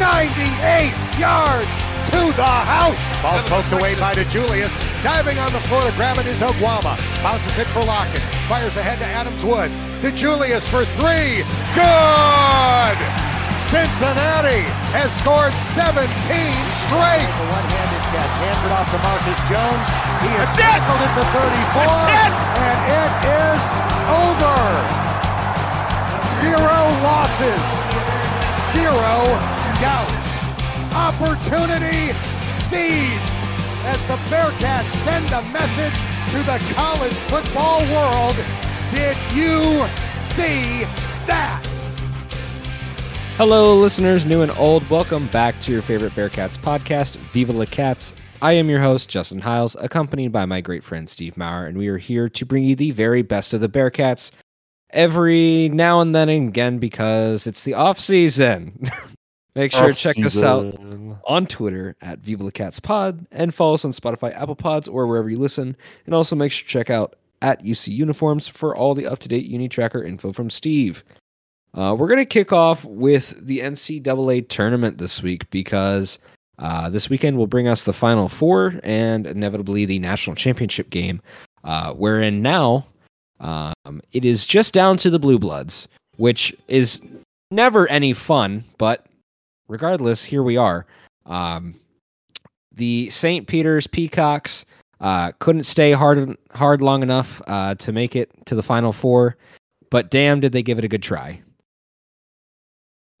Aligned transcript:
98 0.00 0.96
yards 1.20 1.68
to 2.08 2.32
the 2.32 2.54
house. 2.64 3.04
Ball's 3.20 3.44
poked 3.52 3.68
away 3.76 3.92
by 4.00 4.16
DeJulius. 4.16 4.72
Diving 5.04 5.36
on 5.38 5.52
the 5.52 5.60
floor 5.68 5.84
to 5.84 5.92
grab 5.92 6.16
it 6.16 6.24
is 6.24 6.40
Oguama. 6.40 6.96
Bounces 7.22 7.52
it 7.60 7.68
for 7.68 7.84
Lockett. 7.84 8.24
Fires 8.48 8.80
ahead 8.80 8.96
to 8.98 9.04
Adams 9.04 9.44
Woods. 9.44 9.76
DeJulius 10.00 10.64
for 10.72 10.88
three. 10.96 11.44
Good! 11.76 12.96
Cincinnati 13.68 14.64
has 14.96 15.12
scored 15.20 15.52
17 15.76 16.00
straight. 16.08 17.28
The 17.28 17.46
one-handed 17.52 18.04
catch. 18.10 18.34
Hands 18.40 18.62
it 18.66 18.72
off 18.72 18.88
to 18.88 18.98
Marcus 19.04 19.40
Jones. 19.52 19.86
He 20.24 20.32
has 20.40 20.48
That's 20.50 20.64
it! 20.64 20.80
tackled 20.80 21.02
at 21.04 21.12
the 21.12 21.26
34. 21.28 21.84
That's 21.84 22.08
it! 22.08 22.32
And 22.56 22.78
it 22.88 23.12
is 23.36 23.62
over. 24.10 24.58
Zero 26.40 26.78
losses. 27.04 27.62
Zero 28.72 29.59
doubt. 29.80 30.10
Opportunity 30.94 32.12
seized 32.42 33.34
as 33.86 33.98
the 34.06 34.16
Bearcats 34.28 34.90
send 34.90 35.24
a 35.32 35.40
message 35.52 35.98
to 36.32 36.38
the 36.44 36.74
college 36.74 37.14
football 37.14 37.80
world. 37.90 38.36
Did 38.90 39.16
you 39.32 39.86
see 40.16 40.84
that? 41.26 41.66
Hello, 43.38 43.74
listeners, 43.74 44.26
new 44.26 44.42
and 44.42 44.52
old. 44.58 44.88
Welcome 44.90 45.28
back 45.28 45.58
to 45.62 45.72
your 45.72 45.80
favorite 45.80 46.12
Bearcats 46.12 46.58
podcast, 46.58 47.16
Viva 47.32 47.52
La 47.52 47.64
Cats. 47.64 48.12
I 48.42 48.52
am 48.52 48.68
your 48.68 48.80
host, 48.80 49.08
Justin 49.08 49.40
Hiles, 49.40 49.76
accompanied 49.80 50.30
by 50.30 50.44
my 50.44 50.60
great 50.60 50.84
friend 50.84 51.08
Steve 51.08 51.38
Maurer, 51.38 51.66
and 51.66 51.78
we 51.78 51.88
are 51.88 51.96
here 51.96 52.28
to 52.28 52.44
bring 52.44 52.64
you 52.64 52.76
the 52.76 52.90
very 52.90 53.22
best 53.22 53.54
of 53.54 53.62
the 53.62 53.68
Bearcats 53.68 54.30
every 54.90 55.70
now 55.70 56.00
and 56.00 56.14
then 56.14 56.28
and 56.28 56.48
again 56.48 56.78
because 56.78 57.46
it's 57.46 57.62
the 57.62 57.72
off 57.72 57.98
season. 57.98 58.78
Make 59.54 59.72
sure 59.72 59.88
to 59.88 59.94
check 59.94 60.18
us 60.18 60.42
out 60.42 60.78
on 61.24 61.46
Twitter 61.46 61.96
at 62.00 62.20
Viva 62.20 62.44
La 62.44 62.50
Cats 62.50 62.78
Pod 62.78 63.26
and 63.32 63.52
follow 63.52 63.74
us 63.74 63.84
on 63.84 63.92
Spotify, 63.92 64.34
Apple 64.34 64.54
Pods, 64.54 64.86
or 64.86 65.06
wherever 65.06 65.28
you 65.28 65.38
listen. 65.38 65.76
And 66.06 66.14
also 66.14 66.36
make 66.36 66.52
sure 66.52 66.64
to 66.64 66.70
check 66.70 66.90
out 66.90 67.16
at 67.42 67.64
UC 67.64 67.88
Uniforms 67.88 68.46
for 68.46 68.76
all 68.76 68.94
the 68.94 69.06
up 69.06 69.18
to 69.20 69.28
date 69.28 69.46
Uni 69.46 69.68
Tracker 69.68 70.02
info 70.02 70.32
from 70.32 70.50
Steve. 70.50 71.02
Uh, 71.74 71.94
we're 71.98 72.08
going 72.08 72.18
to 72.18 72.24
kick 72.24 72.52
off 72.52 72.84
with 72.84 73.34
the 73.44 73.58
NCAA 73.58 74.48
tournament 74.48 74.98
this 74.98 75.22
week 75.22 75.48
because 75.50 76.18
uh, 76.58 76.90
this 76.90 77.08
weekend 77.08 77.36
will 77.36 77.46
bring 77.46 77.68
us 77.68 77.84
the 77.84 77.92
Final 77.92 78.28
Four 78.28 78.78
and 78.82 79.26
inevitably 79.26 79.84
the 79.84 79.98
national 79.98 80.36
championship 80.36 80.90
game, 80.90 81.20
uh, 81.64 81.92
wherein 81.94 82.42
now 82.42 82.86
um, 83.40 84.00
it 84.12 84.24
is 84.24 84.46
just 84.46 84.74
down 84.74 84.96
to 84.98 85.10
the 85.10 85.18
Blue 85.18 85.38
Bloods, 85.38 85.88
which 86.16 86.54
is 86.68 87.00
never 87.50 87.88
any 87.88 88.12
fun, 88.12 88.64
but 88.78 89.06
regardless, 89.70 90.24
here 90.24 90.42
we 90.42 90.56
are. 90.56 90.84
Um, 91.24 91.80
the 92.72 93.08
St. 93.08 93.46
Peter's 93.46 93.86
Peacocks 93.86 94.66
uh, 95.00 95.32
couldn't 95.38 95.64
stay 95.64 95.92
hard 95.92 96.36
hard 96.52 96.82
long 96.82 97.02
enough 97.02 97.40
uh, 97.46 97.74
to 97.76 97.92
make 97.92 98.16
it 98.16 98.30
to 98.46 98.54
the 98.54 98.62
Final 98.62 98.92
Four, 98.92 99.36
but 99.90 100.10
damn, 100.10 100.40
did 100.40 100.52
they 100.52 100.62
give 100.62 100.78
it 100.78 100.84
a 100.84 100.88
good 100.88 101.02
try. 101.02 101.40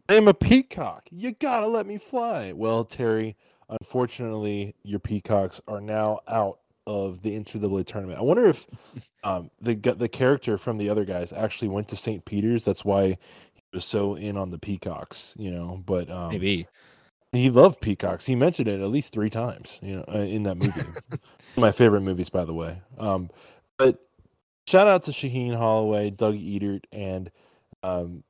I'm 0.08 0.28
a 0.28 0.34
peacock. 0.34 1.04
You 1.10 1.32
gotta 1.32 1.68
let 1.68 1.86
me 1.86 1.96
fly. 1.96 2.52
Well, 2.52 2.84
Terry, 2.84 3.36
unfortunately, 3.68 4.74
your 4.82 4.98
peacocks 4.98 5.60
are 5.68 5.80
now 5.80 6.20
out 6.26 6.58
of 6.86 7.22
the 7.22 7.38
NCAA 7.38 7.86
tournament. 7.86 8.18
I 8.18 8.22
wonder 8.22 8.48
if 8.48 8.66
um, 9.24 9.50
the 9.60 9.74
the 9.74 10.08
character 10.08 10.58
from 10.58 10.78
the 10.78 10.90
other 10.90 11.04
guys 11.04 11.32
actually 11.32 11.68
went 11.68 11.88
to 11.88 11.96
St. 11.96 12.24
Peter's. 12.24 12.64
That's 12.64 12.84
why 12.84 13.18
was 13.72 13.84
so 13.84 14.14
in 14.14 14.36
on 14.36 14.50
the 14.50 14.58
peacocks, 14.58 15.34
you 15.38 15.50
know. 15.50 15.82
But 15.84 16.10
um, 16.10 16.30
Maybe. 16.30 16.66
he 17.32 17.50
loved 17.50 17.80
peacocks. 17.80 18.26
He 18.26 18.34
mentioned 18.34 18.68
it 18.68 18.80
at 18.80 18.88
least 18.90 19.12
three 19.12 19.30
times, 19.30 19.78
you 19.82 19.96
know, 19.96 20.04
uh, 20.12 20.18
in 20.18 20.42
that 20.44 20.56
movie. 20.56 20.82
My 21.56 21.72
favorite 21.72 22.02
movies, 22.02 22.28
by 22.28 22.44
the 22.44 22.54
way. 22.54 22.80
Um, 22.98 23.30
but 23.78 23.98
shout 24.66 24.86
out 24.86 25.04
to 25.04 25.10
Shaheen 25.10 25.56
Holloway, 25.56 26.10
Doug 26.10 26.34
Edert, 26.36 26.84
and 26.92 27.30
um, 27.82 28.22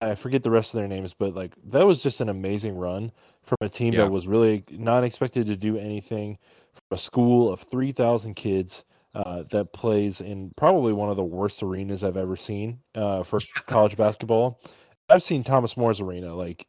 I 0.00 0.14
forget 0.14 0.42
the 0.42 0.50
rest 0.50 0.74
of 0.74 0.78
their 0.78 0.88
names, 0.88 1.14
but 1.14 1.34
like 1.34 1.54
that 1.70 1.86
was 1.86 2.02
just 2.02 2.20
an 2.20 2.28
amazing 2.28 2.76
run 2.76 3.12
from 3.42 3.56
a 3.60 3.68
team 3.68 3.92
Yeah. 3.94 4.04
that 4.04 4.10
was 4.10 4.26
really 4.26 4.64
not 4.70 5.04
expected 5.04 5.46
to 5.46 5.56
do 5.56 5.76
anything. 5.78 6.38
From 6.72 6.96
a 6.96 6.98
school 6.98 7.52
of 7.52 7.60
three 7.60 7.92
thousand 7.92 8.34
kids 8.34 8.84
uh, 9.14 9.44
that 9.50 9.72
plays 9.72 10.20
in 10.20 10.50
probably 10.56 10.92
one 10.92 11.08
of 11.10 11.16
the 11.16 11.24
worst 11.24 11.62
arenas 11.62 12.02
I've 12.02 12.16
ever 12.16 12.36
seen 12.36 12.80
uh, 12.94 13.22
for 13.22 13.40
college 13.66 13.96
basketball. 13.96 14.60
I've 15.08 15.22
seen 15.22 15.44
Thomas 15.44 15.76
More's 15.76 16.00
arena, 16.00 16.34
like 16.34 16.66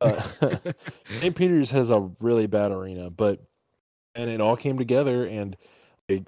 uh, 0.00 0.22
St. 1.20 1.34
Peter's 1.36 1.70
has 1.72 1.90
a 1.90 2.10
really 2.20 2.46
bad 2.46 2.72
arena, 2.72 3.10
but 3.10 3.40
and 4.14 4.30
it 4.30 4.40
all 4.40 4.56
came 4.56 4.78
together 4.78 5.26
and 5.26 5.56
it, 6.08 6.26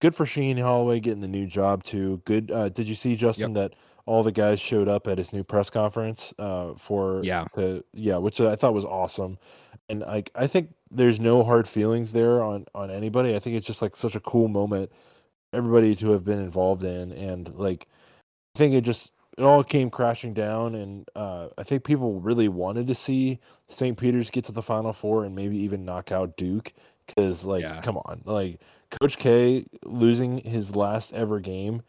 good 0.00 0.14
for 0.14 0.24
Shaheen 0.24 0.60
Holloway 0.60 1.00
getting 1.00 1.20
the 1.20 1.28
new 1.28 1.46
job 1.46 1.84
too. 1.84 2.20
Good. 2.24 2.50
Uh, 2.50 2.68
did 2.68 2.88
you 2.88 2.94
see 2.96 3.14
Justin 3.16 3.52
that 3.54 3.74
all 4.06 4.24
the 4.24 4.32
guys 4.32 4.58
showed 4.58 4.88
up 4.88 5.06
at 5.06 5.18
his 5.18 5.32
new 5.32 5.44
press 5.44 5.70
conference 5.70 6.34
uh, 6.38 6.74
for 6.76 7.20
Yeah. 7.22 7.44
to, 7.54 7.84
yeah, 7.92 8.16
which 8.16 8.40
I 8.40 8.56
thought 8.56 8.74
was 8.74 8.84
awesome. 8.84 9.38
And 9.88 10.00
like 10.00 10.30
I 10.34 10.48
think 10.48 10.74
there's 10.94 11.18
no 11.20 11.42
hard 11.42 11.66
feelings 11.68 12.12
there 12.12 12.42
on 12.42 12.66
on 12.74 12.90
anybody. 12.90 13.34
I 13.34 13.38
think 13.38 13.56
it's 13.56 13.66
just 13.66 13.82
like 13.82 13.96
such 13.96 14.14
a 14.14 14.20
cool 14.20 14.48
moment 14.48 14.92
everybody 15.52 15.94
to 15.96 16.10
have 16.12 16.24
been 16.24 16.38
involved 16.38 16.82
in 16.84 17.12
and 17.12 17.54
like 17.56 17.86
I 18.54 18.58
think 18.58 18.74
it 18.74 18.82
just 18.82 19.12
it 19.38 19.42
all 19.42 19.64
came 19.64 19.90
crashing 19.90 20.34
down 20.34 20.74
and 20.74 21.08
uh, 21.16 21.48
I 21.58 21.62
think 21.62 21.84
people 21.84 22.20
really 22.20 22.48
wanted 22.48 22.86
to 22.88 22.94
see 22.94 23.38
St. 23.68 23.96
Peter's 23.98 24.30
get 24.30 24.44
to 24.44 24.52
the 24.52 24.62
final 24.62 24.92
four 24.92 25.24
and 25.24 25.34
maybe 25.34 25.56
even 25.58 25.84
knock 25.84 26.12
out 26.12 26.36
Duke 26.36 26.72
cuz 27.16 27.44
like 27.44 27.62
Yeah. 27.62 27.80
come 27.82 27.96
on. 27.98 28.22
Like 28.24 28.60
Coach 29.00 29.18
K 29.18 29.66
losing 29.84 30.38
his 30.38 30.76
last 30.76 31.12
ever 31.14 31.40
game 31.40 31.82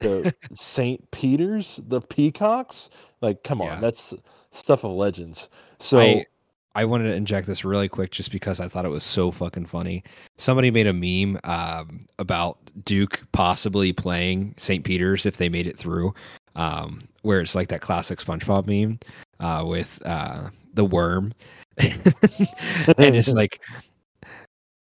to 0.00 0.32
St. 0.54 1.10
Peter's, 1.10 1.80
the 1.86 2.00
Peacocks, 2.00 2.90
like 3.20 3.42
come 3.44 3.60
Yeah. 3.60 3.74
on. 3.74 3.80
That's 3.80 4.14
stuff 4.50 4.84
of 4.84 4.92
legends. 4.92 5.48
So 5.78 5.98
I 6.00 6.26
I 6.74 6.84
wanted 6.84 7.08
to 7.08 7.14
inject 7.14 7.46
this 7.46 7.64
really 7.64 7.88
quick 7.88 8.10
just 8.10 8.30
because 8.30 8.60
I 8.60 8.68
thought 8.68 8.84
it 8.84 8.90
was 8.90 9.04
so 9.04 9.30
fucking 9.30 9.66
funny. 9.66 10.04
Somebody 10.36 10.70
made 10.70 10.86
a 10.86 10.92
meme 10.92 11.40
um, 11.44 12.00
about 12.18 12.58
Duke 12.84 13.22
possibly 13.32 13.92
playing 13.92 14.54
St. 14.58 14.84
Peter's 14.84 15.26
if 15.26 15.38
they 15.38 15.48
made 15.48 15.66
it 15.66 15.78
through, 15.78 16.14
um, 16.54 17.00
where 17.22 17.40
it's 17.40 17.54
like 17.54 17.68
that 17.68 17.80
classic 17.80 18.18
SpongeBob 18.20 18.66
meme 18.66 18.98
uh, 19.40 19.64
with 19.64 20.00
uh, 20.04 20.50
the 20.74 20.84
worm, 20.84 21.32
and 21.78 23.16
it's 23.16 23.32
like. 23.32 23.60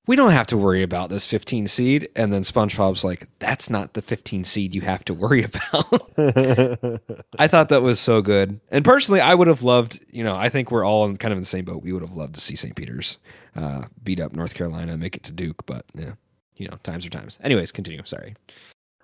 We 0.08 0.16
don't 0.16 0.32
have 0.32 0.48
to 0.48 0.58
worry 0.58 0.84
about 0.84 1.10
this 1.10 1.26
15 1.26 1.68
seed. 1.68 2.10
And 2.16 2.32
then 2.32 2.44
SpongeBob's 2.44 3.04
like, 3.04 3.28
that's 3.40 3.70
not 3.70 3.94
the 3.94 4.02
15 4.02 4.44
seed 4.44 4.76
you 4.76 4.82
have 4.82 5.04
to 5.06 5.14
worry 5.14 5.44
about. 5.74 6.12
I 7.40 7.48
thought 7.48 7.70
that 7.70 7.82
was 7.82 8.00
so 8.00 8.22
good. 8.22 8.60
And 8.70 8.86
personally, 8.86 9.22
I 9.22 9.34
would 9.34 9.48
have 9.48 9.64
loved, 9.64 10.04
you 10.12 10.24
know, 10.24 10.36
I 10.36 10.50
think 10.50 10.72
we're 10.72 10.86
all 10.86 11.06
in 11.06 11.18
kind 11.18 11.32
of 11.32 11.38
in 11.38 11.42
the 11.42 11.48
same 11.48 11.66
boat. 11.66 11.82
We 11.82 11.92
would 11.94 12.04
have 12.04 12.16
loved 12.16 12.36
to 12.36 12.42
see 12.42 12.56
St. 12.56 12.76
Peter's 12.76 13.18
uh, 13.56 13.86
beat 14.04 14.20
up 14.20 14.34
North 14.34 14.54
Carolina 14.54 14.98
make 14.98 15.16
it 15.16 15.24
to 15.24 15.32
Duke, 15.32 15.66
but 15.66 15.86
yeah, 15.96 16.14
you 16.56 16.68
know, 16.68 16.78
times 16.84 17.06
are 17.06 17.10
times. 17.10 17.40
Anyways, 17.44 17.72
continue. 17.72 18.02
Sorry. 18.06 18.36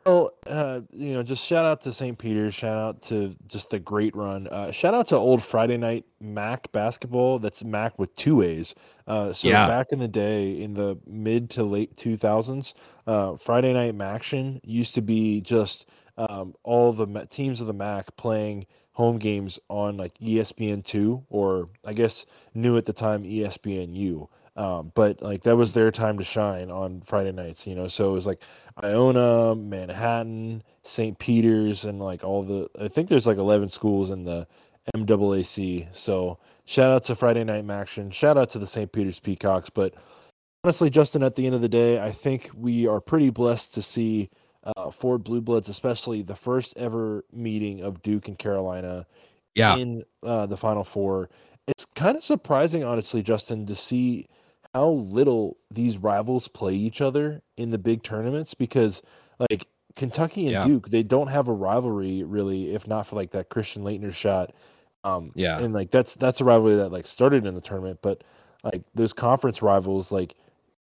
Well, 0.05 0.31
uh, 0.47 0.81
you 0.91 1.13
know, 1.13 1.21
just 1.21 1.45
shout 1.45 1.63
out 1.63 1.81
to 1.81 1.93
St. 1.93 2.17
Peter's. 2.17 2.55
Shout 2.55 2.75
out 2.77 3.01
to 3.03 3.35
just 3.47 3.71
a 3.73 3.79
great 3.79 4.15
run. 4.15 4.47
Uh, 4.47 4.71
shout 4.71 4.95
out 4.95 5.07
to 5.09 5.15
old 5.15 5.43
Friday 5.43 5.77
night 5.77 6.05
MAAC 6.23 6.71
basketball. 6.71 7.37
That's 7.37 7.63
Mac 7.63 7.99
with 7.99 8.15
two 8.15 8.41
A's. 8.41 8.73
Uh, 9.05 9.31
so 9.31 9.47
Yeah. 9.47 9.67
back 9.67 9.87
in 9.91 9.99
the 9.99 10.07
day, 10.07 10.59
in 10.59 10.73
the 10.73 10.97
mid 11.05 11.51
to 11.51 11.63
late 11.63 11.95
two 11.97 12.17
thousands, 12.17 12.73
uh, 13.05 13.35
Friday 13.37 13.73
night 13.73 13.95
Maction 13.95 14.59
used 14.63 14.95
to 14.95 15.01
be 15.01 15.39
just 15.41 15.85
um, 16.17 16.55
all 16.63 16.91
the 16.93 17.27
teams 17.29 17.61
of 17.61 17.67
the 17.67 17.73
MAAC 17.73 18.05
playing 18.17 18.65
home 18.93 19.17
games 19.19 19.59
on 19.69 19.97
like 19.97 20.17
ESPN 20.19 20.83
two 20.83 21.23
or 21.29 21.69
I 21.85 21.93
guess 21.93 22.25
new 22.55 22.75
at 22.75 22.85
the 22.85 22.93
time 22.93 23.23
E 23.23 23.39
ESPNU. 23.41 24.27
Um, 24.55 24.91
but 24.95 25.21
like 25.21 25.43
that 25.43 25.55
was 25.55 25.73
their 25.73 25.91
time 25.91 26.17
to 26.17 26.23
shine 26.25 26.69
on 26.69 27.01
Friday 27.01 27.31
nights, 27.31 27.65
you 27.65 27.73
know. 27.75 27.87
So 27.87 28.09
it 28.09 28.13
was 28.13 28.27
like 28.27 28.41
Iona, 28.83 29.55
Manhattan, 29.55 30.63
St. 30.83 31.17
Peter's, 31.19 31.85
and 31.85 31.99
like 32.01 32.23
all 32.23 32.43
the. 32.43 32.67
I 32.79 32.87
think 32.89 33.07
there's 33.09 33.27
like 33.27 33.37
11 33.37 33.69
schools 33.69 34.11
in 34.11 34.23
the 34.25 34.47
MAAC. 34.95 35.87
So 35.95 36.37
shout 36.65 36.91
out 36.91 37.03
to 37.05 37.15
Friday 37.15 37.43
Night 37.43 37.69
Action. 37.69 38.11
Shout 38.11 38.37
out 38.37 38.49
to 38.51 38.59
the 38.59 38.67
St. 38.67 38.91
Peter's 38.91 39.19
Peacocks. 39.19 39.69
But 39.69 39.93
honestly, 40.63 40.89
Justin, 40.89 41.23
at 41.23 41.35
the 41.35 41.45
end 41.45 41.55
of 41.55 41.61
the 41.61 41.69
day, 41.69 41.99
I 42.01 42.11
think 42.11 42.49
we 42.53 42.87
are 42.87 42.99
pretty 42.99 43.29
blessed 43.29 43.73
to 43.75 43.81
see 43.81 44.29
uh, 44.63 44.91
Ford 44.91 45.23
Blue 45.23 45.41
Bloods, 45.41 45.69
especially 45.69 46.21
the 46.23 46.35
first 46.35 46.75
ever 46.77 47.23
meeting 47.31 47.81
of 47.81 48.01
Duke 48.03 48.27
and 48.27 48.37
Carolina 48.37 49.05
Yeah. 49.55 49.75
in 49.77 50.03
uh, 50.23 50.45
the 50.45 50.57
Final 50.57 50.83
Four. 50.83 51.29
It's 51.67 51.85
kind 51.95 52.17
of 52.17 52.23
surprising, 52.23 52.83
honestly, 52.83 53.21
Justin, 53.23 53.65
to 53.67 53.75
see 53.75 54.27
how 54.73 54.87
little 54.89 55.57
these 55.69 55.97
rivals 55.97 56.47
play 56.47 56.73
each 56.75 57.01
other 57.01 57.41
in 57.57 57.71
the 57.71 57.77
big 57.77 58.03
tournaments 58.03 58.53
because, 58.53 59.01
like, 59.49 59.67
Kentucky 59.95 60.43
and 60.47 60.51
Yeah. 60.53 60.65
Duke, 60.65 60.89
they 60.89 61.03
don't 61.03 61.27
have 61.27 61.47
a 61.49 61.53
rivalry 61.53 62.23
really, 62.23 62.73
if 62.73 62.87
not 62.87 63.07
for 63.07 63.15
like 63.17 63.31
that 63.31 63.49
Christian 63.49 63.83
Laettner 63.83 64.13
shot. 64.13 64.53
Um, 65.03 65.31
Yeah. 65.35 65.59
and 65.59 65.73
like 65.73 65.91
that's 65.91 66.15
that's 66.15 66.39
a 66.41 66.45
rivalry 66.45 66.75
that 66.77 66.91
like 66.91 67.05
started 67.07 67.45
in 67.45 67.55
the 67.55 67.61
tournament, 67.61 67.99
but 68.01 68.23
like 68.63 68.83
those 68.95 69.11
conference 69.13 69.61
rivals, 69.61 70.11
like 70.11 70.35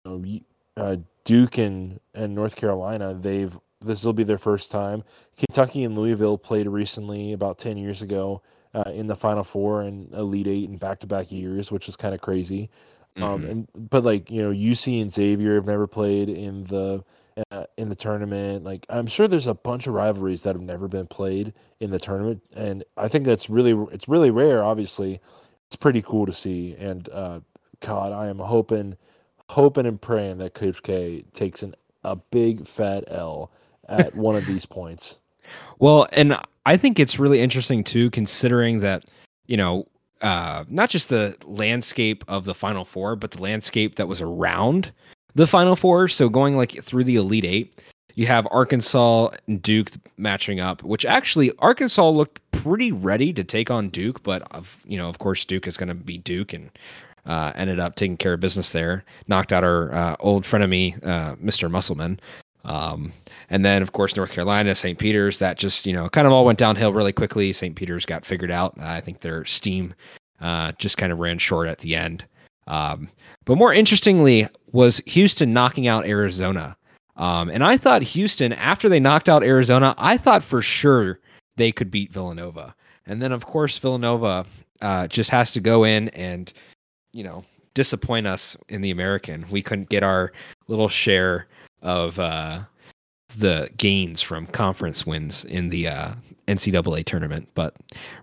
you 0.05 0.43
know, 0.77 0.82
uh, 0.85 0.97
Duke 1.25 1.59
and 1.59 2.00
and 2.15 2.35
North 2.35 2.56
Carolina, 2.56 3.15
they've 3.15 3.59
this 3.81 4.05
will 4.05 4.12
be 4.12 4.25
their 4.25 4.38
first 4.38 4.71
time. 4.71 5.05
Kentucky 5.38 5.85
and 5.85 5.97
Louisville 5.97 6.37
played 6.38 6.67
recently 6.69 7.32
about 7.32 7.59
ten 7.59 7.79
years 7.79 8.03
ago 8.03 8.43
uh, 8.75 8.91
in 8.91 9.06
the 9.06 9.17
Final 9.17 9.44
Four 9.44 9.82
and 9.82 10.12
Elite 10.12 10.47
Eight 10.47 10.69
in 10.69 10.77
back 10.77 11.00
to 11.00 11.06
back 11.06 11.32
years, 11.32 11.71
which 11.73 11.88
is 11.88 11.97
kind 11.97 12.15
of 12.15 12.21
crazy. 12.21 12.69
Um, 13.17 13.43
Mhm. 13.43 13.51
and 13.51 13.69
but 13.91 14.05
like 14.05 14.31
you 14.31 14.43
know, 14.43 14.51
UC 14.51 15.01
and 15.01 15.12
Xavier 15.12 15.55
have 15.57 15.67
never 15.67 15.87
played 15.87 16.29
in 16.29 16.65
the 16.65 17.05
uh, 17.51 17.65
in 17.77 17.89
the 17.89 17.95
tournament. 17.95 18.65
Like 18.65 18.87
I'm 18.89 19.07
sure 19.07 19.27
there's 19.29 19.47
a 19.47 19.55
bunch 19.55 19.87
of 19.87 19.95
rivalries 19.95 20.43
that 20.43 20.55
have 20.55 20.62
never 20.62 20.89
been 20.89 21.07
played 21.07 21.53
in 21.81 21.91
the 21.91 21.99
tournament, 21.99 22.43
and 22.55 22.85
I 22.97 23.09
think 23.09 23.25
that's 23.25 23.51
really 23.51 23.73
it's 23.93 24.09
really 24.09 24.31
rare. 24.31 24.62
Obviously, 24.62 25.21
it's 25.67 25.77
pretty 25.77 26.03
cool 26.03 26.27
to 26.27 26.33
see. 26.33 26.75
And 26.79 27.09
uh, 27.11 27.41
God, 27.81 28.12
I 28.12 28.29
am 28.29 28.39
hoping, 28.39 28.97
hoping 29.49 29.87
and 29.87 30.01
praying 30.01 30.39
that 30.39 30.55
Coach 30.55 30.83
K 30.83 31.25
takes 31.35 31.63
an 31.63 31.75
a 32.05 32.17
big 32.17 32.67
fat 32.67 33.05
L 33.09 33.51
at 33.89 34.15
one 34.17 34.37
of 34.37 34.47
these 34.47 34.67
points. 34.67 35.19
Well, 35.79 36.06
and 36.13 36.37
I 36.67 36.77
think 36.77 36.99
it's 37.01 37.19
really 37.19 37.41
interesting 37.41 37.83
too, 37.85 38.11
considering 38.11 38.81
that, 38.81 39.05
you 39.47 39.56
know, 39.56 39.87
uh, 40.22 40.64
not 40.69 40.90
just 40.90 41.08
the 41.08 41.37
landscape 41.44 42.25
of 42.28 42.44
the 42.44 42.55
Final 42.55 42.84
Four, 42.84 43.17
but 43.17 43.32
the 43.32 43.43
landscape 43.43 43.96
that 43.96 44.08
was 44.08 44.20
around 44.20 44.93
the 45.34 45.46
Final 45.46 45.76
Four. 45.76 46.08
So 46.08 46.28
going 46.28 46.56
like 46.56 46.82
through 46.82 47.05
the 47.05 47.17
Elite 47.17 47.44
Eight, 47.44 47.82
you 48.14 48.26
have 48.26 48.46
Arkansas 48.50 49.31
and 49.46 49.62
Duke 49.62 49.90
matching 50.17 50.61
up, 50.61 50.82
which 50.82 51.05
actually 51.06 51.52
Arkansas 51.58 52.08
looked 52.08 52.40
pretty 52.52 52.93
ready 52.93 53.32
to 53.32 53.44
take 53.44 53.70
on 53.70 53.88
Duke, 53.88 54.22
but 54.22 54.43
of 54.52 54.81
you 54.84 54.96
know, 54.99 55.08
of 55.08 55.19
course, 55.19 55.44
Duke 55.44 55.67
is 55.67 55.76
going 55.76 55.88
to 55.88 55.94
be 55.94 56.19
Duke 56.19 56.52
and. 56.52 56.70
Uh, 57.26 57.52
ended 57.55 57.78
up 57.78 57.96
taking 57.96 58.17
care 58.17 58.32
of 58.32 58.40
business 58.40 58.70
there. 58.70 59.05
Knocked 59.28 59.52
out 59.52 59.62
our 59.62 59.93
uh, 59.93 60.17
old 60.20 60.44
frenemy, 60.44 60.96
uh, 61.06 61.37
Mr. 61.37 61.70
Musselman. 61.70 62.19
Um, 62.65 63.12
and 63.49 63.65
then, 63.65 63.83
of 63.83 63.93
course, 63.93 64.17
North 64.17 64.33
Carolina, 64.33 64.75
St. 64.75 64.99
Peter's, 64.99 65.39
that 65.39 65.59
just, 65.59 65.87
you 65.87 65.93
know, 65.93 66.09
kind 66.09 66.27
of 66.27 66.33
all 66.33 66.45
went 66.45 66.59
downhill 66.59 66.93
really 66.93 67.12
quickly. 67.12 67.53
St. 67.53 67.75
Peter's 67.75 68.07
got 68.07 68.25
figured 68.25 68.51
out. 68.51 68.75
I 68.79 69.01
think 69.01 69.21
their 69.21 69.45
steam 69.45 69.95
uh, 70.41 70.73
just 70.79 70.97
kind 70.97 71.12
of 71.12 71.19
ran 71.19 71.39
short 71.39 71.69
at 71.69 71.79
the 71.79 71.95
end. 71.95 72.25
Um, 72.67 73.09
but 73.47 73.57
more 73.57 73.73
interestingly, 73.73 74.47
was 74.73 75.03
Houston 75.07 75.53
knocking 75.53 75.89
out 75.89 76.07
Arizona. 76.07 76.77
Um, 77.17 77.51
and 77.51 77.65
I 77.65 77.77
thought 77.77 78.03
Houston, 78.03 78.53
after 78.53 78.89
they 78.89 79.01
knocked 79.01 79.29
out 79.29 79.43
Arizona, 79.43 79.95
I 79.99 80.17
thought 80.17 80.43
for 80.43 80.63
sure 80.63 81.19
they 81.56 81.73
could 81.73 81.91
beat 81.91 82.13
Villanova. 82.13 82.75
And 83.06 83.21
then, 83.21 83.33
of 83.33 83.45
course, 83.47 83.77
Villanova 83.79 84.47
uh, 84.81 85.09
just 85.09 85.31
has 85.31 85.53
to 85.53 85.61
go 85.61 85.85
in 85.85 86.09
and, 86.11 86.53
you 87.13 87.25
know, 87.25 87.43
disappoint 87.75 88.27
us 88.27 88.56
in 88.69 88.81
the 88.81 88.91
American. 88.91 89.45
We 89.51 89.63
couldn't 89.63 89.89
get 89.89 90.03
our 90.03 90.33
little 90.69 90.89
share 90.89 91.47
of 91.82 92.19
uh, 92.19 92.61
the 93.38 93.71
gains 93.77 94.23
from 94.23 94.47
conference 94.47 95.06
wins 95.06 95.44
in 95.44 95.69
the 95.69 95.88
uh, 95.88 96.12
NCAA 96.49 97.05
tournament. 97.05 97.49
But 97.55 97.75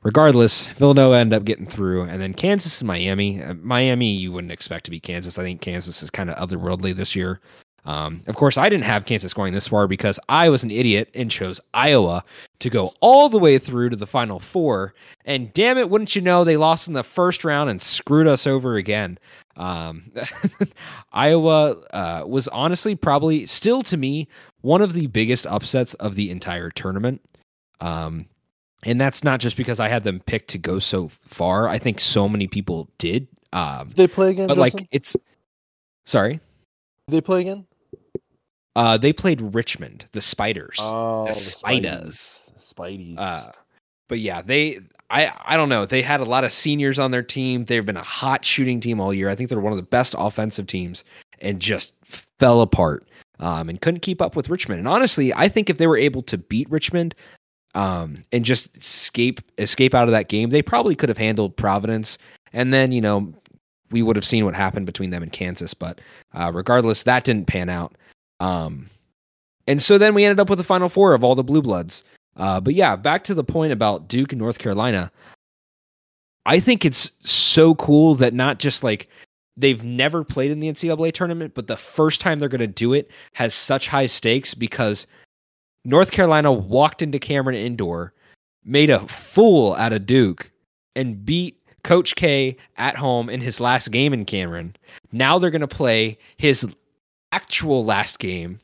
regardless, 0.04 0.66
Villanova 0.66 1.16
ended 1.16 1.38
up 1.38 1.46
getting 1.46 1.68
through, 1.68 2.04
and 2.04 2.22
then 2.22 2.34
Kansas 2.34 2.82
and 2.82 2.88
Miami. 2.88 3.42
Uh, 3.42 3.54
Miami, 3.56 4.12
you 4.12 4.32
wouldn't 4.32 4.52
expect 4.52 4.86
to 4.86 4.92
be 4.92 5.00
Kansas. 5.00 5.40
I 5.40 5.44
think 5.44 5.62
Kansas 5.62 6.04
is 6.04 6.10
kind 6.10 6.30
of 6.30 6.38
otherworldly 6.38 6.96
this 6.96 7.16
year. 7.16 7.40
Um, 7.86 8.22
of 8.28 8.36
course, 8.36 8.58
I 8.58 8.68
didn't 8.68 8.84
have 8.84 9.06
Kansas 9.06 9.34
going 9.34 9.54
this 9.54 9.70
far 9.70 9.88
because 9.88 10.20
I 10.28 10.50
was 10.50 10.62
an 10.62 10.72
idiot 10.72 11.10
and 11.16 11.32
chose 11.32 11.62
Iowa 11.74 12.22
to 12.60 12.70
go 12.70 12.92
all 13.00 13.30
the 13.30 13.40
way 13.40 13.58
through 13.58 13.92
to 13.92 13.96
the 13.96 14.06
Final 14.06 14.40
Four. 14.40 14.94
And 15.24 15.54
damn 15.54 15.78
it, 15.78 15.90
wouldn't 15.90 16.14
you 16.14 16.22
know, 16.22 16.44
they 16.44 16.58
lost 16.58 16.90
in 16.90 16.94
the 16.94 17.04
first 17.04 17.46
round 17.46 17.70
and 17.70 17.82
screwed 17.82 18.28
us 18.28 18.46
over 18.46 18.76
again. 18.76 19.18
Um, 19.58 20.12
Iowa 21.12 21.72
uh, 21.92 22.24
was 22.28 22.48
honestly 22.50 22.96
probably 22.96 23.46
still 23.46 23.82
to 23.84 23.98
me 23.98 24.28
one 24.62 24.82
of 24.82 24.94
the 24.94 25.08
biggest 25.08 25.46
upsets 25.48 25.94
of 25.96 26.16
the 26.16 26.30
entire 26.30 26.70
tournament. 26.70 27.22
Um, 27.82 28.28
and 28.84 29.02
that's 29.02 29.24
not 29.24 29.40
just 29.40 29.58
because 29.58 29.80
I 29.80 29.90
had 29.90 30.04
them 30.04 30.20
picked 30.26 30.50
to 30.52 30.58
go 30.58 30.80
so 30.80 31.10
far. 31.10 31.68
I 31.68 31.80
think 31.80 32.00
so 32.00 32.30
many 32.30 32.48
people 32.48 32.90
did. 33.00 33.28
Um, 33.54 33.92
They 33.96 34.08
play 34.08 34.30
again, 34.32 34.48
but 34.48 34.58
Justin? 34.58 34.80
like 34.80 34.88
it's 34.92 35.16
sorry. 36.06 36.40
they 37.08 37.22
play 37.22 37.42
again. 37.42 37.66
Uh, 38.76 38.98
they 38.98 39.12
played 39.12 39.42
Richmond, 39.56 40.06
the 40.12 40.22
Spiders, 40.22 40.78
Oh, 40.80 41.24
the 41.26 41.34
the 41.34 41.40
Spiders. 41.40 42.52
Spideys. 42.60 43.16
Uh, 43.18 43.52
but 44.08 44.20
yeah, 44.20 44.44
they 44.44 44.80
I 45.10 45.32
I 45.46 45.58
don't 45.58 45.70
know. 45.70 45.86
They 45.86 46.02
had 46.02 46.20
a 46.20 46.26
lot 46.26 46.44
of 46.44 46.52
seniors 46.52 47.00
on 47.00 47.12
their 47.12 47.24
team. 47.24 47.66
They've 47.66 47.86
been 47.86 47.98
a 47.98 48.04
hot 48.04 48.44
shooting 48.44 48.80
team 48.80 49.00
all 49.00 49.14
year. 49.14 49.30
I 49.30 49.36
think 49.36 49.50
they're 49.50 49.60
one 49.60 49.74
of 49.74 49.78
the 49.78 49.84
best 49.84 50.16
offensive 50.18 50.68
teams, 50.68 51.04
and 51.40 51.60
just 51.60 51.94
fell 52.04 52.62
apart. 52.62 53.08
Um, 53.40 53.70
and 53.70 53.80
couldn't 53.80 54.00
keep 54.00 54.20
up 54.20 54.36
with 54.36 54.50
Richmond. 54.50 54.80
And 54.80 54.88
honestly, 54.88 55.32
I 55.32 55.48
think 55.48 55.70
if 55.70 55.78
they 55.78 55.86
were 55.86 55.98
able 55.98 56.24
to 56.24 56.40
beat 56.40 56.68
Richmond, 56.72 57.14
um, 57.76 58.24
and 58.32 58.44
just 58.44 58.76
escape 58.76 59.40
escape 59.58 59.94
out 59.94 60.08
of 60.08 60.12
that 60.12 60.30
game, 60.30 60.50
they 60.50 60.62
probably 60.62 60.96
could 60.96 61.10
have 61.10 61.18
handled 61.18 61.56
Providence. 61.56 62.18
And 62.52 62.74
then 62.74 62.92
you 62.92 63.02
know 63.02 63.34
we 63.92 64.02
would 64.02 64.16
have 64.16 64.26
seen 64.26 64.44
what 64.44 64.56
happened 64.56 64.86
between 64.86 65.12
them 65.12 65.24
and 65.24 65.32
Kansas. 65.32 65.74
But 65.74 66.02
uh, 66.34 66.52
regardless, 66.54 67.04
that 67.04 67.24
didn't 67.24 67.48
pan 67.48 67.70
out. 67.70 67.96
Um, 68.40 68.90
and 69.68 69.82
so 69.82 69.98
then 69.98 70.14
we 70.14 70.24
ended 70.24 70.40
up 70.40 70.50
with 70.50 70.58
the 70.58 70.64
final 70.64 70.90
four 70.90 71.14
of 71.14 71.24
all 71.24 71.36
the 71.36 71.44
blue 71.44 71.62
bloods. 71.62 72.04
Uh, 72.38 72.62
but 72.62 72.74
yeah, 72.76 72.96
back 72.96 73.24
to 73.26 73.34
the 73.34 73.44
point 73.44 73.74
about 73.74 74.08
Duke 74.08 74.32
and 74.32 74.40
North 74.40 74.60
Carolina. 74.60 75.12
I 76.46 76.60
think 76.60 76.86
it's 76.86 77.12
so 77.24 77.76
cool 77.76 78.16
that 78.16 78.34
not 78.34 78.60
just 78.60 78.84
like 78.84 79.10
they've 79.58 79.84
never 79.84 80.24
played 80.24 80.52
in 80.52 80.60
the 80.60 80.72
NCAA 80.72 81.12
tournament, 81.14 81.54
but 81.56 81.68
the 81.68 81.76
first 81.76 82.22
time 82.22 82.40
they're 82.40 82.48
going 82.48 82.60
to 82.60 82.68
do 82.68 82.94
it 82.94 83.12
has 83.34 83.54
such 83.54 83.88
high 83.88 84.06
stakes 84.06 84.54
because 84.54 85.08
North 85.84 86.12
Carolina 86.12 86.52
walked 86.52 87.02
into 87.02 87.20
Cameron 87.20 87.58
Indoor, 87.58 88.14
made 88.64 88.90
a 88.90 89.06
fool 89.08 89.74
out 89.74 89.94
of 89.94 90.06
Duke, 90.06 90.52
and 90.96 91.26
beat 91.26 91.58
Coach 91.84 92.16
K 92.16 92.56
at 92.78 92.96
home 92.96 93.30
in 93.30 93.42
his 93.42 93.60
last 93.60 93.92
game 93.92 94.14
in 94.14 94.26
Cameron. 94.26 94.76
Now 95.12 95.40
they're 95.40 95.50
going 95.50 95.62
to 95.62 95.68
play 95.68 96.18
his 96.38 96.68
actual 97.32 97.84
last 97.84 98.20
game 98.20 98.60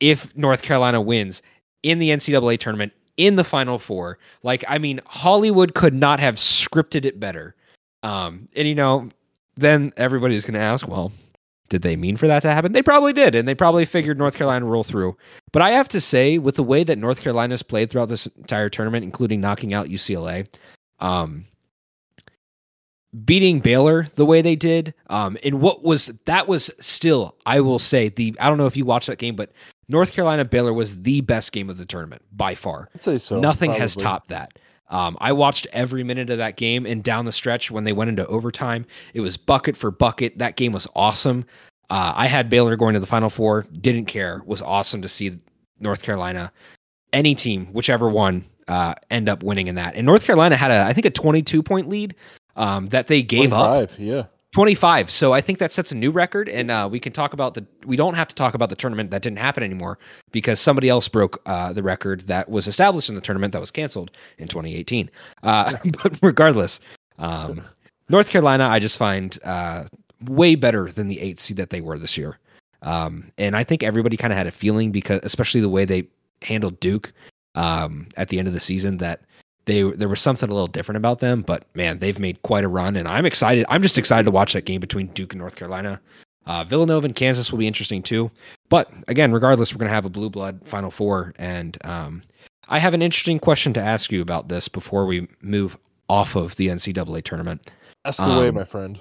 if 0.00 0.36
North 0.36 0.62
Carolina 0.62 1.00
wins 1.00 1.42
in 1.82 1.98
the 1.98 2.10
NCAA 2.10 2.58
tournament 2.58 2.92
in 3.16 3.36
the 3.36 3.44
Final 3.44 3.78
Four. 3.78 4.18
Like, 4.42 4.64
I 4.68 4.78
mean, 4.78 5.00
Hollywood 5.06 5.74
could 5.74 5.94
not 5.94 6.20
have 6.20 6.36
scripted 6.36 7.04
it 7.04 7.20
better. 7.20 7.54
Um, 8.02 8.48
and 8.56 8.66
you 8.66 8.74
know, 8.74 9.08
then 9.56 9.92
everybody's 9.96 10.44
going 10.44 10.54
to 10.54 10.60
ask, 10.60 10.88
well, 10.88 11.12
did 11.68 11.82
they 11.82 11.96
mean 11.96 12.16
for 12.16 12.26
that 12.26 12.40
to 12.42 12.52
happen? 12.52 12.72
They 12.72 12.82
probably 12.82 13.12
did, 13.12 13.34
and 13.34 13.48
they 13.48 13.54
probably 13.54 13.84
figured 13.84 14.18
North 14.18 14.36
Carolina 14.36 14.66
roll 14.66 14.84
through. 14.84 15.16
But 15.52 15.62
I 15.62 15.70
have 15.70 15.88
to 15.88 16.00
say, 16.00 16.38
with 16.38 16.56
the 16.56 16.62
way 16.62 16.84
that 16.84 16.98
North 16.98 17.20
Carolina's 17.20 17.62
played 17.62 17.90
throughout 17.90 18.10
this 18.10 18.26
entire 18.26 18.68
tournament, 18.68 19.04
including 19.04 19.40
knocking 19.40 19.72
out 19.72 19.88
UCLA, 19.88 20.46
um, 21.00 21.46
beating 23.24 23.60
Baylor 23.60 24.06
the 24.16 24.26
way 24.26 24.42
they 24.42 24.56
did, 24.56 24.92
um, 25.08 25.38
and 25.42 25.60
what 25.62 25.82
was 25.82 26.10
that 26.26 26.46
was 26.46 26.70
still, 26.78 27.36
I 27.46 27.60
will 27.60 27.78
say, 27.78 28.10
the 28.10 28.36
I 28.38 28.50
don't 28.50 28.58
know 28.58 28.66
if 28.66 28.76
you 28.76 28.84
watched 28.84 29.06
that 29.06 29.18
game, 29.18 29.34
but 29.34 29.50
North 29.92 30.12
Carolina 30.12 30.44
Baylor 30.44 30.72
was 30.72 31.02
the 31.02 31.20
best 31.20 31.52
game 31.52 31.68
of 31.68 31.76
the 31.76 31.84
tournament 31.84 32.22
by 32.32 32.54
far. 32.54 32.88
I'd 32.94 33.02
say 33.02 33.18
so. 33.18 33.38
Nothing 33.38 33.72
has 33.72 33.94
topped 33.94 34.28
that. 34.30 34.58
Um, 34.88 35.16
I 35.20 35.32
watched 35.32 35.66
every 35.72 36.02
minute 36.02 36.30
of 36.30 36.38
that 36.38 36.56
game, 36.56 36.86
and 36.86 37.04
down 37.04 37.26
the 37.26 37.32
stretch 37.32 37.70
when 37.70 37.84
they 37.84 37.92
went 37.92 38.08
into 38.08 38.26
overtime, 38.26 38.86
it 39.14 39.20
was 39.20 39.36
bucket 39.36 39.76
for 39.76 39.90
bucket. 39.90 40.38
That 40.38 40.56
game 40.56 40.72
was 40.72 40.88
awesome. 40.96 41.44
Uh, 41.90 42.12
I 42.16 42.26
had 42.26 42.48
Baylor 42.50 42.74
going 42.76 42.94
to 42.94 43.00
the 43.00 43.06
Final 43.06 43.28
Four. 43.30 43.66
Didn't 43.80 44.06
care. 44.06 44.42
Was 44.46 44.62
awesome 44.62 45.02
to 45.02 45.08
see 45.10 45.38
North 45.78 46.02
Carolina, 46.02 46.52
any 47.12 47.34
team, 47.34 47.66
whichever 47.66 48.08
one, 48.08 48.44
uh, 48.68 48.94
end 49.10 49.28
up 49.28 49.42
winning 49.42 49.66
in 49.66 49.74
that. 49.74 49.94
And 49.94 50.06
North 50.06 50.24
Carolina 50.24 50.56
had 50.56 50.70
a, 50.70 50.84
I 50.84 50.94
think, 50.94 51.04
a 51.04 51.10
22 51.10 51.62
point 51.62 51.88
lead 51.88 52.14
um, 52.56 52.86
that 52.88 53.08
they 53.08 53.22
gave 53.22 53.52
up 53.52 53.98
Yeah. 53.98 54.24
25. 54.52 55.10
So 55.10 55.32
I 55.32 55.40
think 55.40 55.58
that 55.58 55.72
sets 55.72 55.92
a 55.92 55.94
new 55.94 56.10
record, 56.10 56.48
and 56.48 56.70
uh, 56.70 56.88
we 56.90 57.00
can 57.00 57.12
talk 57.12 57.32
about 57.32 57.54
the. 57.54 57.66
We 57.86 57.96
don't 57.96 58.14
have 58.14 58.28
to 58.28 58.34
talk 58.34 58.54
about 58.54 58.68
the 58.68 58.76
tournament 58.76 59.10
that 59.10 59.22
didn't 59.22 59.38
happen 59.38 59.62
anymore 59.62 59.98
because 60.30 60.60
somebody 60.60 60.90
else 60.90 61.08
broke 61.08 61.40
uh, 61.46 61.72
the 61.72 61.82
record 61.82 62.22
that 62.22 62.50
was 62.50 62.66
established 62.66 63.08
in 63.08 63.14
the 63.14 63.22
tournament 63.22 63.52
that 63.54 63.60
was 63.60 63.70
canceled 63.70 64.10
in 64.38 64.48
2018. 64.48 65.10
Uh, 65.42 65.72
but 66.02 66.18
regardless, 66.20 66.80
um, 67.18 67.62
North 68.10 68.28
Carolina, 68.28 68.64
I 68.68 68.78
just 68.78 68.98
find 68.98 69.38
uh, 69.42 69.84
way 70.26 70.54
better 70.54 70.90
than 70.90 71.08
the 71.08 71.20
eight 71.20 71.40
seed 71.40 71.56
that 71.56 71.70
they 71.70 71.80
were 71.80 71.98
this 71.98 72.18
year. 72.18 72.38
Um, 72.82 73.30
and 73.38 73.56
I 73.56 73.64
think 73.64 73.82
everybody 73.82 74.16
kind 74.18 74.32
of 74.32 74.36
had 74.36 74.46
a 74.46 74.52
feeling 74.52 74.92
because, 74.92 75.20
especially 75.22 75.62
the 75.62 75.68
way 75.70 75.86
they 75.86 76.08
handled 76.42 76.78
Duke 76.80 77.12
um, 77.54 78.08
at 78.18 78.28
the 78.28 78.38
end 78.38 78.48
of 78.48 78.54
the 78.54 78.60
season, 78.60 78.98
that 78.98 79.22
they 79.66 79.82
there 79.82 80.08
was 80.08 80.20
something 80.20 80.48
a 80.48 80.52
little 80.52 80.66
different 80.68 80.96
about 80.96 81.20
them. 81.20 81.42
But 81.42 81.64
man, 81.74 81.98
they've 81.98 82.18
made 82.18 82.42
quite 82.42 82.64
a 82.64 82.68
run, 82.68 82.96
and 82.96 83.06
I'm 83.08 83.26
excited. 83.26 83.64
I'm 83.68 83.82
just 83.82 83.98
excited 83.98 84.24
to 84.24 84.30
watch 84.30 84.52
that 84.54 84.64
game 84.64 84.80
between 84.80 85.08
Duke 85.08 85.32
and 85.32 85.40
North 85.40 85.56
Carolina. 85.56 86.00
Uh, 86.46 86.64
Villanova 86.64 87.04
and 87.06 87.14
Kansas 87.14 87.52
will 87.52 87.58
be 87.58 87.66
interesting 87.68 88.02
too. 88.02 88.30
But 88.68 88.90
again, 89.08 89.30
regardless, 89.32 89.72
we're 89.72 89.78
going 89.78 89.90
to 89.90 89.94
have 89.94 90.04
a 90.04 90.10
blue 90.10 90.30
blood 90.30 90.60
Final 90.64 90.90
Four, 90.90 91.32
and 91.38 91.78
um, 91.84 92.22
I 92.68 92.78
have 92.80 92.94
an 92.94 93.02
interesting 93.02 93.38
question 93.38 93.72
to 93.74 93.80
ask 93.80 94.10
you 94.10 94.20
about 94.22 94.48
this 94.48 94.66
before 94.68 95.06
we 95.06 95.28
move 95.40 95.78
off 96.08 96.34
of 96.36 96.56
the 96.56 96.68
NCAA 96.68 97.22
tournament. 97.22 97.70
Ask 98.04 98.20
away, 98.20 98.48
Um, 98.48 98.56
my 98.56 98.64
friend. 98.64 98.98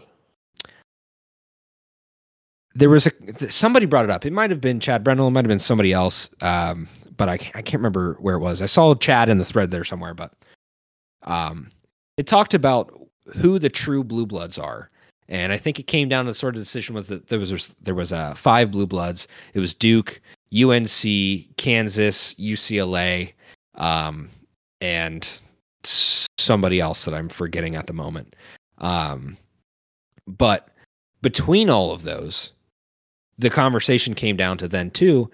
there 2.76 2.90
was 2.90 3.08
a 3.08 3.52
somebody 3.52 3.86
brought 3.86 4.06
it 4.06 4.12
up. 4.12 4.26
It 4.26 4.34
might 4.34 4.50
have 4.50 4.62
been 4.62 4.80
Chad 4.80 5.04
Brendel, 5.04 5.28
it 5.28 5.32
might 5.32 5.44
have 5.44 5.50
been 5.50 5.60
somebody 5.60 5.92
else, 5.92 6.30
um, 6.42 6.88
but 7.18 7.30
I 7.30 7.38
can't, 7.38 7.56
I 7.56 7.62
can't 7.62 7.80
remember 7.80 8.18
where 8.20 8.36
it 8.36 8.40
was. 8.40 8.62
I 8.62 8.68
saw 8.68 8.96
Chad 8.96 9.30
in 9.30 9.38
the 9.38 9.46
thread 9.46 9.72
there 9.72 9.84
somewhere, 9.84 10.14
but 10.14 10.34
um, 11.24 11.70
it 12.18 12.28
talked 12.28 12.54
about 12.54 12.98
who 13.36 13.60
the 13.60 13.70
true 13.70 14.04
blue 14.04 14.26
bloods 14.26 14.58
are, 14.58 14.90
and 15.28 15.54
I 15.54 15.58
think 15.58 15.80
it 15.80 15.88
came 15.88 16.10
down 16.10 16.26
to 16.26 16.32
the 16.32 16.36
sort 16.36 16.56
of 16.56 16.62
decision 16.62 16.96
was 16.96 17.08
that 17.08 17.28
there 17.28 17.40
was 17.40 17.76
there 17.82 17.96
was 17.96 18.12
uh, 18.12 18.34
five 18.34 18.72
blue 18.72 18.88
bloods. 18.88 19.28
It 19.54 19.60
was 19.60 19.74
Duke, 19.74 20.20
UNC, 20.54 21.58
Kansas, 21.58 22.34
UCLA, 22.36 23.34
um, 23.76 24.30
and 24.82 25.40
somebody 25.84 26.80
else 26.80 27.06
that 27.06 27.14
I'm 27.14 27.30
forgetting 27.30 27.76
at 27.76 27.88
the 27.88 27.94
moment. 27.94 28.36
Um, 28.80 29.38
but 30.28 30.70
between 31.22 31.70
all 31.70 31.92
of 31.92 32.04
those, 32.04 32.52
the 33.38 33.50
conversation 33.50 34.14
came 34.14 34.36
down 34.36 34.58
to 34.58 34.68
then 34.68 34.92
too 34.92 35.30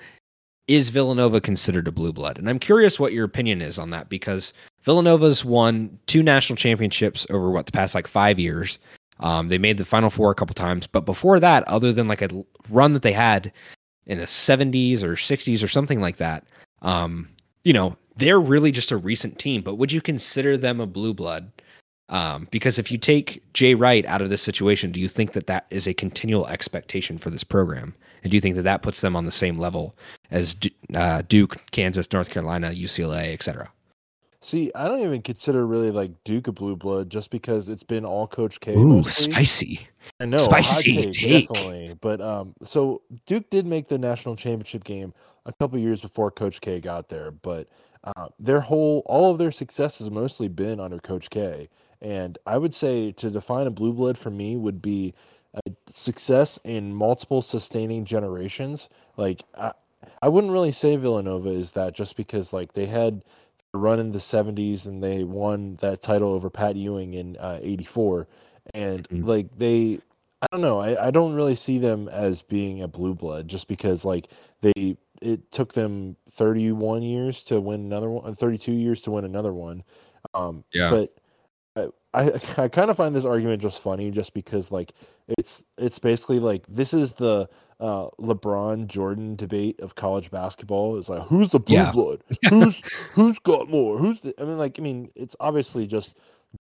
is 0.68 0.90
Villanova 0.90 1.40
considered 1.40 1.88
a 1.88 1.92
blue 1.92 2.12
blood? 2.12 2.38
And 2.38 2.50
I'm 2.50 2.60
curious 2.60 3.00
what 3.00 3.14
your 3.14 3.26
opinion 3.26 3.62
is 3.62 3.80
on 3.80 3.90
that 3.92 4.10
because 4.10 4.54
Villanova's 4.84 5.44
won 5.46 5.98
two 6.08 6.22
national 6.22 6.58
championships 6.58 7.26
over 7.30 7.50
what 7.50 7.66
the 7.66 7.72
past 7.72 7.96
like 7.96 8.08
five 8.08 8.38
years. 8.38 8.80
Um, 9.20 9.48
they 9.48 9.58
made 9.58 9.78
the 9.78 9.86
Final 9.86 10.10
Four 10.10 10.32
a 10.32 10.36
couple 10.36 10.54
times, 10.54 10.86
but 10.86 11.06
before 11.06 11.40
that, 11.40 11.68
other 11.68 11.92
than 11.92 12.08
like 12.08 12.22
a 12.22 12.30
run 12.70 12.94
that 12.94 13.02
they 13.02 13.14
had 13.14 13.52
in 14.06 14.20
the 14.20 14.26
70s 14.26 15.04
or 15.04 15.14
60s 15.16 15.64
or 15.64 15.68
something 15.68 16.00
like 16.02 16.18
that, 16.18 16.46
um, 16.82 17.28
you 17.64 17.74
know, 17.74 17.96
they're 18.18 18.40
really 18.40 18.72
just 18.72 18.92
a 18.92 18.98
recent 18.98 19.40
team. 19.40 19.62
But 19.62 19.76
would 19.76 19.92
you 19.92 20.02
consider 20.02 20.58
them 20.58 20.80
a 20.80 20.86
blue 20.86 21.14
blood? 21.14 21.52
Um, 22.10 22.48
because 22.52 22.80
if 22.80 22.92
you 22.92 22.98
take 22.98 23.44
Jay 23.54 23.74
Wright 23.74 24.06
out 24.06 24.22
of 24.22 24.30
this 24.30 24.42
situation, 24.42 24.92
do 24.92 25.02
you 25.02 25.10
think 25.10 25.34
that 25.34 25.48
that 25.48 25.66
is 25.70 25.88
a 25.88 25.94
continual 25.94 26.48
expectation 26.48 27.18
for 27.18 27.30
this 27.30 27.44
program? 27.44 27.96
And 28.24 28.32
do 28.32 28.38
you 28.38 28.42
think 28.42 28.56
that 28.56 28.64
that 28.64 28.82
puts 28.82 29.02
them 29.02 29.16
on 29.16 29.26
the 29.26 29.32
same 29.32 29.58
level 29.58 29.96
as 30.32 30.56
uh, 30.94 31.24
Duke, 31.28 31.58
Kansas, 31.72 32.12
North 32.12 32.30
Carolina, 32.30 32.72
UCLA, 32.72 33.34
et 33.34 33.44
cetera? 33.44 33.70
See, 34.40 34.72
I 34.76 34.88
don't 34.88 35.02
even 35.02 35.22
consider 35.24 35.66
really 35.66 35.90
like 35.90 36.12
Duke 36.24 36.48
a 36.48 36.52
blue 36.52 36.76
blood 36.76 37.10
just 37.10 37.32
because 37.32 37.70
it's 37.70 37.84
been 37.84 38.06
all 38.06 38.28
Coach 38.28 38.60
K. 38.60 38.76
Ooh, 38.76 38.98
mostly. 38.98 39.32
spicy. 39.32 39.88
I 40.20 40.26
know, 40.26 40.38
Spicy 40.38 40.96
hot 41.04 41.14
take. 41.14 41.48
definitely. 41.50 41.98
But 42.00 42.22
um, 42.22 42.54
so 42.64 43.02
Duke 43.26 43.50
did 43.50 43.66
make 43.66 43.88
the 43.88 43.98
national 43.98 44.36
championship 44.36 44.84
game 44.84 45.14
a 45.46 45.54
couple 45.54 45.80
years 45.80 46.02
before 46.02 46.30
Coach 46.32 46.62
K 46.62 46.80
got 46.80 47.10
there, 47.10 47.32
but 47.32 47.68
uh, 48.04 48.28
their 48.40 48.62
whole 48.62 49.02
all 49.06 49.32
of 49.32 49.38
their 49.38 49.52
success 49.52 50.00
has 50.00 50.12
mostly 50.12 50.48
been 50.48 50.80
under 50.80 51.00
Coach 51.00 51.30
K. 51.30 51.68
And 52.02 52.38
I 52.46 52.58
would 52.58 52.74
say 52.74 53.12
to 53.14 53.32
define 53.32 53.66
a 53.66 53.72
blue 53.72 53.92
blood 53.92 54.18
for 54.20 54.30
me 54.30 54.56
would 54.56 54.82
be 54.82 55.16
a 55.66 55.72
success 55.88 56.60
in 56.64 56.94
multiple 56.94 57.42
sustaining 57.42 58.06
generations. 58.06 58.90
Like 59.18 59.44
I, 59.58 59.74
I 60.22 60.28
wouldn't 60.30 60.54
really 60.54 60.72
say 60.72 60.96
Villanova 60.96 61.50
is 61.50 61.72
that 61.74 61.94
just 61.96 62.16
because 62.16 62.54
like 62.54 62.74
they 62.74 62.86
had 62.86 63.22
a 63.74 63.78
run 63.78 64.00
in 64.00 64.12
the 64.12 64.20
70s 64.20 64.86
and 64.86 65.04
they 65.04 65.24
won 65.24 65.76
that 65.82 66.02
title 66.02 66.32
over 66.34 66.50
Pat 66.50 66.76
Ewing 66.76 67.14
in 67.14 67.38
uh, 67.38 67.60
84 67.62 68.28
and 68.74 69.08
Mhm. 69.10 69.26
like 69.26 69.58
they 69.58 70.00
I 70.42 70.48
don't 70.52 70.62
know 70.62 70.80
I, 70.80 71.08
I 71.08 71.12
don't 71.12 71.34
really 71.34 71.56
see 71.56 71.78
them 71.80 72.08
as 72.10 72.42
being 72.42 72.82
a 72.82 72.88
blue 72.88 73.16
blood 73.16 73.48
just 73.48 73.68
because 73.68 74.06
like 74.06 74.28
they 74.62 74.98
it 75.22 75.52
took 75.52 75.74
them 75.74 76.16
31 76.32 77.02
years 77.02 77.44
to 77.46 77.60
win 77.62 77.82
another 77.82 78.10
one 78.10 78.36
32 78.36 78.72
years 78.74 79.02
to 79.04 79.12
win 79.12 79.26
another 79.26 79.54
one 79.54 79.84
um 80.34 80.64
Yeah. 80.74 80.90
but 80.92 81.10
I, 82.18 82.32
I 82.64 82.68
kind 82.68 82.90
of 82.90 82.98
find 82.98 83.16
this 83.16 83.26
argument 83.26 83.62
just 83.62 83.82
funny 83.82 84.12
just 84.12 84.34
because 84.34 84.72
like 84.72 84.94
it's 85.28 85.64
it's 85.78 86.00
basically 86.00 86.40
like 86.40 86.66
this 86.68 86.94
is 86.94 87.14
the 87.14 87.50
uh 87.80 88.08
LeBron 88.20 88.88
Jordan 88.88 89.36
debate 89.36 89.80
of 89.82 89.96
college 89.96 90.32
basketball 90.32 90.98
it's 90.98 91.10
like 91.10 91.24
who's 91.28 91.50
the 91.50 91.60
blue 91.60 91.76
Yeah. 91.76 91.92
blood 91.92 92.24
who's 92.50 92.82
who's 93.14 93.40
got 93.40 93.70
more 93.70 93.98
who's 93.98 94.22
the 94.22 94.34
I 94.40 94.46
mean 94.46 94.58
like 94.58 94.80
I 94.80 94.82
mean 94.82 95.10
it's 95.16 95.36
obviously 95.40 95.86
just 95.88 96.16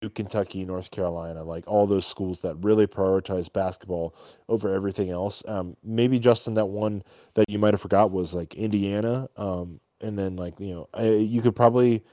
Duke, 0.02 0.16
Kentucky, 0.16 0.66
North 0.66 0.90
Carolina, 0.92 1.44
like 1.44 1.64
all 1.68 1.86
those 1.86 2.06
schools 2.06 2.42
that 2.42 2.56
really 2.56 2.88
prioritize 2.88 3.52
basketball 3.52 4.16
over 4.50 4.74
everything 4.74 5.12
else. 5.12 5.44
Um, 5.48 5.78
maybe 5.84 6.18
Justin, 6.20 6.56
that 6.56 6.66
one 6.66 7.04
that 7.36 7.46
you 7.48 7.60
might 7.60 7.76
have 7.76 7.82
forgot 7.82 8.12
was 8.12 8.34
like 8.34 8.56
Indiana. 8.56 9.30
Um, 9.38 9.80
and 10.02 10.18
then 10.18 10.36
like 10.36 10.60
you 10.60 10.74
know, 10.74 10.90
I, 10.96 11.10
you 11.10 11.42
could 11.44 11.56
probably 11.56 12.04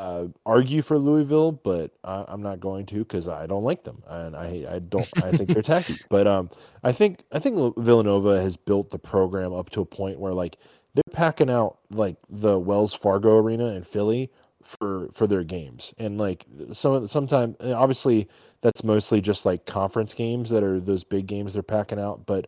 uh, 0.00 0.28
argue 0.46 0.80
for 0.80 0.98
Louisville, 0.98 1.52
but 1.52 1.90
I, 2.02 2.24
I'm 2.26 2.42
not 2.42 2.58
going 2.58 2.86
to 2.86 3.00
because 3.00 3.28
I 3.28 3.46
don't 3.46 3.64
like 3.64 3.84
them 3.84 4.02
and 4.08 4.34
I 4.34 4.64
I 4.68 4.78
don't 4.78 5.06
I 5.22 5.32
think 5.32 5.50
they're 5.50 5.62
tacky. 5.62 5.98
But 6.08 6.26
um, 6.26 6.50
I 6.82 6.92
think 6.92 7.22
I 7.30 7.38
think 7.38 7.76
Villanova 7.76 8.40
has 8.40 8.56
built 8.56 8.90
the 8.90 8.98
program 8.98 9.52
up 9.52 9.68
to 9.70 9.82
a 9.82 9.84
point 9.84 10.18
where 10.18 10.32
like 10.32 10.56
they're 10.94 11.02
packing 11.12 11.50
out 11.50 11.78
like 11.90 12.16
the 12.30 12.58
Wells 12.58 12.94
Fargo 12.94 13.36
Arena 13.36 13.66
in 13.66 13.82
Philly 13.84 14.30
for 14.62 15.10
for 15.12 15.26
their 15.26 15.44
games 15.44 15.94
and 15.98 16.18
like 16.18 16.46
some 16.72 17.06
sometimes 17.06 17.56
obviously 17.60 18.28
that's 18.62 18.82
mostly 18.82 19.20
just 19.20 19.44
like 19.44 19.66
conference 19.66 20.14
games 20.14 20.50
that 20.50 20.62
are 20.62 20.80
those 20.80 21.04
big 21.04 21.26
games 21.26 21.54
they're 21.54 21.62
packing 21.62 21.98
out 21.98 22.26
but 22.26 22.46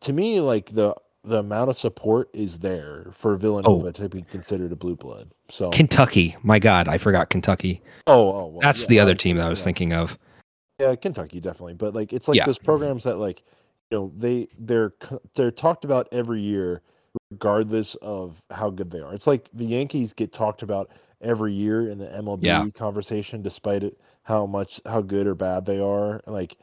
to 0.00 0.12
me 0.12 0.40
like 0.40 0.74
the 0.74 0.94
the 1.26 1.38
amount 1.38 1.68
of 1.70 1.76
support 1.76 2.28
is 2.32 2.60
there 2.60 3.08
for 3.12 3.36
Villanova 3.36 3.92
to 3.92 4.08
be 4.08 4.22
considered 4.22 4.72
a 4.72 4.76
blue 4.76 4.96
blood 4.96 5.30
so 5.48 5.70
Kentucky. 5.70 6.36
My 6.42 6.58
God, 6.58 6.88
I 6.88 6.98
forgot 6.98 7.30
Kentucky. 7.30 7.82
oh, 8.06 8.28
oh 8.32 8.46
well, 8.46 8.60
That's 8.60 8.82
yeah, 8.82 8.88
the 8.88 9.00
other 9.00 9.10
obviously, 9.12 9.30
team 9.30 9.36
that 9.38 9.46
I 9.46 9.50
was 9.50 9.60
yeah. 9.60 9.64
thinking 9.64 9.92
of. 9.92 10.18
Yeah, 10.80 10.94
Kentucky 10.96 11.40
definitely, 11.40 11.74
but 11.74 11.94
like 11.94 12.12
it's 12.12 12.28
like 12.28 12.36
Yeah. 12.36 12.46
those 12.46 12.58
programs 12.58 13.04
that 13.04 13.16
like 13.18 13.42
you 13.90 13.98
know 13.98 14.12
they 14.16 14.48
they're 14.58 14.92
they're 15.34 15.50
talked 15.50 15.84
about 15.84 16.08
every 16.12 16.40
year 16.40 16.82
regardless 17.30 17.94
of 17.96 18.42
how 18.50 18.70
good 18.70 18.90
they 18.90 19.00
are. 19.00 19.14
It's 19.14 19.26
like 19.26 19.48
the 19.52 19.64
Yankees 19.64 20.12
get 20.12 20.32
talked 20.32 20.62
about 20.62 20.90
every 21.20 21.52
year 21.52 21.88
in 21.88 21.98
the 21.98 22.06
MLB 22.06 22.74
conversation 22.74 23.42
despite 23.42 23.82
it 23.82 23.98
how 24.24 24.44
much 24.46 24.80
how 24.86 25.00
good 25.00 25.26
or 25.26 25.34
bad 25.34 25.64
they 25.66 25.80
are. 25.80 26.20
Like 26.26 26.56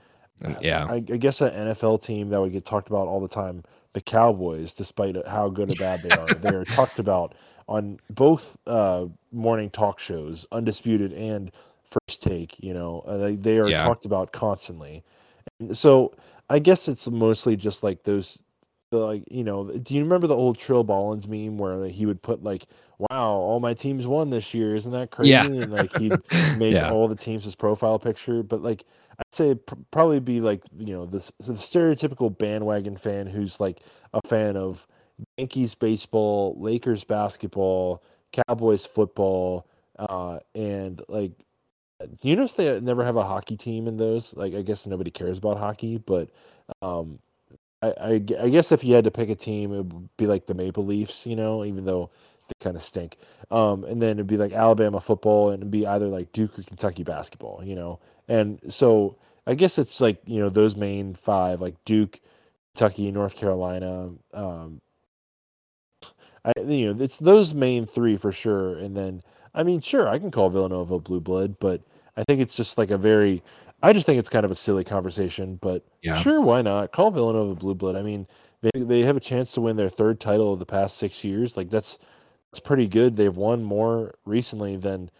Uh, 0.43 0.53
Yeah. 0.61 0.85
I, 0.89 0.95
I 0.95 0.99
guess 0.99 1.41
an 1.41 1.51
NFL 1.53 2.03
team 2.03 2.29
that 2.29 2.39
would 2.41 2.51
get 2.51 2.65
talked 2.65 2.87
about 2.89 3.07
all 3.07 3.19
the 3.21 3.27
time, 3.27 3.63
the 3.93 4.01
Cowboys, 4.01 4.73
despite 4.73 5.15
how 5.27 5.49
good 5.49 5.69
or 5.69 5.75
bad 5.75 6.01
they 6.03 6.13
are, 6.15 6.37
they 6.37 6.51
are 6.53 6.65
talked 6.79 6.99
about 6.99 7.35
on 7.67 7.99
both 8.09 8.57
uh, 8.67 9.05
morning 9.31 9.69
talk 9.69 9.99
shows, 9.99 10.45
Undisputed 10.51 11.13
and 11.13 11.51
First 11.83 12.21
Take. 12.23 12.61
You 12.63 12.73
know, 12.73 13.01
uh, 13.07 13.17
they, 13.17 13.35
they 13.35 13.57
are 13.59 13.71
Yeah. 13.71 13.83
talked 13.83 14.05
about 14.05 14.31
constantly. 14.31 15.03
And 15.59 15.77
so 15.77 16.13
I 16.49 16.59
guess 16.59 16.87
it's 16.87 17.09
mostly 17.09 17.55
just 17.55 17.83
like 17.83 18.03
those. 18.03 18.41
The, 18.93 18.99
like 18.99 19.23
you 19.31 19.43
know, 19.43 19.71
do 19.71 19.95
you 19.95 20.03
remember 20.03 20.27
the 20.27 20.35
old 20.35 20.57
Trill 20.59 20.83
Ballins 20.83 21.27
meme 21.27 21.57
where 21.57 21.85
he 21.87 22.05
would 22.05 22.21
put 22.21 22.43
like, 22.43 22.67
"Wow, 22.99 23.31
all 23.31 23.59
my 23.59 23.73
teams 23.73 24.05
won 24.05 24.29
this 24.29 24.53
year, 24.53 24.75
isn't 24.75 24.91
that 24.91 25.09
crazy?" 25.09 25.31
Yeah. 25.31 25.45
And 25.45 25.71
like 25.71 25.91
he 25.91 26.09
made 26.53 26.73
Yeah. 26.75 26.91
all 26.91 27.07
the 27.07 27.15
teams 27.15 27.43
his 27.43 27.55
profile 27.55 27.97
picture. 27.97 28.43
But 28.43 28.61
like 28.61 28.85
I'd 29.17 29.33
say 29.33 29.55
pr- 29.55 29.75
probably 29.91 30.19
be 30.19 30.41
like 30.41 30.63
you 30.77 30.93
know 30.93 31.05
this 31.07 31.31
the 31.39 31.53
stereotypical 31.53 32.37
bandwagon 32.37 32.95
fan 32.95 33.25
who's 33.27 33.59
like 33.59 33.81
a 34.13 34.21
fan 34.27 34.55
of 34.57 34.85
Yankees 35.37 35.73
baseball, 35.75 36.55
Lakers 36.59 37.03
basketball, 37.03 38.03
Cowboys 38.31 38.85
football, 38.85 39.65
uh, 39.97 40.37
and 40.53 41.01
like 41.07 41.31
do 42.21 42.29
you 42.29 42.35
notice 42.35 42.53
they 42.53 42.79
never 42.79 43.03
have 43.03 43.15
a 43.15 43.23
hockey 43.23 43.55
team 43.57 43.87
in 43.87 43.97
those? 43.97 44.35
Like 44.35 44.53
I 44.53 44.61
guess 44.61 44.85
nobody 44.85 45.09
cares 45.11 45.37
about 45.39 45.57
hockey, 45.57 45.97
but 45.97 46.29
um, 46.81 47.19
I, 47.83 47.93
I 47.99 48.11
I 48.41 48.49
guess 48.49 48.71
if 48.71 48.83
you 48.83 48.95
had 48.95 49.03
to 49.05 49.11
pick 49.11 49.29
a 49.29 49.35
team, 49.35 49.73
it 49.73 49.77
would 49.77 50.17
be 50.17 50.27
like 50.27 50.45
the 50.45 50.53
Maple 50.53 50.85
Leafs, 50.85 51.27
you 51.27 51.35
know, 51.35 51.65
even 51.65 51.85
though 51.85 52.09
they 52.47 52.53
kind 52.63 52.75
of 52.75 52.81
stink. 52.83 53.17
Um, 53.51 53.83
and 53.83 54.01
then 54.01 54.11
it'd 54.11 54.27
be 54.27 54.37
like 54.37 54.53
Alabama 54.53 54.99
football, 55.01 55.49
and 55.49 55.61
it'd 55.61 55.71
be 55.71 55.85
either 55.87 56.07
like 56.07 56.31
Duke 56.31 56.57
or 56.57 56.63
Kentucky 56.63 57.03
basketball, 57.03 57.61
you 57.63 57.75
know. 57.75 57.99
And 58.27 58.59
so 58.69 59.17
I 59.45 59.55
guess 59.55 59.77
it's 59.77 59.99
like 60.01 60.21
you 60.25 60.39
know 60.39 60.49
those 60.49 60.75
main 60.75 61.13
five, 61.15 61.61
like 61.61 61.75
Duke, 61.85 62.19
Kentucky, 62.73 63.11
North 63.11 63.35
Carolina. 63.35 64.11
Um, 64.33 64.81
I 66.45 66.51
you 66.59 66.93
know 66.93 67.03
it's 67.03 67.17
those 67.17 67.53
main 67.53 67.85
three 67.85 68.17
for 68.17 68.31
sure, 68.31 68.77
and 68.77 68.95
then 68.95 69.23
I 69.53 69.63
mean 69.63 69.81
sure 69.81 70.07
I 70.07 70.19
can 70.19 70.31
call 70.31 70.49
Villanova 70.49 70.99
blue 70.99 71.21
blood, 71.21 71.57
but 71.59 71.81
I 72.17 72.23
think 72.23 72.41
it's 72.41 72.55
just 72.55 72.77
like 72.77 72.91
a 72.91 72.97
very 72.97 73.43
I 73.83 73.91
just 73.93 74.05
think 74.05 74.17
it's 74.17 74.29
kind 74.29 74.45
of 74.45 74.51
a 74.51 74.55
silly 74.55 74.83
conversation, 74.85 75.57
but 75.61 75.85
Yeah. 76.01 76.15
sure, 76.21 76.41
why 76.41 76.61
not? 76.61 76.91
Call 76.93 77.11
Villanova 77.11 77.53
blue 77.53 77.75
blood. 77.75 77.95
I 77.95 78.01
mean, 78.01 78.27
they 78.61 78.71
they 78.81 79.01
have 79.01 79.17
a 79.17 79.19
chance 79.19 79.51
to 79.53 79.61
win 79.61 79.75
their 79.75 79.89
third 79.89 80.19
title 80.21 80.53
of 80.53 80.59
the 80.59 80.65
past 80.65 80.97
six 80.97 81.23
years. 81.23 81.57
Like 81.57 81.69
that's 81.69 81.99
that's 82.51 82.59
pretty 82.61 82.87
good. 82.87 83.15
They've 83.17 83.35
won 83.35 83.61
more 83.63 84.15
recently 84.25 84.77
than 84.77 85.11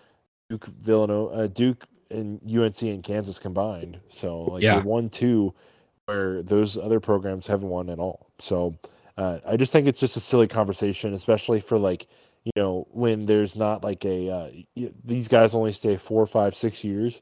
Duke, 0.50 0.66
Villanova, 0.66 1.34
uh, 1.36 1.48
Duke, 1.48 1.86
and 2.10 2.40
UNC 2.48 2.82
and 2.84 3.04
Kansas 3.04 3.38
combined. 3.40 4.00
So 4.10 4.44
like 4.46 4.64
Yeah. 4.64 4.80
they 4.80 4.88
won 4.88 5.10
two, 5.10 5.54
where 6.06 6.42
those 6.44 6.78
other 6.78 7.00
programs 7.02 7.48
haven't 7.48 7.70
won 7.70 7.90
at 7.90 8.00
all. 8.00 8.28
So 8.40 8.76
uh, 9.18 9.40
I 9.46 9.58
just 9.58 9.74
think 9.74 9.88
it's 9.88 10.00
just 10.00 10.18
a 10.18 10.22
silly 10.22 10.48
conversation, 10.48 11.14
especially 11.14 11.60
for 11.60 11.78
like 11.78 12.08
you 12.46 12.52
know 12.56 12.88
when 12.92 13.26
there's 13.26 13.58
not 13.58 13.84
like 13.84 14.06
a 14.06 14.30
uh, 14.30 14.52
these 15.04 15.28
guys 15.28 15.54
only 15.54 15.74
stay 15.74 15.98
four, 15.98 16.26
five, 16.26 16.56
six 16.56 16.84
years 16.84 17.22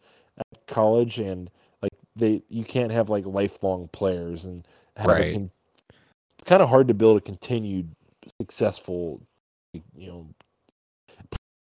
at 0.53 0.67
college, 0.67 1.19
and 1.19 1.50
like 1.81 1.91
they 2.15 2.41
you 2.50 2.63
can't 2.63 2.91
have 2.91 3.10
like 3.10 3.25
lifelong 3.25 3.88
players 3.91 4.45
and 4.45 4.67
Right. 5.03 5.33
con- 5.33 5.51
it's 6.38 6.48
kind 6.50 6.62
of 6.62 6.69
hard 6.69 6.88
to 6.89 6.93
build 6.93 7.17
a 7.17 7.21
continued 7.21 7.89
successful 8.39 9.21
you 9.95 10.07
know 10.07 10.27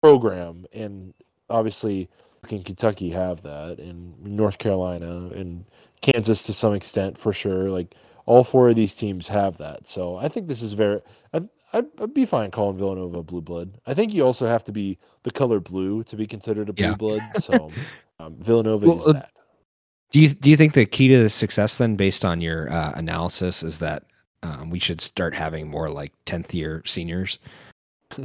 program 0.03 0.67
and 0.73 1.13
obviously 1.51 2.09
can 2.47 2.63
Kentucky 2.63 3.11
have 3.11 3.43
that 3.43 3.79
and 3.79 4.15
North 4.25 4.59
Carolina 4.59 5.31
and 5.35 5.65
Kansas 6.01 6.45
to 6.45 6.53
some 6.53 6.75
extent 6.75 7.19
for 7.19 7.33
sure 7.33 7.69
like 7.71 7.95
all 8.27 8.45
four 8.45 8.69
of 8.69 8.77
these 8.77 8.95
teams 8.95 9.27
have 9.29 9.59
that 9.59 9.87
so 9.89 10.17
I 10.17 10.29
think 10.29 10.47
this 10.47 10.63
is 10.63 10.73
very 10.75 11.01
I'd, 11.33 11.49
I'd, 11.73 11.87
I'd 12.01 12.15
be 12.15 12.25
fine 12.25 12.51
calling 12.53 12.77
Villanova 12.77 13.23
blue 13.23 13.41
blood 13.41 13.79
I 13.87 13.95
think 13.95 14.15
you 14.15 14.25
also 14.25 14.47
have 14.47 14.63
to 14.65 14.73
be 14.73 14.99
the 15.25 15.31
color 15.33 15.59
blue 15.59 16.05
to 16.05 16.17
be 16.17 16.27
considered 16.27 16.69
a 16.69 16.73
blue 16.73 16.85
Yeah. 16.91 16.95
blood 16.95 17.23
so 17.41 17.69
um, 18.21 18.37
Villanova 18.39 18.87
Well, 18.87 18.99
is 18.99 19.09
uh, 19.09 19.13
that 19.15 19.31
Do 20.11 20.21
you 20.21 20.29
do 20.29 20.51
you 20.51 20.57
think 20.57 20.75
the 20.75 20.87
key 20.87 21.09
to 21.09 21.23
the 21.23 21.31
success 21.31 21.79
then, 21.79 21.97
based 21.97 22.25
on 22.25 22.41
your 22.41 22.71
uh, 22.71 22.93
analysis, 22.97 23.63
is 23.63 23.79
that 23.79 24.05
um, 24.43 24.71
we 24.71 24.79
should 24.79 25.01
start 25.01 25.35
having 25.35 25.69
more 25.69 25.91
like 25.91 26.13
tenth 26.25 26.55
year 26.55 26.83
seniors? 26.87 27.39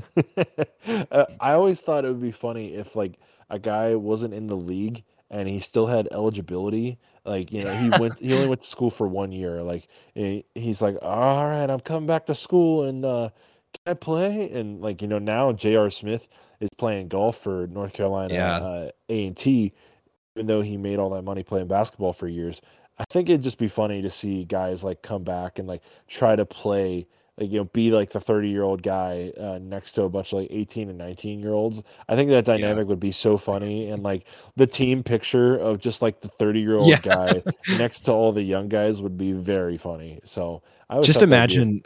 uh, 0.86 1.26
I 1.40 1.54
always 1.54 1.82
thought 1.82 2.06
it 2.06 2.10
would 2.10 2.22
be 2.22 2.32
funny 2.32 2.76
if 2.76 2.96
like 2.96 3.20
a 3.50 3.60
guy 3.60 3.96
wasn't 3.96 4.34
in 4.34 4.48
the 4.48 4.56
league 4.56 5.04
and 5.30 5.48
he 5.48 5.60
still 5.60 5.88
had 5.88 6.08
eligibility. 6.12 7.00
Like 7.26 7.52
you 7.52 7.64
know, 7.64 7.74
he 7.74 7.90
went. 7.90 8.20
he 8.20 8.34
only 8.34 8.48
went 8.50 8.62
to 8.62 8.68
school 8.68 8.90
for 8.90 9.08
one 9.08 9.32
year. 9.32 9.62
Like 9.62 9.88
he- 10.14 10.46
he's 10.56 10.82
like, 10.82 10.98
all 11.02 11.46
right, 11.46 11.70
I'm 11.70 11.80
coming 11.80 12.08
back 12.08 12.26
to 12.28 12.36
school 12.36 12.84
and 12.84 13.04
uh, 13.06 13.30
can 13.74 13.92
I 13.92 13.94
play? 13.96 14.52
And 14.52 14.82
like 14.82 15.02
you 15.02 15.08
know, 15.08 15.20
now 15.20 15.52
J.R. 15.52 15.90
Smith 15.90 16.28
is 16.62 16.70
playing 16.78 17.08
golf 17.10 17.38
for 17.38 17.68
North 17.68 17.94
Carolina 17.94 18.34
uh, 18.36 18.90
A 19.10 19.28
and 19.28 19.36
T, 19.38 19.74
even 20.36 20.48
though 20.48 20.62
he 20.62 20.78
made 20.78 21.00
all 21.00 21.10
that 21.12 21.24
money 21.24 21.44
playing 21.44 21.68
basketball 21.68 22.14
for 22.14 22.28
years. 22.28 22.62
I 22.98 23.04
think 23.10 23.30
it'd 23.30 23.42
just 23.44 23.58
be 23.58 23.68
funny 23.68 24.02
to 24.02 24.10
see 24.10 24.44
guys 24.46 24.84
like 24.84 25.02
come 25.02 25.24
back 25.24 25.60
and 25.60 25.68
like 25.68 25.82
try 26.08 26.36
to 26.36 26.46
play 26.46 27.08
like 27.38 27.50
you 27.50 27.58
know 27.58 27.64
be 27.66 27.90
like 27.92 28.12
the 28.12 28.20
30 28.20 28.50
year 28.50 28.62
old 28.64 28.84
guy 28.84 29.32
uh, 29.40 29.58
next 29.62 29.94
to 29.94 30.04
a 30.04 30.10
bunch 30.10 30.34
of 30.34 30.40
like 30.40 30.50
18 30.52 30.90
and 30.90 30.98
19 30.98 31.40
year 31.40 31.54
olds 31.54 31.82
i 32.10 32.16
think 32.16 32.30
that 32.30 32.44
dynamic 32.46 32.88
would 32.88 33.00
be 33.00 33.12
so 33.12 33.38
funny 33.38 33.90
and 33.90 34.04
like 34.04 34.28
the 34.58 34.68
team 34.68 35.02
picture 35.02 35.56
of 35.58 35.80
just 35.80 36.02
like 36.02 36.20
the 36.20 36.28
30 36.28 36.60
year 36.60 36.76
old 36.76 36.90
Yeah. 36.90 37.00
guy 37.02 37.44
next 37.72 38.02
to 38.02 38.12
all 38.12 38.34
the 38.34 38.44
young 38.44 38.68
guys 38.68 39.02
would 39.02 39.18
be 39.18 39.32
very 39.32 39.78
funny 39.78 40.20
so 40.26 40.62
i 40.90 41.00
Just 41.02 41.22
be 41.22 41.24
imagine, 41.24 41.84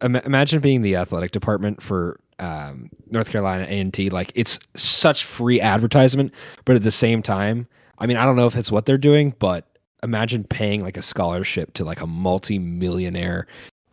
imagine 0.00 0.60
being 0.60 0.82
the 0.82 0.96
athletic 0.96 1.30
department 1.30 1.82
for 1.82 2.18
um, 2.38 2.90
North 3.10 3.30
Carolina 3.30 3.64
A 3.64 3.80
and 3.80 3.92
T. 3.92 4.10
Like 4.10 4.32
it's 4.34 4.58
such 4.74 5.24
free 5.24 5.60
advertisement, 5.60 6.34
but 6.64 6.76
at 6.76 6.82
the 6.82 6.90
same 6.90 7.22
time, 7.22 7.66
I 7.98 8.06
mean, 8.06 8.16
I 8.16 8.24
don't 8.24 8.36
know 8.36 8.46
if 8.46 8.56
it's 8.56 8.72
what 8.72 8.86
they're 8.86 8.98
doing, 8.98 9.34
but 9.38 9.66
imagine 10.02 10.44
paying 10.44 10.82
like 10.82 10.96
a 10.96 11.02
scholarship 11.02 11.72
to 11.74 11.84
like 11.84 12.00
a 12.00 12.06
multi-millionaire, 12.06 13.46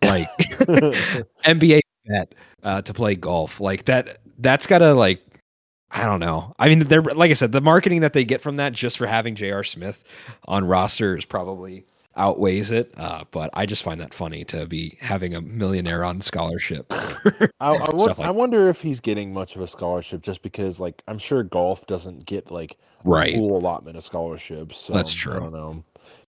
like 0.04 0.28
NBA 0.38 1.80
vet 2.08 2.36
uh, 2.64 2.82
to 2.82 2.94
play 2.94 3.16
golf. 3.16 3.60
Like 3.60 3.86
that. 3.86 4.20
That's 4.40 4.68
gotta 4.68 4.94
like. 4.94 5.22
I 5.94 6.06
don't 6.06 6.22
know. 6.22 6.56
I 6.58 6.70
mean, 6.70 6.80
they're 6.80 7.02
like 7.02 7.32
I 7.32 7.34
said, 7.34 7.52
the 7.52 7.60
marketing 7.60 8.00
that 8.00 8.14
they 8.14 8.24
get 8.24 8.40
from 8.40 8.56
that 8.56 8.72
just 8.72 8.98
for 8.98 9.06
having 9.06 9.36
J.R. 9.36 9.64
Smith 9.64 10.06
on 10.46 10.64
roster 10.64 11.18
is 11.18 11.26
probably 11.26 11.86
outweighs 12.16 12.72
it. 12.72 12.94
Uh, 12.98 13.24
but 13.32 13.50
I 13.54 13.66
just 13.66 13.84
find 13.84 14.00
that 14.02 14.14
funny 14.14 14.44
to 14.46 14.66
be 14.66 14.98
having 15.00 15.36
a 15.36 15.42
millionaire 15.42 16.04
on 16.04 16.22
scholarship. 16.22 16.86
I, 16.92 17.78
I, 17.78 17.86
Stuff 17.98 18.20
like 18.20 18.28
I 18.28 18.32
wonder 18.32 18.70
if 18.70 18.82
he's 18.82 19.00
getting 19.00 19.34
much 19.34 19.56
of 19.56 19.62
a 19.62 19.68
scholarship 19.68 20.22
just 20.22 20.42
because 20.42 20.80
like 20.80 21.04
i'm 21.08 21.18
sure 21.20 21.44
golf 21.44 21.86
doesn't 21.88 22.26
get 22.26 22.50
like 22.52 22.78
a 23.06 23.10
right. 23.10 23.36
full 23.36 23.56
allotment 23.58 23.96
of 23.98 24.04
scholarships. 24.04 24.78
so 24.78 24.94
That's 24.94 25.14
i 25.14 25.18
true. 25.18 25.40
don't 25.40 25.54
know 25.54 25.84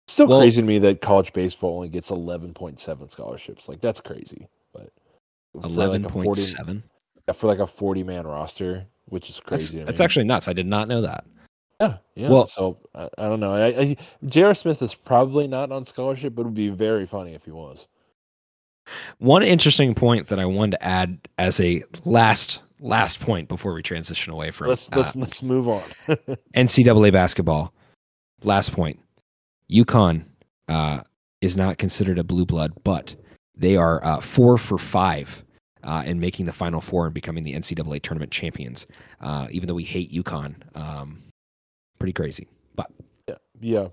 still 0.08 0.28
Well- 0.28 0.40
crazy 0.42 0.62
to 0.62 0.68
me 0.68 0.78
that 0.80 1.02
college 1.02 1.34
baseball 1.34 1.76
only 1.76 1.90
gets 1.90 2.12
11.7 2.12 3.12
scholarships 3.12 3.68
like 3.68 3.82
that's 3.82 4.00
crazy 4.00 4.48
but 4.74 4.92
for, 5.52 5.62
like, 5.62 5.66
a 5.66 5.74
Eleven 5.74 6.04
40 6.10 6.26
point 6.26 6.38
seven. 6.38 6.84
Yeah, 7.28 7.34
for 7.34 7.48
like 7.48 7.60
a 7.60 7.68
40 7.68 8.04
man 8.04 8.28
roster, 8.28 8.86
which 9.06 9.30
is 9.30 9.36
That's, 9.48 9.70
crazy. 9.70 9.84
that's 9.84 10.00
me. 10.00 10.06
actually 10.06 10.26
nuts. 10.26 10.48
I 10.48 10.54
did 10.54 10.68
not 10.68 10.88
know 10.88 11.02
that. 11.02 11.26
Yeah, 11.82 11.98
yeah. 12.16 12.30
well- 12.30 12.48
so 12.48 12.78
I, 12.94 13.10
I 13.18 13.24
don't 13.24 13.40
know. 13.40 13.54
I, 13.54 13.66
I, 13.68 13.98
J.R. 14.26 14.54
Smith 14.54 14.82
is 14.82 14.96
probably 14.96 15.48
not 15.48 15.72
on 15.72 15.86
scholarship, 15.86 16.36
but 16.36 16.42
it 16.42 16.46
would 16.46 16.54
be 16.54 16.70
very 16.70 17.06
funny 17.06 17.34
if 17.34 17.46
he 17.46 17.52
was. 17.52 17.88
One 19.18 19.44
interesting 19.44 19.96
point 19.96 20.28
that 20.28 20.40
I 20.40 20.46
wanted 20.46 20.72
to 20.72 20.84
add 20.84 21.18
as 21.40 21.60
a 21.60 21.84
last 22.06 22.62
last 22.80 23.20
point 23.20 23.48
before 23.48 23.74
we 23.74 23.82
transition 23.82 24.32
away 24.32 24.52
from 24.52 24.68
Let's 24.68 24.90
uh, 24.92 24.98
let's 24.98 25.16
let's 25.16 25.44
move 25.44 25.68
on. 25.68 25.84
NCAA 26.56 27.12
basketball. 27.12 27.74
Last 28.44 28.74
point. 28.74 29.00
UConn 29.72 30.24
uh, 30.68 31.02
is 31.42 31.58
not 31.58 31.80
considered 31.80 32.20
a 32.20 32.24
blue 32.24 32.46
blood, 32.46 32.74
but 32.84 33.16
they 33.56 33.76
are 33.76 34.04
uh, 34.06 34.20
four 34.20 34.58
for 34.58 34.78
five 34.78 35.44
uh, 35.84 36.04
in 36.06 36.20
making 36.20 36.46
the 36.46 36.54
Final 36.54 36.82
Four 36.82 37.06
and 37.06 37.14
becoming 37.14 37.44
the 37.44 37.54
NCAA 37.54 38.02
tournament 38.02 38.32
champions. 38.32 38.86
Uh, 39.22 39.48
even 39.50 39.68
though 39.68 39.74
we 39.74 39.84
hate 39.84 40.12
UConn, 40.12 40.56
um, 40.76 41.24
pretty 42.00 42.14
crazy. 42.14 42.48
But 42.76 42.92
yeah, 43.28 43.36
yeah. 43.62 43.88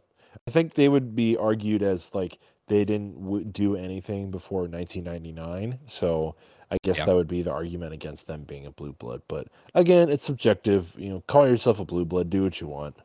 I 0.47 0.51
think 0.51 0.75
they 0.75 0.88
would 0.88 1.15
be 1.15 1.37
argued 1.37 1.83
as 1.83 2.15
like 2.15 2.38
they 2.69 2.85
didn't 2.85 3.23
w- 3.23 3.45
do 3.45 3.77
anything 3.77 4.31
before 4.31 4.62
1999. 4.62 5.79
So 5.87 6.35
I 6.71 6.79
guess 6.83 6.99
Yeah. 6.99 7.05
that 7.07 7.15
would 7.15 7.29
be 7.29 7.43
the 7.43 7.53
argument 7.53 7.93
against 7.93 8.27
them 8.27 8.45
being 8.45 8.67
a 8.67 8.71
blue 8.71 8.93
blood. 8.95 9.23
But 9.29 9.49
again, 9.75 10.09
it's 10.09 10.25
subjective. 10.25 10.95
You 10.99 11.11
know, 11.11 11.21
call 11.27 11.47
yourself 11.47 11.79
a 11.81 11.85
blue 11.85 12.05
blood, 12.05 12.31
do 12.31 12.43
what 12.43 12.61
you 12.61 12.67
want. 12.67 12.97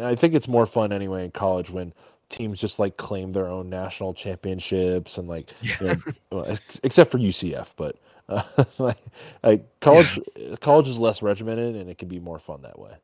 I 0.00 0.14
think 0.16 0.34
it's 0.34 0.48
more 0.48 0.66
fun 0.66 0.92
anyway 0.92 1.24
in 1.24 1.30
college 1.30 1.70
when 1.70 1.92
teams 2.28 2.60
just 2.60 2.78
like 2.80 2.96
claim 2.96 3.32
their 3.32 3.46
own 3.46 3.68
national 3.70 4.14
championships 4.14 5.16
and 5.18 5.28
like 5.28 5.50
you 5.62 5.74
know, 5.80 5.96
well, 6.32 6.44
ex- 6.46 6.80
except 6.82 7.10
for 7.12 7.18
UCF, 7.18 7.74
but 7.76 7.96
uh, 8.28 8.42
like, 8.78 8.98
like 9.44 9.80
college 9.80 10.18
college 10.60 10.88
is 10.88 10.98
less 10.98 11.22
regimented 11.22 11.76
and 11.76 11.88
it 11.88 11.98
can 11.98 12.08
be 12.08 12.18
more 12.18 12.38
fun 12.40 12.62
that 12.62 12.78
way. 12.78 12.94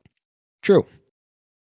True. 0.62 0.86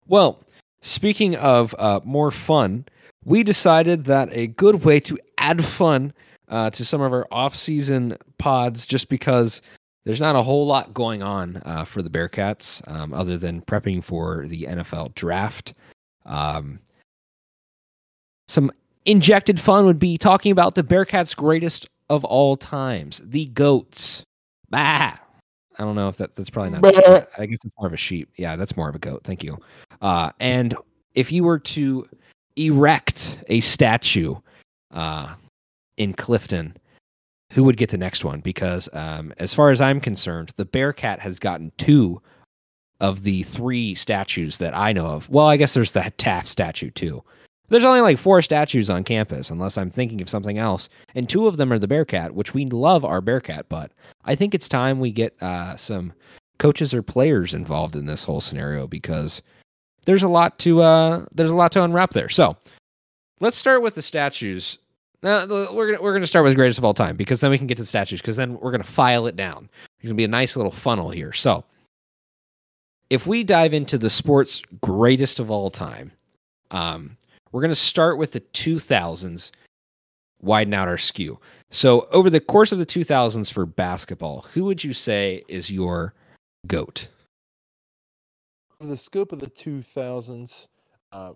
Well, 0.10 0.40
speaking 0.82 1.36
of 1.36 1.76
uh, 1.78 2.00
more 2.04 2.32
fun, 2.32 2.86
we 3.24 3.44
decided 3.44 4.06
that 4.06 4.30
a 4.32 4.48
good 4.48 4.84
way 4.84 5.00
to 5.02 5.20
add 5.38 5.64
fun 5.64 6.14
uh, 6.48 6.72
to 6.72 6.84
some 6.84 7.00
of 7.00 7.14
our 7.14 7.28
off-season 7.32 8.18
pods, 8.40 8.88
just 8.88 9.08
because 9.08 9.62
there's 10.06 10.20
not 10.20 10.36
a 10.36 10.42
whole 10.42 10.66
lot 10.66 10.96
going 10.96 11.22
on 11.22 11.62
uh, 11.64 11.86
for 11.86 12.02
the 12.02 12.10
Bearcats 12.10 12.82
um, 12.92 13.14
other 13.14 13.38
than 13.38 13.62
prepping 13.62 14.04
for 14.04 14.48
the 14.48 14.64
NFL 14.64 15.14
draft. 15.14 15.76
Um, 16.26 16.80
some 18.48 18.72
injected 19.06 19.60
fun 19.60 19.86
would 19.86 20.00
be 20.00 20.18
talking 20.18 20.52
about 20.52 20.74
the 20.74 20.84
Bearcats' 20.84 21.36
greatest 21.36 21.88
of 22.10 22.26
all 22.26 22.58
times, 22.58 23.22
the 23.24 23.46
goats. 23.46 24.24
Bah. 24.72 25.18
I 25.80 25.84
don't 25.84 25.96
know 25.96 26.10
if 26.10 26.18
that 26.18 26.36
that's 26.36 26.50
probably 26.50 26.72
not. 26.72 26.86
I 27.38 27.46
guess 27.46 27.60
it's 27.64 27.74
more 27.78 27.88
of 27.88 27.94
a 27.94 27.98
sheep. 27.98 28.30
Yeah, 28.36 28.58
that's 28.58 28.76
more 28.76 28.90
of 28.90 28.96
a 28.96 29.00
goat. 29.00 29.22
Thank 29.24 29.44
you. 29.44 29.58
Uh, 30.02 30.32
and 30.40 30.76
if 31.16 31.32
you 31.32 31.46
were 31.46 31.60
to 31.60 32.08
erect 32.58 33.38
a 33.48 33.62
statue 33.62 34.36
uh, 34.92 35.36
in 35.96 36.14
Clifton, 36.14 36.76
who 37.54 37.64
would 37.64 37.78
get 37.78 37.90
the 37.90 37.98
next 37.98 38.26
one? 38.26 38.42
Because 38.42 38.90
um, 38.94 39.34
as 39.38 39.54
far 39.54 39.72
as 39.72 39.80
I'm 39.80 40.02
concerned, 40.02 40.52
the 40.58 40.66
Bearcat 40.66 41.20
has 41.22 41.40
gotten 41.40 41.72
two 41.78 42.22
of 43.00 43.24
the 43.24 43.44
three 43.44 43.96
statues 43.96 44.58
that 44.58 44.76
I 44.76 44.92
know 44.92 45.08
of. 45.08 45.30
Well, 45.30 45.48
I 45.48 45.56
guess 45.56 45.74
there's 45.74 45.94
the 45.94 46.12
Taft 46.18 46.48
statue 46.50 46.92
too. 46.92 47.24
There's 47.70 47.86
only 47.86 48.02
like 48.02 48.18
four 48.18 48.42
statues 48.42 48.90
on 48.90 49.04
campus, 49.04 49.50
unless 49.50 49.78
I'm 49.78 49.90
thinking 49.90 50.22
of 50.22 50.30
something 50.30 50.58
else. 50.58 50.90
And 51.16 51.30
two 51.30 51.48
of 51.48 51.58
them 51.58 51.72
are 51.72 51.80
the 51.80 51.88
Bearcat, 51.88 52.34
which 52.34 52.54
we 52.54 52.66
love 52.66 53.06
our 53.06 53.22
Bearcat, 53.22 53.70
but 53.70 53.92
I 54.26 54.36
think 54.36 54.54
it's 54.54 54.68
time 54.68 55.00
we 55.00 55.12
get 55.12 55.42
uh, 55.42 55.78
some 55.78 56.14
coaches 56.58 56.94
or 56.94 57.02
players 57.02 57.54
involved 57.54 57.96
in 57.96 58.06
this 58.06 58.24
whole 58.24 58.42
scenario 58.42 58.86
because 58.86 59.42
there's 60.06 60.24
a 60.24 60.28
lot 60.28 60.58
to 60.60 60.82
uh, 60.82 61.26
there's 61.34 61.52
a 61.52 61.56
lot 61.56 61.72
to 61.74 61.84
unwrap 61.84 62.12
there. 62.12 62.30
So 62.30 62.58
let's 63.40 63.58
start 63.58 63.82
with 63.82 63.96
the 63.96 64.02
statues. 64.02 64.78
Now 65.22 65.46
we're 65.48 65.92
gonna 65.92 66.02
we're 66.02 66.14
gonna 66.14 66.28
start 66.28 66.46
with 66.46 66.56
greatest 66.56 66.80
of 66.80 66.86
all 66.86 66.94
time 66.94 67.18
because 67.18 67.42
then 67.42 67.52
we 67.52 67.58
can 67.58 67.68
get 67.68 67.76
to 67.78 67.84
the 67.84 67.88
statues 67.88 68.22
because 68.22 68.36
then 68.36 68.60
we're 68.60 68.72
gonna 68.72 68.84
file 68.84 69.28
it 69.28 69.36
down. 69.36 69.70
There's 70.02 70.10
gonna 70.10 70.16
be 70.16 70.24
a 70.24 70.30
nice 70.30 70.56
little 70.56 70.72
funnel 70.72 71.10
here. 71.10 71.34
So 71.34 71.66
if 73.10 73.26
we 73.28 73.44
dive 73.44 73.74
into 73.74 73.98
the 73.98 74.10
sports 74.10 74.62
greatest 74.82 75.40
of 75.40 75.52
all 75.52 75.70
time, 75.72 76.12
um, 76.72 77.18
we're 77.52 77.62
gonna 77.62 77.76
start 77.76 78.18
with 78.18 78.32
the 78.32 78.42
2000s, 78.42 79.52
widen 80.42 80.74
out 80.74 80.88
our 80.88 80.98
skew. 80.98 81.40
So 81.72 82.08
over 82.12 82.30
the 82.30 82.40
course 82.40 82.72
of 82.72 82.80
the 82.80 82.86
2000s 82.86 83.52
for 83.52 83.66
basketball, 83.66 84.46
who 84.54 84.66
would 84.66 84.84
you 84.84 84.94
say 84.94 85.44
is 85.48 85.72
your 85.72 86.14
goat? 86.68 87.08
The 88.80 88.98
scope 88.98 89.34
of 89.34 89.40
the 89.40 89.50
2000s, 89.50 90.68
uh, 91.12 91.34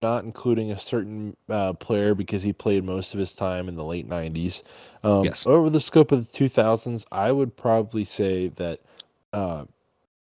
not 0.00 0.24
including 0.24 0.70
a 0.70 0.78
certain 0.78 1.36
uh, 1.48 1.72
player 1.72 2.14
because 2.14 2.42
he 2.42 2.52
played 2.52 2.84
most 2.84 3.14
of 3.14 3.20
his 3.20 3.34
time 3.34 3.68
in 3.68 3.74
the 3.74 3.84
late 3.84 4.08
90s. 4.08 4.62
Um, 5.02 5.24
Yes. 5.24 5.46
Over 5.46 5.70
the 5.70 5.80
scope 5.80 6.12
of 6.12 6.30
the 6.30 6.38
2000s, 6.38 7.04
I 7.10 7.32
would 7.32 7.56
probably 7.56 8.04
say 8.04 8.48
that 8.48 8.80
uh, 9.32 9.64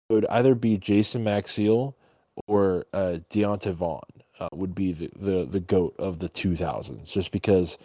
it 0.09 0.13
would 0.13 0.25
either 0.27 0.55
be 0.55 0.77
Jason 0.77 1.23
Maxiell 1.25 1.93
or 2.47 2.85
uh, 2.93 3.19
Deonta 3.29 3.73
Vaughn 3.73 4.22
uh, 4.43 4.49
would 4.53 4.75
be 4.75 4.91
the, 4.91 5.09
the, 5.15 5.45
the 5.45 5.59
GOAT 5.59 5.95
of 5.97 6.19
the 6.19 6.29
2000s, 6.29 7.11
just 7.11 7.31
because 7.31 7.77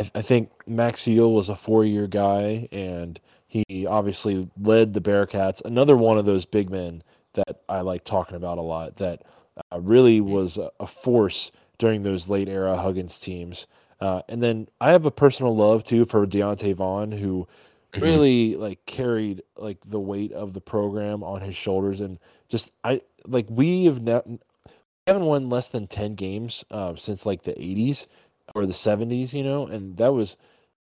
I, 0.00 0.10
I 0.16 0.22
think 0.22 0.50
Maxiell 0.68 1.34
was 1.34 1.48
a 1.48 1.54
four 1.54 1.84
year 1.84 2.06
guy 2.06 2.68
and 2.72 3.20
he 3.48 3.84
obviously 3.86 4.48
led 4.60 4.92
the 4.94 5.00
Bearcats. 5.00 5.64
Another 5.64 5.96
one 5.96 6.18
of 6.18 6.24
those 6.24 6.44
big 6.44 6.70
men 6.70 7.02
that 7.34 7.62
I 7.68 7.80
like 7.80 8.04
talking 8.04 8.36
about 8.36 8.58
a 8.58 8.62
lot 8.62 8.96
that 8.96 9.22
uh, 9.72 9.80
really 9.80 10.20
was 10.20 10.56
a, 10.56 10.70
a 10.78 10.86
force 10.86 11.50
during 11.78 12.02
those 12.02 12.28
late 12.28 12.48
era 12.48 12.76
Huggins 12.76 13.18
teams. 13.20 13.66
Uh, 14.00 14.22
and 14.28 14.42
then 14.42 14.68
I 14.80 14.92
have 14.92 15.04
a 15.04 15.10
personal 15.10 15.54
love 15.54 15.84
too 15.84 16.04
for 16.04 16.26
Deonta 16.26 16.74
Vaughn, 16.74 17.12
who 17.12 17.46
Mhm. 17.92 18.02
really 18.02 18.54
like 18.54 18.86
carried 18.86 19.42
like 19.56 19.78
the 19.84 19.98
weight 19.98 20.30
of 20.32 20.52
the 20.54 20.60
program 20.60 21.24
on 21.24 21.40
his 21.40 21.56
shoulders, 21.56 22.00
and 22.00 22.20
just 22.48 22.70
I 22.84 23.00
like 23.26 23.46
we 23.50 23.86
have 23.86 24.00
ne- 24.00 24.38
haven't 25.06 25.24
won 25.24 25.48
less 25.50 25.68
than 25.68 25.86
ten 25.86 26.14
games 26.14 26.64
uh, 26.70 26.94
since 26.96 27.26
like 27.26 27.42
the 27.42 27.52
'80s 27.54 28.06
or 28.54 28.66
the 28.66 28.72
'70s, 28.72 29.32
you 29.32 29.42
know, 29.42 29.66
and 29.66 29.96
that 29.96 30.12
was 30.12 30.36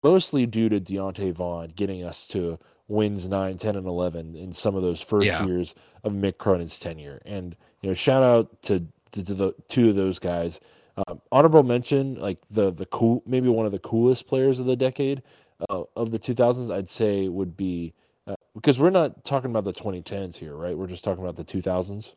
mostly 0.02 0.46
due 0.46 0.68
to 0.68 0.80
Deonta 0.80 1.32
Vaughn 1.32 1.68
getting 1.76 2.04
us 2.04 2.26
to 2.28 2.58
wins 2.88 3.28
9, 3.28 3.56
10, 3.58 3.76
and 3.76 3.86
11 3.86 4.34
in 4.34 4.52
some 4.52 4.74
of 4.74 4.82
those 4.82 5.00
first 5.00 5.26
Yeah. 5.26 5.44
years 5.46 5.74
of 6.04 6.12
Mick 6.12 6.38
Cronin's 6.38 6.78
tenure. 6.80 7.20
And, 7.24 7.54
you 7.82 7.88
know, 7.90 7.94
shout 7.94 8.22
out 8.22 8.62
to, 8.62 8.80
to, 9.12 9.24
to 9.24 9.34
the 9.34 9.54
two 9.68 9.90
of 9.90 9.96
those 9.96 10.18
guys. 10.18 10.60
Um, 10.96 11.20
honorable 11.30 11.62
mention, 11.62 12.16
like 12.16 12.38
the, 12.50 12.72
the 12.72 12.86
cool, 12.86 13.22
maybe 13.26 13.48
one 13.48 13.64
of 13.66 13.72
the 13.72 13.78
coolest 13.78 14.26
players 14.26 14.58
of 14.58 14.66
the 14.66 14.74
decade 14.76 15.22
uh, 15.68 15.84
of 15.96 16.10
the 16.10 16.18
2000s, 16.18 16.74
I'd 16.74 16.88
say 16.88 17.28
would 17.28 17.56
be, 17.56 17.94
uh, 18.26 18.34
because 18.54 18.80
we're 18.80 18.90
not 18.90 19.24
talking 19.24 19.50
about 19.50 19.64
the 19.64 19.72
2010s 19.72 20.36
here, 20.36 20.56
right? 20.56 20.76
We're 20.76 20.88
just 20.88 21.04
talking 21.04 21.22
about 21.22 21.36
the 21.36 21.44
2000s. 21.44 22.14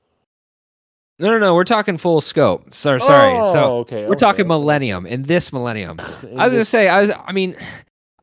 No, 1.24 1.30
no, 1.30 1.40
no. 1.40 1.56
We're 1.56 1.64
talking 1.64 1.98
full 1.98 2.20
scope. 2.20 2.74
Sorry, 2.74 3.00
sorry. 3.00 3.32
Oh, 3.32 3.54
so 3.54 3.78
okay. 3.78 4.08
we're 4.08 4.16
talking 4.16 4.42
okay. 4.42 4.48
millennium 4.50 5.06
in 5.06 5.24
this 5.24 5.54
millennium. 5.54 5.98
In 6.22 6.38
I 6.38 6.48
was 6.48 6.52
gonna 6.52 6.66
say, 6.66 6.90
I 6.90 7.00
was. 7.00 7.12
I 7.12 7.32
mean, 7.32 7.56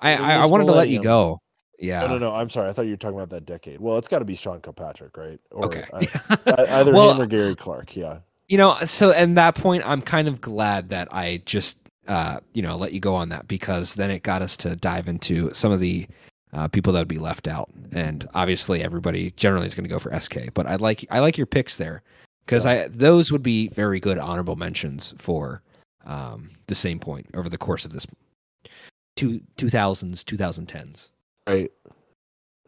I 0.03 0.15
I, 0.17 0.37
I 0.37 0.43
this 0.43 0.51
wanted 0.51 0.67
to 0.67 0.73
let 0.73 0.91
you 0.91 1.03
go. 1.03 1.41
Yeah. 1.79 2.01
No, 2.01 2.09
no, 2.09 2.19
no. 2.19 2.35
I'm 2.35 2.51
sorry. 2.51 2.69
I 2.69 2.75
thought 2.75 2.83
you 2.83 2.91
were 2.91 2.99
talking 2.99 3.17
about 3.17 3.31
that 3.31 3.47
decade. 3.47 3.81
Well, 3.81 3.97
it's 3.97 4.07
got 4.07 4.19
to 4.19 4.27
be 4.27 4.35
Sean 4.35 4.61
Kilpatrick, 4.61 5.17
right? 5.17 5.41
Or 5.51 5.65
Okay. 5.65 5.87
I- 5.95 6.39
I- 6.47 6.67
either 6.81 6.93
well, 6.93 7.13
him 7.13 7.23
or 7.23 7.27
Gary 7.27 7.57
Clark. 7.57 7.97
Yeah. 7.97 8.19
you 8.51 8.59
know, 8.59 8.77
so 8.85 9.13
at 9.13 9.35
that 9.37 9.55
point, 9.55 9.83
I'm 9.87 10.03
kind 10.03 10.29
of 10.29 10.43
glad 10.43 10.91
that 10.91 11.09
I 11.11 11.41
just, 11.47 11.79
uh, 12.07 12.41
you 12.53 12.61
know, 12.61 12.77
let 12.77 12.93
you 12.93 13.01
go 13.01 13.15
on 13.15 13.31
that 13.31 13.49
because 13.49 13.95
then 13.95 14.11
it 14.11 14.23
got 14.23 14.43
us 14.43 14.59
to 14.59 14.77
dive 14.77 15.09
into 15.09 15.51
some 15.55 15.73
of 15.73 15.81
the 15.81 16.07
uh, 16.53 16.69
people 16.69 16.93
that 16.93 16.99
would 16.99 17.09
be 17.09 17.17
left 17.17 17.49
out, 17.49 17.71
and 17.93 18.29
obviously 18.35 18.83
everybody 18.83 19.31
generally 19.31 19.65
is 19.65 19.75
going 19.75 19.85
to 19.85 19.89
go 19.91 19.99
for 19.99 20.15
SK. 20.21 20.53
But 20.53 20.67
I 20.67 20.77
like 20.77 21.07
I 21.11 21.21
like 21.21 21.39
your 21.39 21.47
picks 21.47 21.77
there 21.77 22.03
because 22.51 22.67
I 22.67 22.89
those 22.89 23.31
would 23.31 23.45
be 23.45 23.69
very 23.69 24.01
good 24.01 24.19
honorable 24.19 24.57
mentions 24.57 25.15
for 25.19 25.63
um, 26.05 26.51
the 26.67 26.75
same 26.75 26.99
point 26.99 27.29
over 27.35 27.49
the 27.49 27.57
course 27.57 27.85
of 27.85 27.93
this 27.93 28.09
two 29.15 29.41
two 29.57 29.71
thousands 29.71 30.25
two 30.25 30.37
thousand 30.37 30.67
tens. 30.67 31.13
Right. 31.47 31.71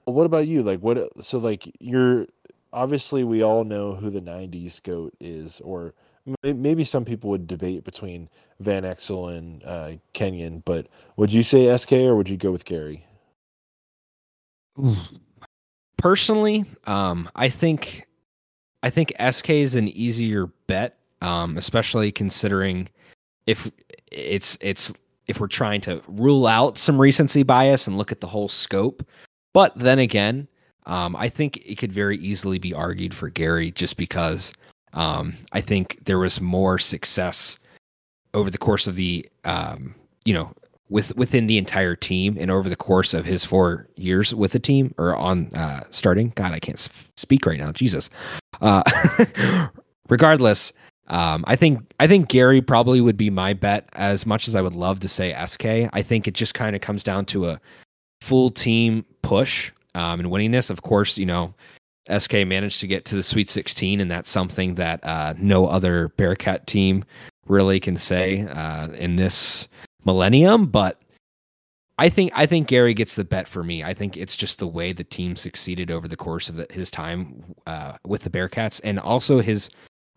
Well, 0.07 0.15
what 0.15 0.27
about 0.27 0.47
you? 0.47 0.63
Like, 0.63 0.79
what? 0.81 1.11
So, 1.25 1.39
like, 1.39 1.69
you're 1.81 2.27
obviously 2.73 3.25
we 3.25 3.43
all 3.43 3.65
know 3.65 3.97
who 3.97 4.09
the 4.09 4.21
'90s 4.21 4.81
goat 4.85 5.15
is, 5.21 5.61
or 5.65 5.95
maybe 6.45 6.85
some 6.85 7.05
people 7.05 7.31
would 7.31 7.49
debate 7.49 7.83
between 7.83 8.29
Van 8.61 8.85
Exel 8.85 9.37
and 9.37 9.65
uh, 9.65 9.93
Kenyon. 10.13 10.63
But 10.65 10.87
would 11.17 11.33
you 11.33 11.43
say 11.43 11.77
SK 11.77 11.93
or 11.93 12.15
would 12.15 12.29
you 12.29 12.37
go 12.37 12.53
with 12.53 12.65
Gary? 12.65 13.05
personally 15.99 16.65
um 16.87 17.29
i 17.37 17.47
think 17.47 18.09
i 18.83 18.91
think 18.91 19.13
sk 19.31 19.51
is 19.51 19.75
an 19.75 19.89
easier 19.89 20.47
bet 20.67 20.99
um 21.21 21.57
especially 21.57 22.13
considering 22.13 22.89
if 23.47 23.71
it's 24.11 24.57
it's 24.61 24.93
if 25.27 25.41
we're 25.41 25.49
trying 25.49 25.81
to 25.81 26.03
rule 26.09 26.47
out 26.47 26.77
some 26.79 27.01
recency 27.01 27.43
bias 27.43 27.87
and 27.87 27.97
look 27.97 28.11
at 28.13 28.21
the 28.21 28.27
whole 28.27 28.49
scope. 28.49 29.07
But 29.55 29.79
then 29.79 29.99
again 29.99 30.49
um 30.87 31.15
i 31.17 31.29
think 31.29 31.59
it 31.59 31.77
could 31.77 31.93
very 31.93 32.19
easily 32.19 32.59
be 32.59 32.75
argued 32.75 33.15
for 33.15 33.29
gary 33.29 33.71
just 33.71 33.97
because 33.97 34.53
um 34.95 35.35
i 35.53 35.61
think 35.61 35.99
there 36.05 36.19
was 36.19 36.41
more 36.41 36.79
success 36.79 37.59
over 38.35 38.51
the 38.51 38.59
course 38.59 38.87
of 38.87 38.97
the 38.97 39.29
um 39.45 39.95
you 40.25 40.35
know 40.35 40.53
with 40.93 41.17
within 41.17 41.47
the 41.47 41.59
entire 41.59 41.97
team 41.97 42.37
and 42.39 42.51
over 42.51 42.69
the 42.69 42.77
course 42.77 43.15
of 43.15 43.25
his 43.25 43.45
four 43.45 43.89
years 43.97 44.35
with 44.35 44.53
the 44.53 44.59
team 44.59 44.95
or 44.99 45.17
on 45.17 45.53
uh, 45.55 45.83
starting. 45.91 46.33
God, 46.37 46.53
I 46.53 46.61
can't 46.61 46.79
speak 47.17 47.47
right 47.47 47.59
now. 47.59 47.73
Jesus. 47.73 48.11
Uh, 48.61 48.83
regardless, 50.09 50.73
um, 51.09 51.45
I 51.49 51.57
think 51.57 51.81
I 51.99 52.07
think 52.07 52.29
Gary 52.29 52.61
probably 52.61 53.01
would 53.01 53.17
be 53.17 53.31
my 53.31 53.55
bet. 53.55 53.89
As 53.95 54.27
much 54.27 54.47
as 54.47 54.55
I 54.55 54.61
would 54.61 54.75
love 54.75 55.01
to 55.01 55.09
say 55.09 55.35
SK, 55.45 55.91
I 55.93 56.03
think 56.03 56.29
it 56.29 56.35
just 56.35 56.55
kind 56.55 56.77
of 56.77 56.83
comes 56.83 57.03
down 57.03 57.25
to 57.27 57.47
a 57.47 57.61
full 58.21 58.51
team 58.51 59.05
push 59.23 59.73
um, 59.95 60.21
and 60.21 60.31
winning 60.31 60.51
this. 60.53 60.71
Of 60.71 60.83
course, 60.83 61.19
you 61.19 61.27
know. 61.27 61.55
SK 62.19 62.33
managed 62.47 62.81
to 62.81 62.89
get 62.89 63.05
to 63.05 63.15
the 63.15 63.23
Sweet 63.23 63.49
16, 63.49 64.01
and 64.01 64.11
that's 64.11 64.29
something 64.29 64.75
that 64.75 64.99
uh, 65.05 65.35
no 65.39 65.69
other 65.69 66.09
Bearcat 66.17 66.67
team 66.67 67.05
really 67.47 67.79
can 67.79 67.97
say 67.97 68.41
uh, 68.41 68.89
in 68.89 69.15
this 69.15 69.69
millennium, 70.05 70.67
but 70.67 71.01
I 71.99 72.09
think 72.09 72.33
I 72.35 72.47
think 72.47 72.69
Gary 72.69 72.95
gets 72.95 73.15
the 73.15 73.25
bet 73.25 73.47
for 73.47 73.63
me. 73.63 73.85
I 73.85 73.95
think 73.95 74.17
it's 74.17 74.37
just 74.37 74.59
the 74.59 74.67
way 74.67 74.93
the 74.93 75.05
team 75.05 75.37
succeeded 75.37 75.91
over 75.91 76.09
the 76.09 76.17
course 76.17 76.49
of 76.49 76.57
the, 76.57 76.67
his 76.71 76.91
time 76.91 77.45
uh, 77.67 77.97
with 78.07 78.23
the 78.23 78.31
Bearcats, 78.31 78.81
and 78.83 78.99
also 78.99 79.41
his 79.41 79.71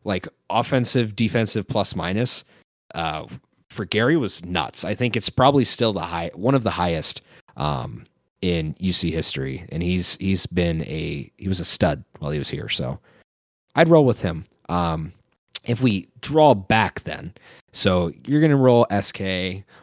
like 0.03 0.27
offensive, 0.49 1.15
defensive 1.15 1.67
plus 1.67 1.95
minus 1.95 2.45
uh, 2.93 3.25
for 3.69 3.85
Gary 3.85 4.17
was 4.17 4.43
nuts. 4.45 4.85
I 4.85 4.95
think 4.95 5.15
it's 5.15 5.29
probably 5.29 5.65
still 5.65 5.93
the 5.93 5.99
high 5.99 6.31
one 6.33 6.55
of 6.55 6.63
the 6.63 6.71
highest 6.71 7.21
um, 7.57 8.03
in 8.41 8.73
UC 8.75 9.11
history, 9.11 9.65
and 9.69 9.83
he's 9.83 10.15
he's 10.17 10.45
been 10.45 10.81
a 10.83 11.31
he 11.37 11.47
was 11.47 11.59
a 11.59 11.65
stud 11.65 12.03
while 12.19 12.31
he 12.31 12.39
was 12.39 12.49
here. 12.49 12.69
So 12.69 12.99
I'd 13.75 13.89
roll 13.89 14.05
with 14.05 14.21
him. 14.21 14.45
Um, 14.69 15.11
if 15.65 15.81
we 15.81 16.07
draw 16.21 16.53
back, 16.53 17.03
then 17.03 17.33
so 17.75 18.11
you're 18.25 18.41
gonna 18.41 18.55
roll 18.55 18.87
SK, 19.01 19.19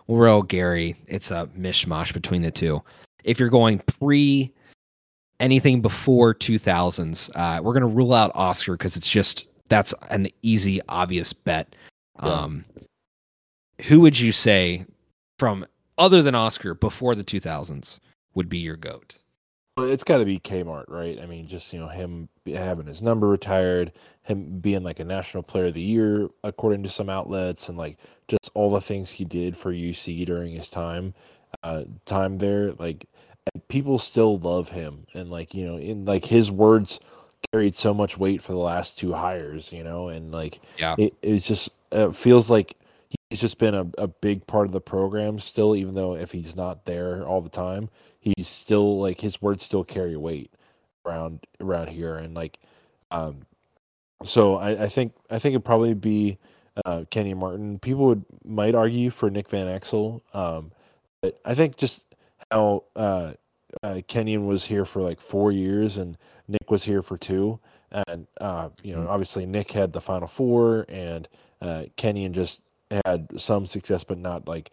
we'll 0.06 0.18
roll 0.18 0.42
Gary. 0.42 0.96
It's 1.08 1.30
a 1.30 1.48
mishmash 1.58 2.14
between 2.14 2.42
the 2.42 2.50
two. 2.50 2.82
If 3.22 3.38
you're 3.38 3.50
going 3.50 3.80
pre 3.80 4.50
anything 5.40 5.82
before 5.82 6.34
2000s, 6.34 7.30
uh, 7.34 7.60
we're 7.62 7.74
gonna 7.74 7.86
rule 7.86 8.14
out 8.14 8.32
Oscar 8.34 8.72
because 8.72 8.96
it's 8.96 9.10
just 9.10 9.46
that's 9.68 9.92
an 10.08 10.28
easy, 10.40 10.80
obvious 10.88 11.32
bet. 11.32 11.76
Yeah. 12.22 12.30
Um, 12.30 12.64
who 13.82 14.00
would 14.00 14.18
you 14.18 14.32
say 14.32 14.86
from 15.38 15.66
other 15.98 16.22
than 16.22 16.34
Oscar 16.34 16.74
before 16.74 17.14
the 17.14 17.24
2000s 17.24 17.98
would 18.34 18.48
be 18.48 18.58
your 18.58 18.76
goat? 18.76 19.18
It's 19.78 20.04
got 20.04 20.18
to 20.18 20.26
be 20.26 20.38
Kmart, 20.38 20.84
right? 20.88 21.18
I 21.18 21.24
mean, 21.26 21.46
just 21.46 21.72
you 21.72 21.78
know 21.78 21.88
him 21.88 22.28
having 22.46 22.86
his 22.86 23.00
number 23.00 23.26
retired, 23.28 23.92
him 24.22 24.58
being 24.58 24.82
like 24.82 25.00
a 25.00 25.04
national 25.04 25.42
player 25.42 25.66
of 25.66 25.74
the 25.74 25.80
year 25.80 26.28
according 26.44 26.82
to 26.82 26.90
some 26.90 27.08
outlets, 27.08 27.68
and 27.70 27.78
like 27.78 27.96
just 28.28 28.50
all 28.54 28.70
the 28.70 28.82
things 28.82 29.10
he 29.10 29.24
did 29.24 29.56
for 29.56 29.72
UC 29.72 30.26
during 30.26 30.52
his 30.52 30.68
time, 30.68 31.14
uh, 31.62 31.84
time 32.04 32.36
there. 32.36 32.72
Like 32.72 33.06
people 33.68 33.98
still 33.98 34.38
love 34.38 34.68
him, 34.68 35.06
and 35.14 35.30
like 35.30 35.54
you 35.54 35.64
know, 35.66 35.78
in 35.78 36.04
like 36.04 36.26
his 36.26 36.50
words 36.50 37.00
carried 37.50 37.74
so 37.74 37.94
much 37.94 38.18
weight 38.18 38.42
for 38.42 38.52
the 38.52 38.58
last 38.58 38.98
two 38.98 39.14
hires, 39.14 39.72
you 39.72 39.82
know, 39.84 40.08
and 40.08 40.30
like 40.32 40.60
Yeah. 40.78 40.96
it 40.98 41.14
it's 41.22 41.46
just 41.46 41.70
it 41.92 42.14
feels 42.14 42.50
like 42.50 42.76
he's 43.30 43.40
just 43.40 43.58
been 43.58 43.74
a, 43.74 43.86
a 43.96 44.06
big 44.08 44.46
part 44.46 44.66
of 44.66 44.72
the 44.72 44.80
program 44.82 45.38
still, 45.38 45.74
even 45.74 45.94
though 45.94 46.14
if 46.14 46.30
he's 46.32 46.56
not 46.56 46.84
there 46.84 47.26
all 47.26 47.40
the 47.40 47.48
time, 47.48 47.88
he's 48.22 48.48
still 48.48 48.98
like 49.00 49.20
his 49.20 49.42
words 49.42 49.62
still 49.64 49.84
carry 49.84 50.16
weight 50.16 50.50
around 51.06 51.40
around 51.60 51.88
here 51.88 52.16
and 52.16 52.34
like 52.34 52.58
um 53.10 53.42
so 54.24 54.56
I, 54.56 54.84
I 54.84 54.88
think 54.88 55.12
I 55.30 55.38
think 55.38 55.54
it'd 55.54 55.64
probably 55.64 55.94
be 55.94 56.38
uh, 56.86 57.04
Kenny 57.10 57.34
Martin. 57.34 57.78
People 57.80 58.06
would 58.06 58.24
might 58.44 58.74
argue 58.74 59.10
for 59.10 59.30
Nick 59.30 59.48
Van 59.48 59.66
Exel, 59.66 60.20
um, 60.34 60.70
but 61.20 61.38
I 61.44 61.54
think 61.54 61.76
just 61.76 62.14
how 62.50 62.84
uh, 62.96 63.32
uh, 63.82 64.00
Kenyon 64.08 64.46
was 64.46 64.64
here 64.64 64.84
for 64.84 65.02
like 65.02 65.20
four 65.20 65.52
years 65.52 65.98
and 65.98 66.16
Nick 66.48 66.70
was 66.70 66.84
here 66.84 67.02
for 67.02 67.18
two, 67.18 67.58
and 68.08 68.26
uh, 68.40 68.68
you 68.82 68.94
know 68.94 69.02
Mm. 69.02 69.08
obviously 69.08 69.46
Nick 69.46 69.72
had 69.72 69.92
the 69.92 70.00
Final 70.00 70.28
Four 70.28 70.86
and 70.88 71.28
uh, 71.60 71.84
Kenyon 71.96 72.32
just 72.32 72.62
had 73.04 73.28
some 73.40 73.66
success, 73.66 74.04
but 74.04 74.18
not 74.18 74.46
like. 74.46 74.70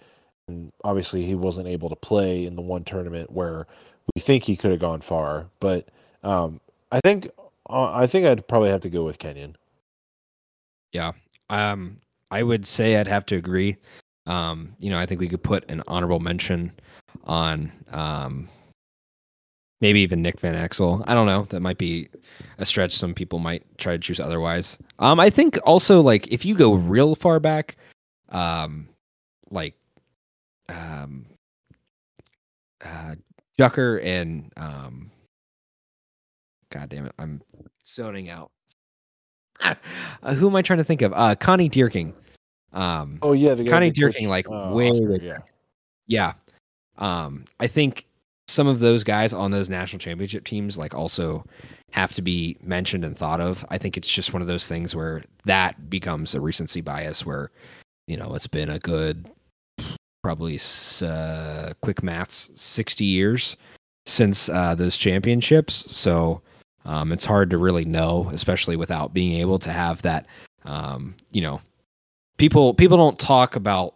And 0.49 0.71
obviously, 0.83 1.23
he 1.25 1.35
wasn't 1.35 1.67
able 1.67 1.89
to 1.89 1.95
play 1.95 2.45
in 2.45 2.55
the 2.55 2.62
one 2.62 2.83
tournament 2.83 3.31
where 3.31 3.67
we 4.15 4.21
think 4.21 4.43
he 4.43 4.57
could 4.57 4.71
have 4.71 4.79
gone 4.79 5.01
far. 5.01 5.45
But 5.59 5.88
um, 6.23 6.59
I 6.91 6.99
think 7.01 7.29
uh, 7.69 7.91
I 7.93 8.07
think 8.07 8.25
I'd 8.25 8.47
probably 8.47 8.69
have 8.69 8.81
to 8.81 8.89
go 8.89 9.03
with 9.03 9.19
Kenyon. 9.19 9.55
Yeah, 10.91 11.12
um, 11.49 12.01
I 12.31 12.43
would 12.43 12.65
say 12.65 12.97
I'd 12.97 13.07
have 13.07 13.25
to 13.27 13.35
agree. 13.35 13.77
Um, 14.25 14.75
you 14.79 14.89
know, 14.89 14.97
I 14.97 15.05
think 15.05 15.21
we 15.21 15.27
could 15.27 15.43
put 15.43 15.69
an 15.69 15.83
honorable 15.88 16.19
mention 16.19 16.71
on 17.25 17.71
um, 17.91 18.49
maybe 19.81 20.01
even 20.01 20.21
Nick 20.21 20.39
Van 20.39 20.55
Exel. 20.55 21.03
I 21.07 21.13
don't 21.13 21.25
know. 21.27 21.43
That 21.49 21.62
might 21.62 21.77
be 21.77 22.09
a 22.57 22.65
stretch. 22.65 22.97
Some 22.97 23.13
people 23.13 23.39
might 23.39 23.63
try 23.77 23.93
to 23.93 23.99
choose 23.99 24.19
otherwise. 24.19 24.77
Um, 24.99 25.19
I 25.19 25.29
think 25.29 25.59
also 25.63 26.01
like 26.01 26.27
if 26.27 26.43
you 26.43 26.55
go 26.55 26.73
real 26.73 27.15
far 27.15 27.39
back, 27.39 27.75
um, 28.29 28.89
like 29.51 29.75
um, 30.69 31.25
uh, 32.84 33.15
Ducker 33.58 33.97
and 33.97 34.51
um, 34.58 35.12
God 36.71 36.89
damn 36.89 37.05
it, 37.08 37.13
I'm 37.19 37.41
zoning 37.86 38.29
out. 38.29 38.51
Uh, 40.21 40.34
who 40.34 40.49
am 40.49 40.55
I 40.55 40.62
trying 40.62 40.79
to 40.79 40.84
think 40.84 41.01
of? 41.01 41.13
Uh, 41.13 41.34
Connie 41.36 41.69
Dierking. 41.69 42.13
Um, 42.73 43.19
Oh 43.21 43.32
yeah, 43.32 43.53
the 43.53 43.65
Connie 43.65 43.91
Dierking, 43.91 44.27
like, 44.27 44.47
uh, 44.49 44.71
way 44.73 44.89
Oscar, 44.89 45.17
yeah. 45.21 45.38
yeah. 46.08 46.34
Um, 46.97 47.45
I 47.60 47.67
think 47.67 48.05
some 48.49 48.67
of 48.67 48.79
those 48.79 49.03
guys 49.03 49.32
on 49.34 49.51
those 49.51 49.69
national 49.69 49.99
championship 49.99 50.43
teams 50.43 50.77
like 50.77 50.93
also 50.93 51.45
have 51.91 52.13
to 52.13 52.21
be 52.21 52.58
mentioned 52.62 53.05
and 53.05 53.17
thought 53.17 53.39
of. 53.39 53.65
I 53.69 53.77
think 53.77 53.95
it's 53.95 54.10
just 54.10 54.34
one 54.34 54.41
of 54.41 54.47
those 54.47 54.67
things 54.67 54.95
where 54.95 55.23
that 55.45 55.89
becomes 55.89 56.36
a 56.36 56.41
recency 56.41 56.82
bias 56.82 57.25
where, 57.25 57.51
you 58.08 58.17
know, 58.17 58.34
it's 58.36 58.47
been 58.47 58.69
a 58.69 58.79
good 58.79 59.29
probably 60.21 60.60
uh, 61.01 61.73
quick 61.82 62.03
maths 62.03 62.49
60 62.55 63.05
years 63.05 63.58
since 64.05 64.49
uh, 64.49 64.75
those 64.75 64.97
championships. 64.97 65.91
So 65.91 66.41
um, 66.86 67.12
it's 67.12 67.25
hard 67.25 67.49
to 67.51 67.58
really 67.58 67.86
know, 67.86 68.29
especially 68.34 68.75
without 68.75 69.13
being 69.13 69.34
able 69.34 69.60
to 69.60 69.71
have 69.71 70.01
that, 70.01 70.25
um, 70.65 71.15
you 71.32 71.41
know, 71.41 71.62
people 72.38 72.73
people 72.73 72.97
don't 72.97 73.19
talk 73.19 73.55
about 73.55 73.95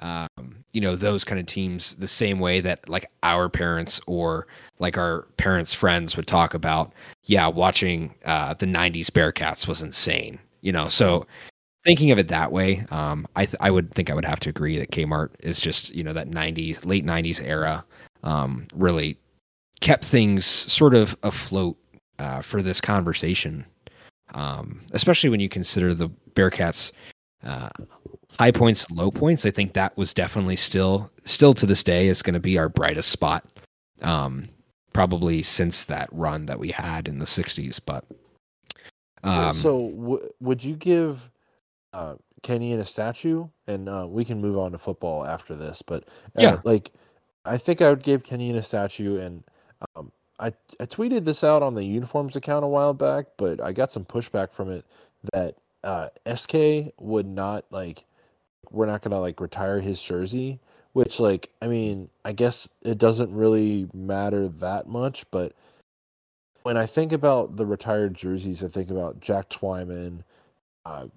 um, 0.00 0.64
you 0.72 0.80
know 0.80 0.96
those 0.96 1.24
kind 1.24 1.40
of 1.40 1.46
teams 1.46 1.94
the 1.94 2.08
same 2.08 2.38
way 2.40 2.60
that 2.60 2.88
like 2.88 3.10
our 3.22 3.48
parents 3.48 4.00
or 4.06 4.46
like 4.78 4.98
our 4.98 5.22
parents' 5.38 5.72
friends 5.72 6.16
would 6.16 6.26
talk 6.26 6.52
about. 6.52 6.92
Yeah, 7.24 7.46
watching 7.46 8.14
uh, 8.24 8.54
the 8.54 8.66
'90s 8.66 9.06
Bearcats 9.06 9.66
was 9.66 9.80
insane. 9.80 10.38
You 10.60 10.72
know, 10.72 10.88
so 10.88 11.26
thinking 11.84 12.10
of 12.10 12.18
it 12.18 12.28
that 12.28 12.52
way, 12.52 12.84
um, 12.90 13.26
I 13.36 13.46
th- 13.46 13.56
I 13.60 13.70
would 13.70 13.92
think 13.92 14.10
I 14.10 14.14
would 14.14 14.24
have 14.24 14.40
to 14.40 14.50
agree 14.50 14.78
that 14.78 14.90
Kmart 14.90 15.30
is 15.40 15.60
just 15.60 15.94
you 15.94 16.02
know 16.02 16.12
that 16.12 16.28
'90s 16.28 16.84
late 16.84 17.04
'90s 17.04 17.40
era 17.42 17.84
um, 18.22 18.66
really 18.74 19.18
kept 19.80 20.04
things 20.04 20.46
sort 20.46 20.94
of 20.94 21.16
afloat 21.22 21.76
uh, 22.18 22.40
for 22.40 22.62
this 22.62 22.80
conversation, 22.80 23.64
um, 24.34 24.80
especially 24.92 25.30
when 25.30 25.40
you 25.40 25.48
consider 25.48 25.94
the 25.94 26.08
Bearcats 26.34 26.92
uh, 27.44 27.68
high 28.38 28.50
points, 28.50 28.90
low 28.90 29.10
points. 29.10 29.44
I 29.46 29.50
think 29.50 29.74
that 29.74 29.96
was 29.96 30.14
definitely 30.14 30.56
still, 30.56 31.10
still 31.24 31.54
to 31.54 31.66
this 31.66 31.84
day, 31.84 32.08
is 32.08 32.22
going 32.22 32.34
to 32.34 32.40
be 32.40 32.58
our 32.58 32.68
brightest 32.68 33.10
spot. 33.10 33.44
Um, 34.02 34.48
probably 34.92 35.42
since 35.42 35.84
that 35.84 36.08
run 36.12 36.46
that 36.46 36.58
we 36.58 36.70
had 36.70 37.08
in 37.08 37.18
the 37.18 37.24
'60s, 37.24 37.80
but 37.84 38.04
um, 39.22 39.54
so 39.54 39.90
w- 39.90 40.28
would 40.40 40.62
you 40.62 40.76
give 40.76 41.30
uh, 41.94 42.16
Kenyon 42.42 42.80
a 42.80 42.84
statue? 42.84 43.48
And 43.66 43.88
uh, 43.88 44.06
we 44.08 44.24
can 44.24 44.40
move 44.40 44.58
on 44.58 44.72
to 44.72 44.78
football 44.78 45.24
after 45.26 45.54
this. 45.54 45.82
But 45.82 46.04
uh, 46.36 46.42
Yeah. 46.42 46.60
like 46.64 46.92
I 47.46 47.56
think 47.58 47.80
I 47.82 47.90
would 47.90 48.02
give 48.02 48.24
Kenyon 48.24 48.56
a 48.56 48.62
statue. 48.62 49.18
And 49.18 49.44
um, 49.96 50.12
I 50.38 50.48
I 50.80 50.86
tweeted 50.86 51.24
this 51.24 51.44
out 51.44 51.62
on 51.62 51.74
the 51.74 51.84
uniforms 51.84 52.36
account 52.36 52.64
a 52.64 52.68
while 52.68 52.94
back, 52.94 53.26
but 53.38 53.60
I 53.62 53.72
got 53.72 53.92
some 53.92 54.04
pushback 54.04 54.52
from 54.52 54.70
it 54.70 54.84
that 55.32 55.56
uh, 55.84 56.08
SK 56.34 56.92
would 56.98 57.26
not 57.26 57.64
like 57.70 58.04
we're 58.70 58.86
not 58.86 59.02
gonna 59.02 59.20
like 59.20 59.40
retire 59.40 59.80
his 59.80 60.02
jersey. 60.02 60.60
Which 60.92 61.20
like 61.20 61.50
I 61.62 61.68
mean 61.68 62.10
I 62.24 62.32
guess 62.32 62.68
it 62.82 62.98
doesn't 62.98 63.32
really 63.34 63.88
matter 63.94 64.48
that 64.48 64.88
much, 64.88 65.24
but 65.30 65.52
when 66.62 66.76
I 66.76 66.86
think 66.86 67.12
about 67.12 67.56
the 67.56 67.66
retired 67.66 68.14
jerseys, 68.14 68.64
I 68.64 68.68
think 68.68 68.90
about 68.90 69.20
Jack 69.20 69.50
Twyman. 69.50 70.22
Uh, 70.86 71.08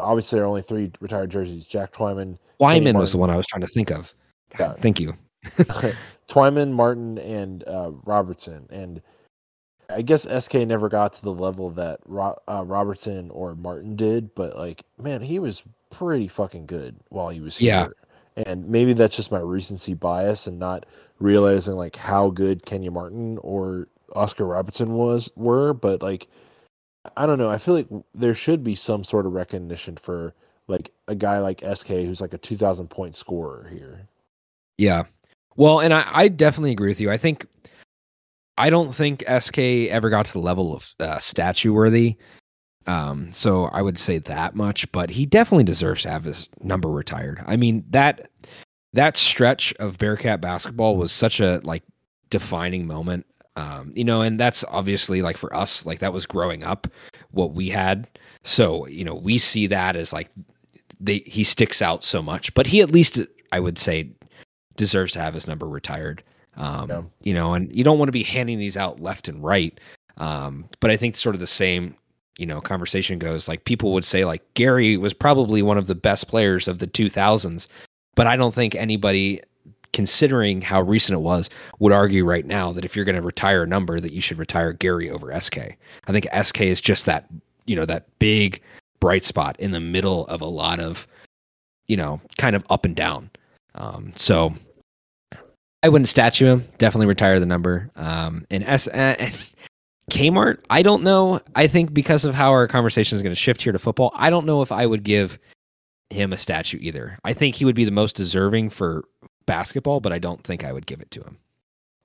obviously, 0.00 0.36
there 0.36 0.44
are 0.44 0.48
only 0.48 0.62
three 0.62 0.90
retired 1.00 1.30
jerseys: 1.30 1.66
Jack 1.66 1.92
Twyman, 1.92 2.38
Wyman 2.58 2.98
was 2.98 3.12
the 3.12 3.18
one 3.18 3.30
I 3.30 3.36
was 3.36 3.46
trying 3.46 3.62
to 3.62 3.66
think 3.68 3.90
of. 3.90 4.14
God. 4.56 4.78
Thank 4.80 5.00
you. 5.00 5.14
Twyman, 6.28 6.72
Martin, 6.72 7.18
and 7.18 7.64
uh, 7.66 7.90
Robertson. 8.04 8.66
And 8.70 9.02
I 9.90 10.02
guess 10.02 10.26
SK 10.44 10.54
never 10.54 10.88
got 10.88 11.12
to 11.14 11.22
the 11.22 11.32
level 11.32 11.70
that 11.70 12.00
Ro- 12.06 12.38
uh, 12.48 12.64
Robertson 12.64 13.30
or 13.30 13.54
Martin 13.54 13.96
did, 13.96 14.34
but 14.34 14.56
like, 14.56 14.84
man, 14.98 15.22
he 15.22 15.38
was 15.38 15.62
pretty 15.90 16.28
fucking 16.28 16.66
good 16.66 16.96
while 17.10 17.28
he 17.28 17.40
was 17.40 17.60
Yeah. 17.60 17.84
here. 17.84 17.94
And 18.46 18.68
maybe 18.68 18.94
that's 18.94 19.14
just 19.14 19.30
my 19.30 19.38
recency 19.38 19.94
bias 19.94 20.46
and 20.46 20.58
not 20.58 20.86
realizing 21.20 21.74
like 21.74 21.96
how 21.96 22.30
good 22.30 22.64
Kenyon 22.64 22.94
Martin 22.94 23.38
or 23.42 23.86
Oscar 24.16 24.44
Robertson 24.44 24.94
was 24.94 25.30
were, 25.36 25.72
but 25.72 26.02
like 26.02 26.26
I 27.16 27.26
don't 27.26 27.38
know. 27.38 27.50
I 27.50 27.58
feel 27.58 27.74
like 27.74 27.88
there 28.14 28.34
should 28.34 28.64
be 28.64 28.74
some 28.74 29.04
sort 29.04 29.26
of 29.26 29.32
recognition 29.32 29.96
for 29.96 30.34
like 30.68 30.90
a 31.08 31.14
guy 31.14 31.38
like 31.38 31.60
SK 31.60 31.88
who's 31.88 32.20
like 32.20 32.34
a 32.34 32.38
2000 32.38 32.88
point 32.88 33.14
scorer 33.14 33.68
here. 33.70 34.08
Yeah. 34.78 35.04
Well, 35.56 35.80
and 35.80 35.92
I, 35.92 36.08
I 36.10 36.28
definitely 36.28 36.72
agree 36.72 36.88
with 36.88 37.00
you. 37.00 37.10
I 37.10 37.18
think 37.18 37.46
I 38.56 38.70
don't 38.70 38.94
think 38.94 39.24
SK 39.28 39.58
ever 39.58 40.10
got 40.10 40.26
to 40.26 40.32
the 40.32 40.38
level 40.38 40.74
of 40.74 40.94
uh, 41.00 41.18
statue 41.18 41.72
worthy. 41.72 42.16
Um, 42.86 43.32
so 43.32 43.66
I 43.66 43.82
would 43.82 43.98
say 43.98 44.18
that 44.18 44.54
much, 44.54 44.90
but 44.92 45.10
he 45.10 45.26
definitely 45.26 45.64
deserves 45.64 46.02
to 46.02 46.10
have 46.10 46.24
his 46.24 46.48
number 46.60 46.88
retired. 46.90 47.42
I 47.46 47.56
mean 47.56 47.84
that 47.90 48.30
that 48.92 49.16
stretch 49.16 49.74
of 49.74 49.98
Bearcat 49.98 50.40
basketball 50.40 50.96
was 50.96 51.12
such 51.12 51.40
a 51.40 51.60
like 51.64 51.82
defining 52.30 52.86
moment. 52.86 53.26
Um, 53.56 53.92
you 53.94 54.04
know, 54.04 54.20
and 54.20 54.38
that's 54.38 54.64
obviously 54.68 55.22
like 55.22 55.36
for 55.36 55.54
us, 55.54 55.86
like 55.86 56.00
that 56.00 56.12
was 56.12 56.26
growing 56.26 56.64
up 56.64 56.88
what 57.30 57.54
we 57.54 57.68
had. 57.68 58.08
So, 58.42 58.86
you 58.88 59.04
know, 59.04 59.14
we 59.14 59.38
see 59.38 59.66
that 59.68 59.96
as 59.96 60.12
like 60.12 60.28
they 61.00 61.18
he 61.20 61.44
sticks 61.44 61.80
out 61.80 62.04
so 62.04 62.20
much, 62.22 62.52
but 62.54 62.66
he 62.66 62.80
at 62.80 62.92
least 62.92 63.20
I 63.52 63.60
would 63.60 63.78
say 63.78 64.10
deserves 64.76 65.12
to 65.12 65.20
have 65.20 65.34
his 65.34 65.46
number 65.46 65.68
retired. 65.68 66.22
Um, 66.56 66.88
Yeah. 66.88 67.02
You 67.22 67.34
know, 67.34 67.54
and 67.54 67.74
you 67.74 67.84
don't 67.84 67.98
want 67.98 68.08
to 68.08 68.12
be 68.12 68.22
handing 68.24 68.58
these 68.58 68.76
out 68.76 69.00
left 69.00 69.28
and 69.28 69.42
right. 69.42 69.78
Um, 70.16 70.68
but 70.80 70.90
I 70.90 70.96
think 70.96 71.16
sort 71.16 71.34
of 71.34 71.40
the 71.40 71.46
same, 71.46 71.96
you 72.38 72.46
know, 72.46 72.60
conversation 72.60 73.18
goes 73.18 73.48
like 73.48 73.64
people 73.64 73.92
would 73.92 74.04
say 74.04 74.24
like 74.24 74.42
Gary 74.54 74.96
was 74.96 75.14
probably 75.14 75.62
one 75.62 75.78
of 75.78 75.86
the 75.86 75.94
best 75.94 76.28
players 76.28 76.66
of 76.66 76.78
the 76.80 76.86
2000s, 76.86 77.68
but 78.16 78.26
I 78.26 78.36
don't 78.36 78.54
think 78.54 78.74
anybody 78.74 79.42
considering 79.94 80.60
how 80.60 80.82
recent 80.82 81.16
it 81.16 81.22
was 81.22 81.48
would 81.78 81.92
argue 81.92 82.24
right 82.24 82.44
now 82.44 82.72
that 82.72 82.84
if 82.84 82.94
you're 82.94 83.04
going 83.04 83.14
to 83.14 83.22
retire 83.22 83.62
a 83.62 83.66
number 83.66 84.00
that 84.00 84.12
you 84.12 84.20
should 84.20 84.36
retire 84.36 84.72
Gary 84.72 85.08
over 85.08 85.40
SK. 85.40 85.58
I 85.58 86.12
think 86.12 86.26
SK 86.42 86.62
is 86.62 86.80
just 86.80 87.06
that, 87.06 87.30
you 87.64 87.76
know, 87.76 87.86
that 87.86 88.06
big 88.18 88.60
bright 89.00 89.24
spot 89.24 89.56
in 89.58 89.70
the 89.70 89.80
middle 89.80 90.26
of 90.26 90.40
a 90.40 90.46
lot 90.46 90.80
of, 90.80 91.06
you 91.86 91.96
know, 91.96 92.20
kind 92.36 92.56
of 92.56 92.66
up 92.68 92.84
and 92.84 92.94
down. 92.94 93.30
Um, 93.76 94.12
so 94.16 94.52
I 95.82 95.88
wouldn't 95.88 96.08
statue 96.08 96.46
him. 96.46 96.64
Definitely 96.78 97.06
retire 97.06 97.38
the 97.38 97.46
number. 97.46 97.90
Um, 97.94 98.44
and 98.50 98.64
S 98.64 98.88
uh, 98.88 99.30
Kmart, 100.10 100.60
I 100.68 100.82
don't 100.82 101.02
know. 101.02 101.40
I 101.54 101.68
think 101.68 101.94
because 101.94 102.24
of 102.24 102.34
how 102.34 102.50
our 102.50 102.66
conversation 102.66 103.16
is 103.16 103.22
going 103.22 103.34
to 103.34 103.40
shift 103.40 103.62
here 103.62 103.72
to 103.72 103.78
football, 103.78 104.12
I 104.14 104.28
don't 104.28 104.44
know 104.44 104.60
if 104.60 104.72
I 104.72 104.86
would 104.86 105.04
give 105.04 105.38
him 106.10 106.32
a 106.32 106.36
statue 106.36 106.78
either. 106.80 107.18
I 107.24 107.32
think 107.32 107.54
he 107.54 107.64
would 107.64 107.76
be 107.76 107.84
the 107.84 107.90
most 107.90 108.16
deserving 108.16 108.70
for 108.70 109.04
basketball, 109.46 110.00
but 110.00 110.12
I 110.12 110.18
don't 110.18 110.42
think 110.42 110.64
I 110.64 110.72
would 110.72 110.86
give 110.86 111.00
it 111.00 111.10
to 111.12 111.20
him. 111.22 111.38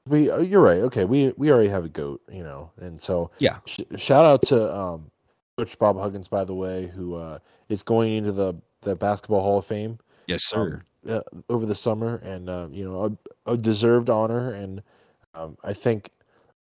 We, 0.08 0.30
uh, 0.30 0.39
you're 0.39 0.62
right. 0.62 0.82
Okay, 0.82 1.06
we 1.06 1.34
we 1.38 1.52
already 1.52 1.69
have 1.69 1.86
a 1.86 1.89
goat, 1.89 2.21
you 2.32 2.43
know, 2.43 2.71
and 2.78 2.99
so 2.99 3.32
Yeah. 3.39 3.58
Sh- 3.65 3.82
shout 3.97 4.25
out 4.25 4.41
to 4.43 4.75
um, 4.75 5.12
Coach 5.58 5.78
Bob 5.78 5.97
Huggins, 5.99 6.28
by 6.28 6.43
the 6.45 6.56
way, 6.56 6.88
who 6.88 7.15
uh, 7.15 7.39
is 7.67 7.84
going 7.84 8.13
into 8.13 8.32
the 8.32 8.56
the 8.82 8.95
Basketball 8.95 9.41
Hall 9.41 9.60
of 9.60 9.65
Fame 9.65 9.99
Yes, 10.28 10.43
sir. 10.43 10.84
um, 11.08 11.15
uh, 11.15 11.21
over 11.49 11.65
the 11.65 11.75
summer, 11.75 12.15
and 12.17 12.49
uh, 12.49 12.67
you 12.71 12.84
know, 12.84 13.17
a, 13.45 13.52
a 13.54 13.58
deserved 13.58 14.10
honor. 14.10 14.52
And 14.52 14.82
um, 15.34 15.58
I 15.63 15.73
think 15.73 16.10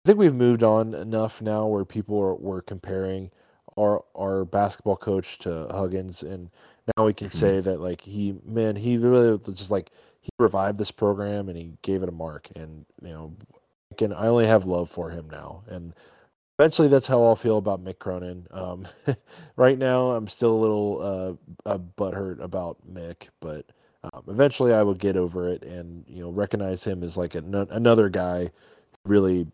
I 0.05 0.09
think 0.09 0.19
we've 0.19 0.35
moved 0.35 0.63
on 0.63 0.95
enough 0.95 1.41
now 1.41 1.67
where 1.67 1.85
people 1.85 2.19
are 2.19 2.35
were 2.35 2.61
comparing 2.61 3.31
our 3.79 4.05
our 4.15 4.45
basketball 4.45 4.97
coach 4.97 5.39
to 5.41 5.69
Huggins, 5.71 6.23
and 6.23 6.51
now 6.97 7.07
we 7.07 7.15
can 7.15 7.29
mm-hmm. 7.29 7.39
say 7.39 7.61
that 7.61 7.81
like 7.81 8.03
he 8.03 8.37
man 8.45 8.77
he 8.77 8.97
really 8.97 9.39
just 9.53 9.71
like 9.71 9.91
he 10.29 10.43
revived 10.43 10.79
this 10.79 10.91
program 10.91 11.49
and 11.49 11.57
he 11.57 11.73
gave 11.83 12.03
it 12.03 12.09
a 12.09 12.13
mark, 12.13 12.49
and 12.55 12.87
you 13.03 13.09
know, 13.09 13.35
I 13.93 13.95
can 13.97 14.13
I 14.13 14.27
only 14.27 14.47
have 14.47 14.65
love 14.65 14.91
for 14.91 15.11
him 15.11 15.29
now, 15.31 15.63
and 15.69 15.95
eventually 16.59 16.89
that's 16.89 17.07
how 17.07 17.23
I'll 17.25 17.37
feel 17.37 17.59
about 17.59 17.85
Mick 17.85 17.99
Cronin. 17.99 18.47
Um, 18.51 18.87
right 19.57 19.79
now, 19.79 20.11
I'm 20.11 20.29
still 20.29 20.53
a 20.53 20.61
little 20.61 21.39
uh, 21.67 21.69
uh, 21.69 21.79
butthurt 21.97 22.43
about 22.43 22.79
Mick, 22.91 23.29
but 23.41 23.67
um, 24.05 24.23
eventually 24.29 24.73
I 24.73 24.83
will 24.83 24.95
get 24.95 25.17
over 25.17 25.49
it 25.49 25.63
and 25.63 26.05
you 26.09 26.23
know 26.23 26.31
recognize 26.31 26.85
him 26.85 27.03
as 27.03 27.17
like 27.17 27.35
a, 27.35 27.43
another 27.71 28.09
guy 28.09 28.45
who 28.45 29.11
really 29.11 29.47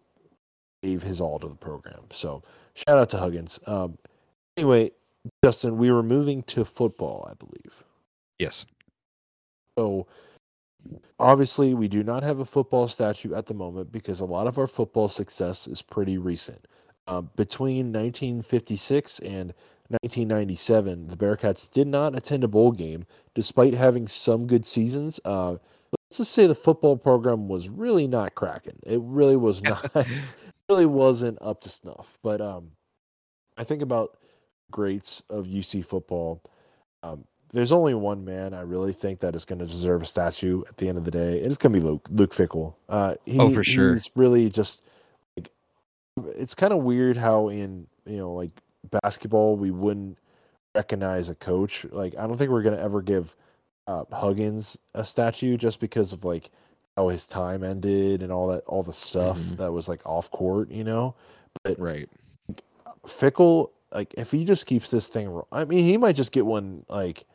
gave 0.82 1.02
his 1.02 1.20
all 1.20 1.38
to 1.38 1.48
the 1.48 1.54
program. 1.54 2.04
So 2.10 2.42
shout 2.74 2.98
out 2.98 3.10
to 3.10 3.18
Huggins. 3.18 3.60
Um, 3.66 3.98
anyway, 4.56 4.90
Justin, 5.44 5.78
we 5.78 5.90
were 5.90 6.02
moving 6.02 6.42
to 6.44 6.64
football, 6.64 7.26
I 7.30 7.34
believe. 7.34 7.84
Yes. 8.38 8.66
So 9.78 10.06
obviously, 11.18 11.74
we 11.74 11.88
do 11.88 12.02
not 12.02 12.22
have 12.22 12.38
a 12.38 12.44
football 12.44 12.88
statue 12.88 13.34
at 13.34 13.46
the 13.46 13.54
moment 13.54 13.92
because 13.92 14.20
a 14.20 14.24
lot 14.24 14.46
of 14.46 14.58
our 14.58 14.66
football 14.66 15.08
success 15.08 15.66
is 15.66 15.82
pretty 15.82 16.18
recent. 16.18 16.66
Uh, 17.06 17.20
between 17.20 17.92
1956 17.92 19.18
and 19.20 19.54
1997, 19.88 21.08
the 21.08 21.16
Bearcats 21.16 21.70
did 21.70 21.86
not 21.86 22.16
attend 22.16 22.44
a 22.44 22.48
bowl 22.48 22.72
game 22.72 23.04
despite 23.34 23.74
having 23.74 24.06
some 24.06 24.46
good 24.46 24.64
seasons. 24.64 25.20
Uh, 25.24 25.52
let's 25.92 26.18
just 26.18 26.32
say 26.32 26.46
the 26.46 26.54
football 26.54 26.96
program 26.96 27.48
was 27.48 27.68
really 27.68 28.06
not 28.06 28.34
cracking. 28.34 28.78
It 28.86 29.00
really 29.02 29.36
was 29.36 29.62
not, 29.62 29.94
really 30.68 30.86
wasn't 30.86 31.38
up 31.42 31.60
to 31.62 31.68
snuff. 31.68 32.18
But 32.22 32.40
um, 32.40 32.72
I 33.58 33.64
think 33.64 33.82
about 33.82 34.16
greats 34.70 35.22
of 35.28 35.46
UC 35.46 35.84
football. 35.84 36.42
Um, 37.02 37.24
there's 37.54 37.70
only 37.70 37.94
one 37.94 38.24
man 38.24 38.52
I 38.52 38.62
really 38.62 38.92
think 38.92 39.20
that 39.20 39.36
is 39.36 39.44
going 39.44 39.60
to 39.60 39.66
deserve 39.66 40.02
a 40.02 40.06
statue 40.06 40.64
at 40.68 40.76
the 40.76 40.88
end 40.88 40.98
of 40.98 41.04
the 41.04 41.12
day, 41.12 41.38
and 41.38 41.46
it's 41.46 41.56
going 41.56 41.72
to 41.72 41.78
be 41.78 41.86
Luke 41.86 42.08
Luke 42.10 42.34
Fickell. 42.34 42.74
Uh, 42.88 43.14
he, 43.24 43.38
oh, 43.38 43.54
for 43.54 43.62
sure. 43.62 43.94
He's 43.94 44.10
really 44.16 44.50
just 44.50 44.84
like 45.36 45.50
it's 46.16 46.56
kind 46.56 46.72
of 46.72 46.80
weird 46.80 47.16
how 47.16 47.48
in 47.48 47.86
you 48.06 48.16
know 48.18 48.32
like 48.32 48.50
basketball 49.02 49.56
we 49.56 49.70
wouldn't 49.70 50.18
recognize 50.74 51.28
a 51.28 51.36
coach. 51.36 51.86
Like 51.92 52.16
I 52.18 52.26
don't 52.26 52.36
think 52.36 52.50
we're 52.50 52.62
going 52.62 52.76
to 52.76 52.82
ever 52.82 53.00
give 53.00 53.36
uh, 53.86 54.04
Huggins 54.12 54.76
a 54.92 55.04
statue 55.04 55.56
just 55.56 55.78
because 55.78 56.12
of 56.12 56.24
like 56.24 56.50
how 56.96 57.08
his 57.08 57.24
time 57.24 57.62
ended 57.62 58.20
and 58.20 58.32
all 58.32 58.48
that 58.48 58.64
all 58.66 58.82
the 58.82 58.92
stuff 58.92 59.38
mm-hmm. 59.38 59.56
that 59.56 59.72
was 59.72 59.88
like 59.88 60.04
off 60.04 60.28
court, 60.32 60.72
you 60.72 60.82
know. 60.82 61.14
But 61.62 61.78
right, 61.78 62.08
Fickell, 63.06 63.70
like 63.92 64.12
if 64.14 64.32
he 64.32 64.44
just 64.44 64.66
keeps 64.66 64.90
this 64.90 65.06
thing, 65.06 65.40
I 65.52 65.64
mean, 65.64 65.84
he 65.84 65.96
might 65.96 66.16
just 66.16 66.32
get 66.32 66.46
one 66.46 66.84
like 66.88 67.26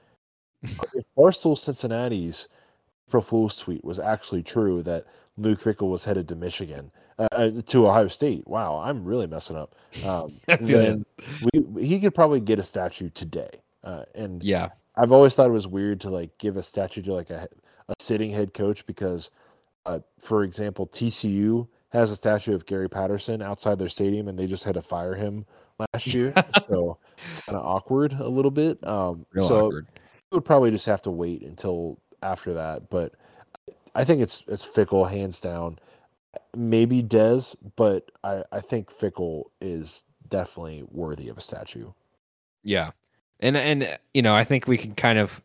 if 0.63 1.06
Barstool 1.17 1.58
Cincinnati's 1.58 2.48
April 3.10 3.24
Fool's 3.24 3.58
tweet 3.58 3.84
was 3.84 4.00
actually 4.00 4.43
true 4.43 4.84
that 4.84 5.06
Luke 5.36 5.62
Fickell 5.62 5.89
was 5.89 6.06
headed 6.06 6.28
to 6.28 6.36
Michigan 6.36 6.91
uh, 7.17 7.28
uh 7.32 7.52
to 7.65 7.88
Ohio 7.88 8.08
State. 8.08 8.48
Wow, 8.48 8.78
I'm 8.78 9.04
really 9.04 9.26
messing 9.26 9.58
up. 9.58 9.76
Um, 10.06 10.39
then 10.60 11.06
we, 11.52 11.88
he 11.88 12.00
could 12.00 12.13
probably 12.13 12.39
get 12.39 12.60
a 12.60 12.63
statue 12.63 13.10
today. 13.10 13.50
Uh, 13.84 14.04
and 14.13 14.43
yeah, 14.43 14.69
I've 14.95 15.12
always 15.12 15.34
thought 15.34 15.48
it 15.48 15.54
was 15.54 15.67
weird 15.67 16.02
to 16.02 16.10
like 16.10 16.38
give 16.38 16.56
a 16.56 16.62
statue 16.62 17.02
to 17.04 17.13
like 17.13 17.30
a, 17.30 17.48
a 17.88 17.93
sitting 18.00 18.32
head 18.32 18.54
coach 18.54 18.86
because, 18.86 19.32
uh, 19.86 20.00
for 20.19 20.43
example, 20.43 20.86
TCU 20.86 21.67
has 21.89 22.12
a 22.12 22.15
statue 22.15 22.54
of 22.54 22.67
Gary 22.67 22.89
Patterson 22.89 23.41
outside 23.41 23.80
their 23.80 23.89
stadium, 23.89 24.28
and 24.28 24.38
they 24.38 24.45
just 24.45 24.65
had 24.65 24.76
to 24.76 24.82
fire 24.82 25.15
him 25.15 25.48
last 25.80 26.06
year. 26.13 26.32
so 26.69 27.00
kind 27.48 27.58
of 27.58 27.65
awkward 27.65 28.13
a 28.13 28.28
little 28.28 28.52
bit. 28.52 28.86
Um, 28.86 29.26
Real 29.34 29.48
so 29.48 29.65
awkward 29.65 29.88
would 30.32 30.46
probably 30.46 30.72
just 30.72 30.86
have 30.86 31.02
to 31.04 31.12
wait 31.12 31.42
until 31.42 32.00
after 32.22 32.54
that. 32.54 32.89
But 32.89 33.13
I 33.96 34.04
think 34.04 34.22
it's 34.22 34.44
it's 34.48 34.65
Fickell 34.65 35.10
hands 35.10 35.42
down. 35.42 35.80
Maybe 36.56 37.02
Dez, 37.02 37.56
but 37.76 38.12
I 38.24 38.44
I 38.52 38.62
think 38.62 38.92
Fickell 38.92 39.46
is 39.62 40.04
definitely 40.28 40.84
worthy 40.92 41.30
of 41.30 41.38
a 41.38 41.42
statue. 41.42 41.92
Yeah, 42.63 42.92
and 43.39 43.58
and 43.58 43.98
you 44.13 44.22
know 44.22 44.36
I 44.36 44.44
think 44.44 44.68
we 44.68 44.78
can 44.78 44.96
kind 44.96 45.20
of 45.20 45.42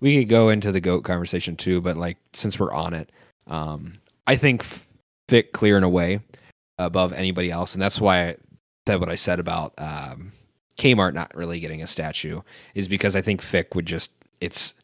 we 0.00 0.18
could 0.18 0.28
go 0.28 0.48
into 0.48 0.70
the 0.70 0.80
goat 0.80 1.02
conversation 1.02 1.56
too, 1.56 1.80
but 1.80 1.96
like 1.96 2.18
since 2.32 2.58
we're 2.58 2.72
on 2.72 2.94
it, 2.94 3.10
um, 3.46 3.94
I 4.26 4.36
think 4.36 4.64
Fick 5.28 5.52
clear 5.52 5.76
and 5.76 5.84
away 5.84 6.20
above 6.78 7.12
anybody 7.12 7.50
else, 7.50 7.74
and 7.74 7.82
that's 7.82 8.00
why 8.00 8.28
I 8.28 8.36
said 8.86 9.00
what 9.00 9.10
I 9.10 9.16
said 9.16 9.40
about 9.40 9.74
um, 9.78 10.32
Kmart 10.78 11.12
not 11.12 11.34
really 11.34 11.60
getting 11.60 11.82
a 11.82 11.86
statue 11.86 12.40
is 12.74 12.88
because 12.88 13.16
I 13.16 13.20
think 13.20 13.42
Fick 13.42 13.74
would 13.74 13.84
just 13.86 14.12
it's 14.40 14.74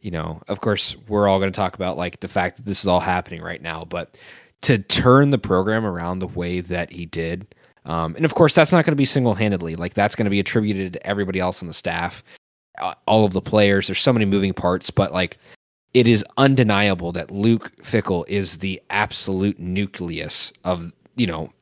you 0.00 0.10
know, 0.10 0.40
of 0.48 0.60
course, 0.60 0.96
we're 1.08 1.28
all 1.28 1.38
going 1.38 1.52
to 1.52 1.56
talk 1.56 1.74
about 1.74 1.96
like 1.96 2.20
the 2.20 2.28
fact 2.28 2.56
that 2.56 2.64
this 2.64 2.80
is 2.80 2.86
all 2.86 3.00
happening 3.00 3.42
right 3.42 3.60
now, 3.60 3.84
but 3.84 4.16
to 4.62 4.78
turn 4.78 5.30
the 5.30 5.38
program 5.38 5.84
around 5.84 6.18
the 6.18 6.26
way 6.26 6.60
that 6.60 6.90
he 6.90 7.04
did, 7.06 7.54
um, 7.84 8.14
and 8.16 8.24
of 8.24 8.34
course, 8.34 8.54
that's 8.54 8.72
not 8.72 8.84
going 8.84 8.92
to 8.92 8.96
be 8.96 9.04
single 9.04 9.34
handedly. 9.34 9.76
Like 9.76 9.94
that's 9.94 10.16
going 10.16 10.24
to 10.24 10.30
be 10.30 10.40
attributed 10.40 10.94
to 10.94 11.06
everybody 11.06 11.40
else 11.40 11.62
on 11.62 11.68
the 11.68 11.74
staff, 11.74 12.22
uh, 12.78 12.94
all 13.06 13.24
of 13.24 13.32
the 13.32 13.40
players. 13.40 13.86
There's 13.86 14.00
so 14.00 14.12
many 14.12 14.24
moving 14.24 14.52
parts, 14.52 14.90
but 14.90 15.12
like 15.12 15.38
it 15.94 16.06
is 16.06 16.24
undeniable 16.36 17.12
that 17.12 17.30
Luke 17.30 17.72
Fickell 17.82 18.24
is 18.28 18.58
the 18.58 18.80
absolute 18.90 19.58
nucleus 19.58 20.52
of 20.64 20.92
you 21.16 21.26
know 21.26 21.52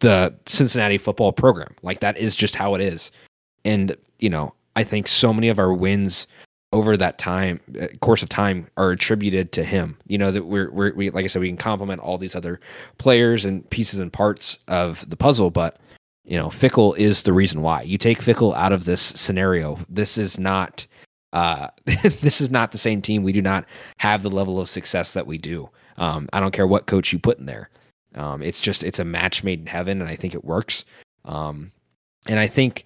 the 0.00 0.34
Cincinnati 0.46 0.98
football 0.98 1.32
program. 1.32 1.74
Like 1.82 2.00
that 2.00 2.16
is 2.16 2.34
just 2.34 2.54
how 2.54 2.74
it 2.74 2.80
is, 2.80 3.12
and 3.64 3.96
you 4.18 4.30
know 4.30 4.54
I 4.76 4.84
think 4.84 5.08
so 5.08 5.32
many 5.32 5.48
of 5.48 5.58
our 5.58 5.72
wins 5.72 6.26
over 6.72 6.96
that 6.96 7.18
time 7.18 7.60
uh, 7.80 7.88
course 8.00 8.22
of 8.22 8.28
time 8.28 8.66
are 8.76 8.90
attributed 8.90 9.52
to 9.52 9.64
him. 9.64 9.96
You 10.06 10.18
know 10.18 10.30
that 10.30 10.44
we're, 10.44 10.70
we're 10.70 10.94
we 10.94 11.10
like 11.10 11.24
I 11.24 11.28
said 11.28 11.40
we 11.40 11.48
can 11.48 11.56
complement 11.56 12.00
all 12.00 12.18
these 12.18 12.36
other 12.36 12.60
players 12.98 13.44
and 13.44 13.68
pieces 13.70 14.00
and 14.00 14.12
parts 14.12 14.58
of 14.68 15.08
the 15.10 15.16
puzzle, 15.16 15.50
but 15.50 15.78
you 16.24 16.36
know 16.36 16.48
Fickell 16.48 16.96
is 16.96 17.22
the 17.22 17.32
reason 17.32 17.62
why. 17.62 17.82
You 17.82 17.98
take 17.98 18.20
Fickell 18.20 18.54
out 18.54 18.72
of 18.72 18.84
this 18.84 19.00
scenario, 19.00 19.78
this 19.88 20.16
is 20.16 20.38
not 20.38 20.86
uh, 21.32 21.68
this 21.84 22.40
is 22.40 22.50
not 22.50 22.72
the 22.72 22.78
same 22.78 23.02
team. 23.02 23.22
We 23.22 23.32
do 23.32 23.42
not 23.42 23.66
have 23.98 24.22
the 24.22 24.30
level 24.30 24.60
of 24.60 24.68
success 24.68 25.12
that 25.12 25.26
we 25.26 25.38
do. 25.38 25.68
Um, 25.96 26.28
I 26.32 26.40
don't 26.40 26.52
care 26.52 26.66
what 26.66 26.86
coach 26.86 27.12
you 27.12 27.18
put 27.18 27.38
in 27.38 27.46
there. 27.46 27.70
Um, 28.14 28.42
it's 28.42 28.60
just 28.60 28.82
it's 28.82 28.98
a 28.98 29.04
match 29.04 29.44
made 29.44 29.60
in 29.60 29.66
heaven, 29.66 30.00
and 30.00 30.10
I 30.10 30.16
think 30.16 30.34
it 30.34 30.44
works. 30.44 30.84
Um, 31.24 31.72
and 32.26 32.38
I 32.38 32.46
think 32.46 32.84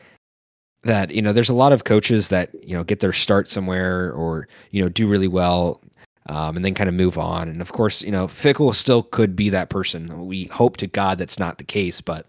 that 0.84 1.10
you 1.10 1.22
know 1.22 1.32
there's 1.32 1.48
a 1.48 1.54
lot 1.54 1.72
of 1.72 1.84
coaches 1.84 2.28
that 2.28 2.50
you 2.62 2.76
know 2.76 2.84
get 2.84 3.00
their 3.00 3.12
start 3.12 3.48
somewhere 3.48 4.12
or 4.12 4.48
you 4.70 4.82
know 4.82 4.88
do 4.88 5.08
really 5.08 5.28
well 5.28 5.80
um, 6.26 6.56
and 6.56 6.64
then 6.64 6.74
kind 6.74 6.88
of 6.88 6.94
move 6.94 7.18
on. 7.18 7.48
And 7.48 7.60
of 7.60 7.72
course 7.72 8.02
you 8.02 8.12
know 8.12 8.26
Fickell 8.26 8.74
still 8.74 9.02
could 9.02 9.34
be 9.34 9.50
that 9.50 9.70
person. 9.70 10.26
We 10.26 10.44
hope 10.44 10.76
to 10.78 10.86
god 10.86 11.18
that's 11.18 11.38
not 11.38 11.58
the 11.58 11.64
case 11.64 12.00
but 12.00 12.26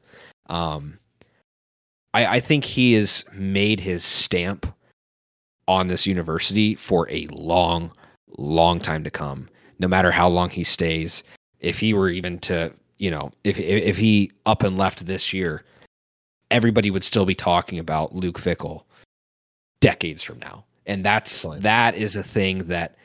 um, 0.47 0.99
I, 2.13 2.37
I 2.37 2.39
think 2.39 2.63
he 2.65 2.93
has 2.93 3.25
made 3.33 3.79
his 3.79 4.03
stamp 4.03 4.67
on 5.67 5.87
this 5.87 6.05
university 6.05 6.75
for 6.75 7.09
a 7.09 7.27
long 7.31 7.91
long 8.37 8.79
time 8.79 9.03
to 9.03 9.09
come 9.09 9.47
no 9.79 9.87
matter 9.87 10.11
how 10.11 10.27
long 10.27 10.49
he 10.49 10.63
stays. 10.63 11.23
If 11.59 11.79
he 11.79 11.93
were 11.93 12.09
even 12.09 12.39
to 12.39 12.71
you 12.97 13.11
know 13.11 13.31
if 13.43 13.57
if 13.59 13.97
he 13.97 14.31
up 14.45 14.63
and 14.63 14.77
left 14.77 15.05
this 15.05 15.33
year 15.33 15.63
everybody 16.51 16.91
would 16.91 17.03
still 17.03 17.25
be 17.25 17.35
talking 17.35 17.79
about 17.79 18.15
Luke 18.15 18.39
Fickell 18.39 18.83
decades 19.79 20.23
from 20.23 20.39
now. 20.39 20.65
And 20.85 21.03
that's 21.03 21.31
Excellent. 21.31 21.63
that 21.63 21.95
is 21.95 22.15
a 22.15 22.23
thing 22.23 22.67
that 22.67 22.95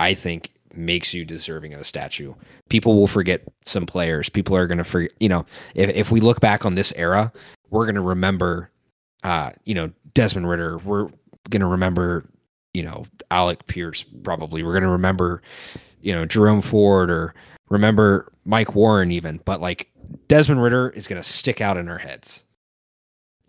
I 0.00 0.14
think 0.14 0.50
makes 0.74 1.14
you 1.14 1.24
deserving 1.24 1.74
of 1.74 1.80
a 1.80 1.84
statue. 1.84 2.34
People 2.68 2.98
will 2.98 3.06
forget 3.06 3.42
some 3.64 3.86
players. 3.86 4.28
People 4.28 4.56
are 4.56 4.66
going 4.66 4.78
to 4.78 4.84
forget, 4.84 5.12
you 5.20 5.28
know, 5.28 5.46
if 5.74 5.90
if 5.90 6.10
we 6.10 6.20
look 6.20 6.40
back 6.40 6.64
on 6.66 6.74
this 6.74 6.92
era, 6.96 7.32
we're 7.70 7.84
going 7.84 7.94
to 7.94 8.00
remember 8.00 8.70
uh, 9.22 9.50
you 9.64 9.74
know, 9.74 9.90
Desmond 10.14 10.48
Ridder. 10.48 10.78
we're 10.78 11.08
going 11.50 11.60
to 11.60 11.66
remember, 11.66 12.28
you 12.74 12.82
know, 12.82 13.04
Alec 13.30 13.66
Pierce 13.66 14.02
probably. 14.02 14.62
We're 14.62 14.72
going 14.72 14.82
to 14.82 14.88
remember, 14.88 15.42
you 16.00 16.12
know, 16.12 16.26
Jerome 16.26 16.60
Ford 16.60 17.10
or 17.10 17.34
remember 17.68 18.32
Mike 18.44 18.74
Warren 18.74 19.12
even, 19.12 19.40
but 19.44 19.60
like 19.60 19.90
Desmond 20.28 20.62
Ridder 20.62 20.90
is 20.90 21.06
going 21.06 21.22
to 21.22 21.28
stick 21.28 21.60
out 21.60 21.76
in 21.76 21.88
our 21.88 21.98
heads. 21.98 22.44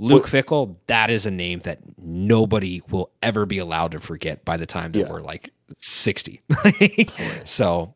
Luke 0.04 0.28
Fickell, 0.28 0.76
that 0.88 1.10
is 1.10 1.26
a 1.26 1.32
name 1.32 1.60
that 1.60 1.80
nobody 1.98 2.82
will 2.90 3.10
ever 3.22 3.46
be 3.46 3.58
allowed 3.58 3.92
to 3.94 4.00
forget 4.00 4.44
by 4.44 4.58
the 4.58 4.66
time 4.66 4.92
that 4.92 5.00
yeah. 5.00 5.10
we're 5.10 5.22
like 5.22 5.52
60. 5.78 6.42
so 7.46 7.94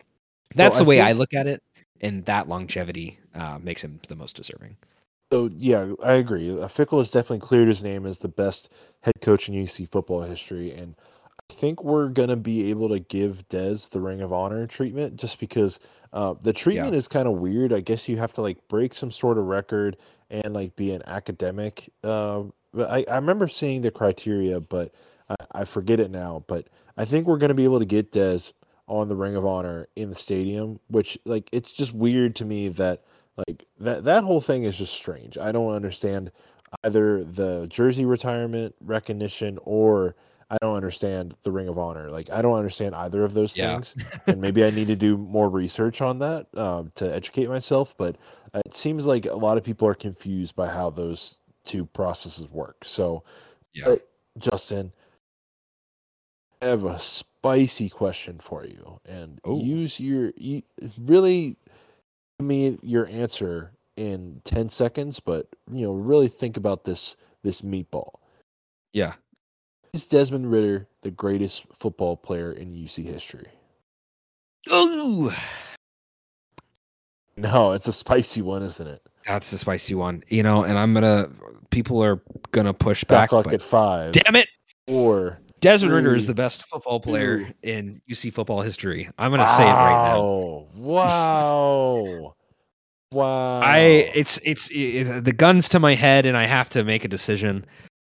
that's 0.55 0.75
well, 0.75 0.83
the 0.83 0.89
way 0.89 1.01
I, 1.01 1.07
think, 1.07 1.15
I 1.15 1.19
look 1.19 1.33
at 1.33 1.47
it. 1.47 1.63
And 1.99 2.25
that 2.25 2.47
longevity 2.47 3.19
uh, 3.35 3.59
makes 3.61 3.83
him 3.83 3.99
the 4.07 4.15
most 4.15 4.35
deserving. 4.35 4.77
So, 5.31 5.49
yeah, 5.53 5.93
I 6.03 6.13
agree. 6.13 6.47
Fickell 6.47 6.99
has 6.99 7.11
definitely 7.11 7.45
cleared 7.45 7.67
his 7.67 7.83
name 7.83 8.05
as 8.05 8.19
the 8.19 8.29
best 8.29 8.71
head 9.01 9.15
coach 9.21 9.49
in 9.49 9.55
UC 9.55 9.89
football 9.89 10.21
history. 10.21 10.71
And 10.71 10.95
I 11.49 11.53
think 11.53 11.83
we're 11.83 12.07
going 12.07 12.29
to 12.29 12.37
be 12.37 12.69
able 12.69 12.87
to 12.89 12.99
give 12.99 13.47
Dez 13.49 13.89
the 13.89 13.99
Ring 13.99 14.21
of 14.21 14.31
Honor 14.31 14.65
treatment 14.67 15.17
just 15.17 15.39
because 15.39 15.79
uh, 16.13 16.35
the 16.41 16.53
treatment 16.53 16.93
yeah. 16.93 16.97
is 16.97 17.07
kind 17.07 17.27
of 17.27 17.33
weird. 17.33 17.73
I 17.73 17.81
guess 17.81 18.07
you 18.07 18.17
have 18.17 18.31
to 18.33 18.41
like 18.41 18.65
break 18.69 18.93
some 18.93 19.11
sort 19.11 19.37
of 19.37 19.45
record 19.45 19.97
and 20.30 20.53
like 20.53 20.75
be 20.75 20.91
an 20.91 21.01
academic 21.07 21.89
uh, 22.03 22.43
I, 22.86 23.05
I 23.09 23.15
remember 23.15 23.47
seeing 23.47 23.82
the 23.82 23.91
criteria, 23.91 24.59
but 24.59 24.93
I, 25.30 25.36
I 25.51 25.65
forget 25.65 25.99
it 25.99 26.11
now. 26.11 26.43
But 26.47 26.67
I 26.97 27.05
think 27.05 27.28
we're 27.28 27.38
going 27.38 27.49
to 27.49 27.55
be 27.55 27.63
able 27.63 27.80
to 27.80 27.86
get 27.86 28.11
Dez 28.11 28.53
on 28.88 29.09
the 29.09 29.15
Ring 29.15 29.36
of 29.36 29.45
Honor 29.45 29.88
in 29.95 30.09
the 30.09 30.15
stadium, 30.15 30.80
which 30.88 31.17
like 31.25 31.49
it's 31.51 31.71
just 31.71 31.93
weird 31.93 32.36
to 32.38 32.45
me 32.45 32.69
that 32.69 33.03
like 33.47 33.65
that 33.80 34.03
that 34.05 34.23
whole 34.23 34.41
thing 34.41 34.63
is 34.63 34.78
just 34.78 34.93
strange. 34.93 35.38
I 35.38 35.51
don't 35.51 35.73
understand 35.73 36.32
either 36.84 37.23
the 37.23 37.67
jersey 37.69 38.05
retirement 38.05 38.75
recognition 38.82 39.57
or 39.63 40.15
I 40.49 40.57
don't 40.61 40.75
understand 40.75 41.35
the 41.43 41.51
Ring 41.51 41.67
of 41.67 41.77
Honor. 41.77 42.09
Like 42.09 42.29
I 42.29 42.41
don't 42.41 42.57
understand 42.57 42.95
either 42.95 43.23
of 43.23 43.33
those 43.33 43.55
Yeah. 43.57 43.73
things, 43.75 43.95
and 44.27 44.39
maybe 44.41 44.63
I 44.63 44.69
need 44.69 44.87
to 44.87 44.95
do 44.95 45.17
more 45.17 45.49
research 45.49 46.01
on 46.01 46.19
that 46.19 46.47
um, 46.57 46.91
to 46.95 47.13
educate 47.13 47.47
myself. 47.49 47.95
But 47.97 48.17
it 48.53 48.73
seems 48.73 49.05
like 49.05 49.25
a 49.25 49.33
lot 49.35 49.57
of 49.57 49.63
people 49.63 49.87
are 49.87 49.93
confused 49.93 50.55
by 50.55 50.69
how 50.69 50.89
those 50.89 51.37
two 51.65 51.85
processes 51.85 52.47
work. 52.49 52.85
So, 52.85 53.23
Yeah. 53.73 53.85
but, 53.85 54.07
Justin, 54.37 54.93
I 56.61 56.67
have 56.67 56.85
a 56.85 56.97
spicy 56.97 57.89
question 57.89 58.39
for 58.39 58.65
you, 58.65 58.99
and 59.05 59.39
Oh. 59.43 59.59
use 59.59 59.99
your 59.99 60.31
you, 60.37 60.63
really 60.97 61.57
give 62.39 62.47
me 62.47 62.77
your 62.81 63.05
answer 63.07 63.71
in 63.97 64.41
ten 64.45 64.69
seconds. 64.69 65.19
But 65.19 65.47
you 65.71 65.85
know, 65.87 65.93
really 65.93 66.29
think 66.29 66.55
about 66.55 66.85
this 66.85 67.17
this 67.43 67.61
meatball. 67.61 68.15
Yeah. 68.93 69.15
Is 69.93 70.05
Desmond 70.05 70.51
Ridder 70.51 70.88
the 71.01 71.11
greatest 71.11 71.65
football 71.73 72.17
player 72.17 72.51
in 72.51 72.71
UC 72.71 73.05
history? 73.05 73.47
Ooh. 74.71 75.31
No, 77.35 77.73
it's 77.73 77.88
a 77.88 77.93
spicy 77.93 78.41
one, 78.41 78.63
isn't 78.63 78.88
it? 78.88 79.01
That's 79.25 79.51
the 79.51 79.57
spicy 79.57 79.95
one. 79.95 80.23
You 80.27 80.43
know, 80.43 80.63
and 80.63 80.77
I'm 80.77 80.93
gonna 80.93 81.29
people 81.69 82.03
are 82.03 82.21
gonna 82.51 82.73
push 82.73 83.03
back. 83.03 83.29
clock 83.29 83.53
at 83.53 83.61
five. 83.61 84.13
damn 84.13 84.35
it. 84.35 84.47
Four. 84.88 85.39
Desmond 85.59 85.93
Ritter 85.93 86.15
is 86.15 86.27
the 86.27 86.35
best 86.35 86.67
football 86.67 86.99
player 86.99 87.51
in 87.63 88.01
UC 88.09 88.31
football 88.33 88.61
history. 88.61 89.09
I'm 89.17 89.31
gonna 89.31 89.47
say 89.47 89.63
it 89.63 89.71
right 89.73 90.13
now. 90.13 90.19
Wow. 90.19 90.67
Wow. 90.75 92.35
wow. 93.11 93.59
I 93.61 93.77
it's 94.13 94.39
it's 94.43 94.69
it, 94.71 95.23
the 95.23 95.31
guns 95.31 95.69
to 95.69 95.79
my 95.79 95.95
head, 95.95 96.25
and 96.25 96.38
I 96.38 96.45
have 96.45 96.69
to 96.69 96.83
make 96.83 97.05
a 97.05 97.07
decision. 97.07 97.65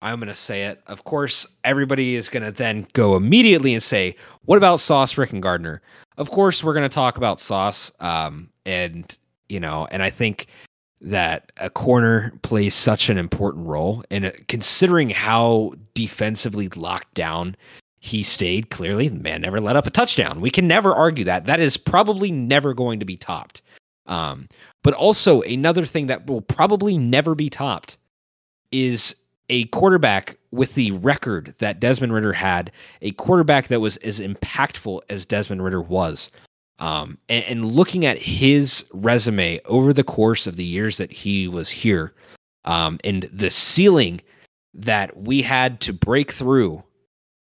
I'm 0.03 0.19
gonna 0.19 0.35
say 0.35 0.63
it. 0.63 0.81
Of 0.87 1.05
course, 1.05 1.47
everybody 1.63 2.15
is 2.15 2.29
gonna 2.29 2.51
then 2.51 2.85
go 2.93 3.15
immediately 3.15 3.73
and 3.73 3.81
say, 3.81 4.15
"What 4.45 4.57
about 4.57 4.81
Sauce, 4.81 5.17
Rick, 5.17 5.31
and 5.31 5.41
Gardner?" 5.41 5.81
Of 6.17 6.29
course, 6.29 6.63
we're 6.63 6.73
gonna 6.73 6.89
talk 6.89 7.17
about 7.17 7.39
Sauce, 7.39 7.91
um, 8.01 8.49
and 8.65 9.17
you 9.49 9.59
know, 9.59 9.87
and 9.91 10.03
I 10.03 10.09
think 10.09 10.47
that 11.01 11.51
a 11.57 11.69
corner 11.69 12.33
plays 12.43 12.75
such 12.75 13.09
an 13.09 13.17
important 13.17 13.65
role, 13.65 14.03
and 14.11 14.25
it- 14.25 14.47
considering 14.47 15.09
how 15.09 15.73
defensively 15.93 16.69
locked 16.69 17.13
down 17.13 17.55
he 17.99 18.23
stayed, 18.23 18.69
clearly 18.69 19.07
the 19.07 19.19
man 19.19 19.41
never 19.41 19.61
let 19.61 19.75
up 19.77 19.87
a 19.87 19.89
touchdown. 19.89 20.41
We 20.41 20.49
can 20.51 20.67
never 20.67 20.93
argue 20.93 21.23
that. 21.25 21.45
That 21.45 21.61
is 21.61 21.77
probably 21.77 22.31
never 22.31 22.73
going 22.73 22.99
to 22.99 23.05
be 23.05 23.15
topped. 23.15 23.61
Um, 24.05 24.49
but 24.83 24.93
also 24.93 25.41
another 25.43 25.85
thing 25.85 26.07
that 26.07 26.27
will 26.27 26.41
probably 26.41 26.97
never 26.97 27.35
be 27.35 27.49
topped 27.49 27.97
is 28.71 29.15
a 29.49 29.65
quarterback 29.65 30.37
with 30.51 30.75
the 30.75 30.91
record 30.91 31.55
that 31.59 31.79
Desmond 31.79 32.13
Ridder 32.13 32.33
had, 32.33 32.71
a 33.01 33.11
quarterback 33.11 33.67
that 33.67 33.81
was 33.81 33.97
as 33.97 34.19
impactful 34.19 35.01
as 35.09 35.25
Desmond 35.25 35.63
Ridder 35.63 35.81
was. 35.81 36.31
Um, 36.79 37.17
and, 37.29 37.43
and 37.45 37.65
looking 37.65 38.05
at 38.05 38.17
his 38.17 38.85
resume 38.93 39.59
over 39.65 39.93
the 39.93 40.03
course 40.03 40.47
of 40.47 40.55
the 40.55 40.63
years 40.63 40.97
that 40.97 41.11
he 41.11 41.47
was 41.47 41.69
here, 41.69 42.13
um, 42.65 42.99
and 43.03 43.23
the 43.31 43.49
ceiling 43.49 44.21
that 44.73 45.15
we 45.17 45.41
had 45.41 45.79
to 45.81 45.93
break 45.93 46.31
through, 46.31 46.83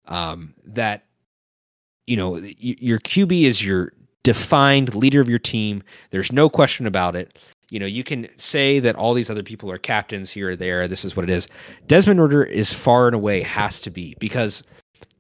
um, 0.07 0.55
that 0.65 1.05
you 2.07 2.17
know, 2.17 2.37
your 2.57 2.99
QB 3.01 3.43
is 3.43 3.63
your 3.63 3.93
defined 4.23 4.95
leader 4.95 5.21
of 5.21 5.29
your 5.29 5.39
team. 5.39 5.83
There's 6.11 6.33
no 6.33 6.49
question 6.49 6.87
about 6.87 7.15
it. 7.15 7.39
You 7.71 7.79
know, 7.79 7.87
you 7.87 8.03
can 8.03 8.29
say 8.37 8.81
that 8.81 8.97
all 8.97 9.13
these 9.13 9.31
other 9.31 9.43
people 9.43 9.71
are 9.71 9.79
captains 9.79 10.31
here 10.31 10.51
or 10.51 10.57
there. 10.57 10.89
This 10.89 11.05
is 11.05 11.15
what 11.15 11.25
it 11.25 11.31
is. 11.31 11.49
Desmond 11.87 12.21
Ridder 12.21 12.45
is 12.45 12.73
far 12.73 13.07
and 13.07 13.15
away 13.15 13.43
has 13.43 13.81
to 13.83 13.91
be 13.91 14.17
because, 14.19 14.63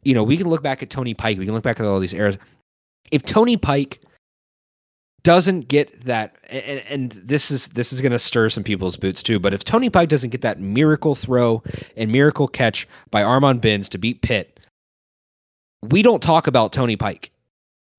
you 0.03 0.14
know, 0.14 0.22
we 0.22 0.36
can 0.36 0.49
look 0.49 0.62
back 0.62 0.82
at 0.82 0.88
Tony 0.88 1.12
Pike. 1.12 1.38
We 1.38 1.44
can 1.44 1.55
look 1.55 1.64
back 1.64 1.78
at 1.78 1.86
all 1.86 2.01
these 2.01 2.14
eras. 2.14 2.38
If 3.11 3.22
Tony 3.22 3.57
Pike 3.59 4.01
doesn't 5.22 5.68
get 5.68 6.07
that, 6.07 6.36
and, 6.49 6.82
and 6.88 7.12
this 7.12 7.51
is 7.51 7.68
this 7.68 7.92
is 7.92 8.01
going 8.01 8.12
to 8.12 8.18
stir 8.18 8.49
some 8.49 8.64
people's 8.64 8.96
boots 8.96 9.22
too. 9.22 9.38
But 9.38 9.53
if 9.53 9.64
Tony 9.64 9.90
Pike 9.90 10.09
doesn't 10.09 10.30
get 10.30 10.42
that 10.42 10.61
miracle 10.61 11.14
throw 11.14 11.62
and 11.96 12.11
miracle 12.11 12.49
catch 12.49 12.88
by 13.11 13.22
Armon 13.22 13.61
Binns 13.61 13.88
to 13.90 13.99
beat 13.99 14.22
Pitt, 14.22 14.59
we 15.82 16.03
don't 16.03 16.22
talk 16.22 16.46
about 16.46 16.72
Tony 16.72 16.96
Pike. 16.96 17.30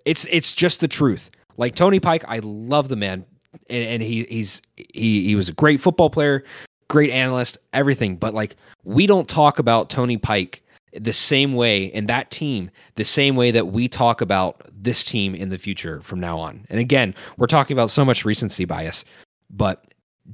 It's 0.05 0.25
it's 0.31 0.53
just 0.55 0.79
the 0.79 0.87
truth. 0.87 1.29
Like 1.57 1.75
Tony 1.75 1.99
Pike, 1.99 2.23
I 2.27 2.39
love 2.41 2.87
the 2.87 2.95
man, 2.95 3.25
and, 3.69 3.83
and 3.83 4.01
he 4.01 4.25
he's 4.25 4.61
he 4.75 5.25
he 5.25 5.35
was 5.35 5.49
a 5.49 5.53
great 5.53 5.79
football 5.79 6.09
player, 6.09 6.43
great 6.87 7.09
analyst, 7.09 7.57
everything. 7.73 8.15
But 8.15 8.33
like 8.33 8.55
we 8.83 9.07
don't 9.07 9.27
talk 9.27 9.59
about 9.59 9.89
Tony 9.89 10.17
Pike 10.17 10.63
the 10.93 11.13
same 11.13 11.53
way 11.53 11.91
and 11.91 12.07
that 12.09 12.31
team 12.31 12.71
the 12.95 13.05
same 13.05 13.35
way 13.35 13.51
that 13.51 13.67
we 13.67 13.87
talk 13.87 14.21
about 14.21 14.61
this 14.71 15.03
team 15.03 15.35
in 15.35 15.49
the 15.49 15.57
future 15.57 16.01
from 16.01 16.19
now 16.19 16.39
on. 16.39 16.65
And 16.69 16.79
again, 16.79 17.13
we're 17.37 17.47
talking 17.47 17.75
about 17.75 17.91
so 17.91 18.03
much 18.03 18.25
recency 18.25 18.65
bias, 18.65 19.05
but 19.49 19.85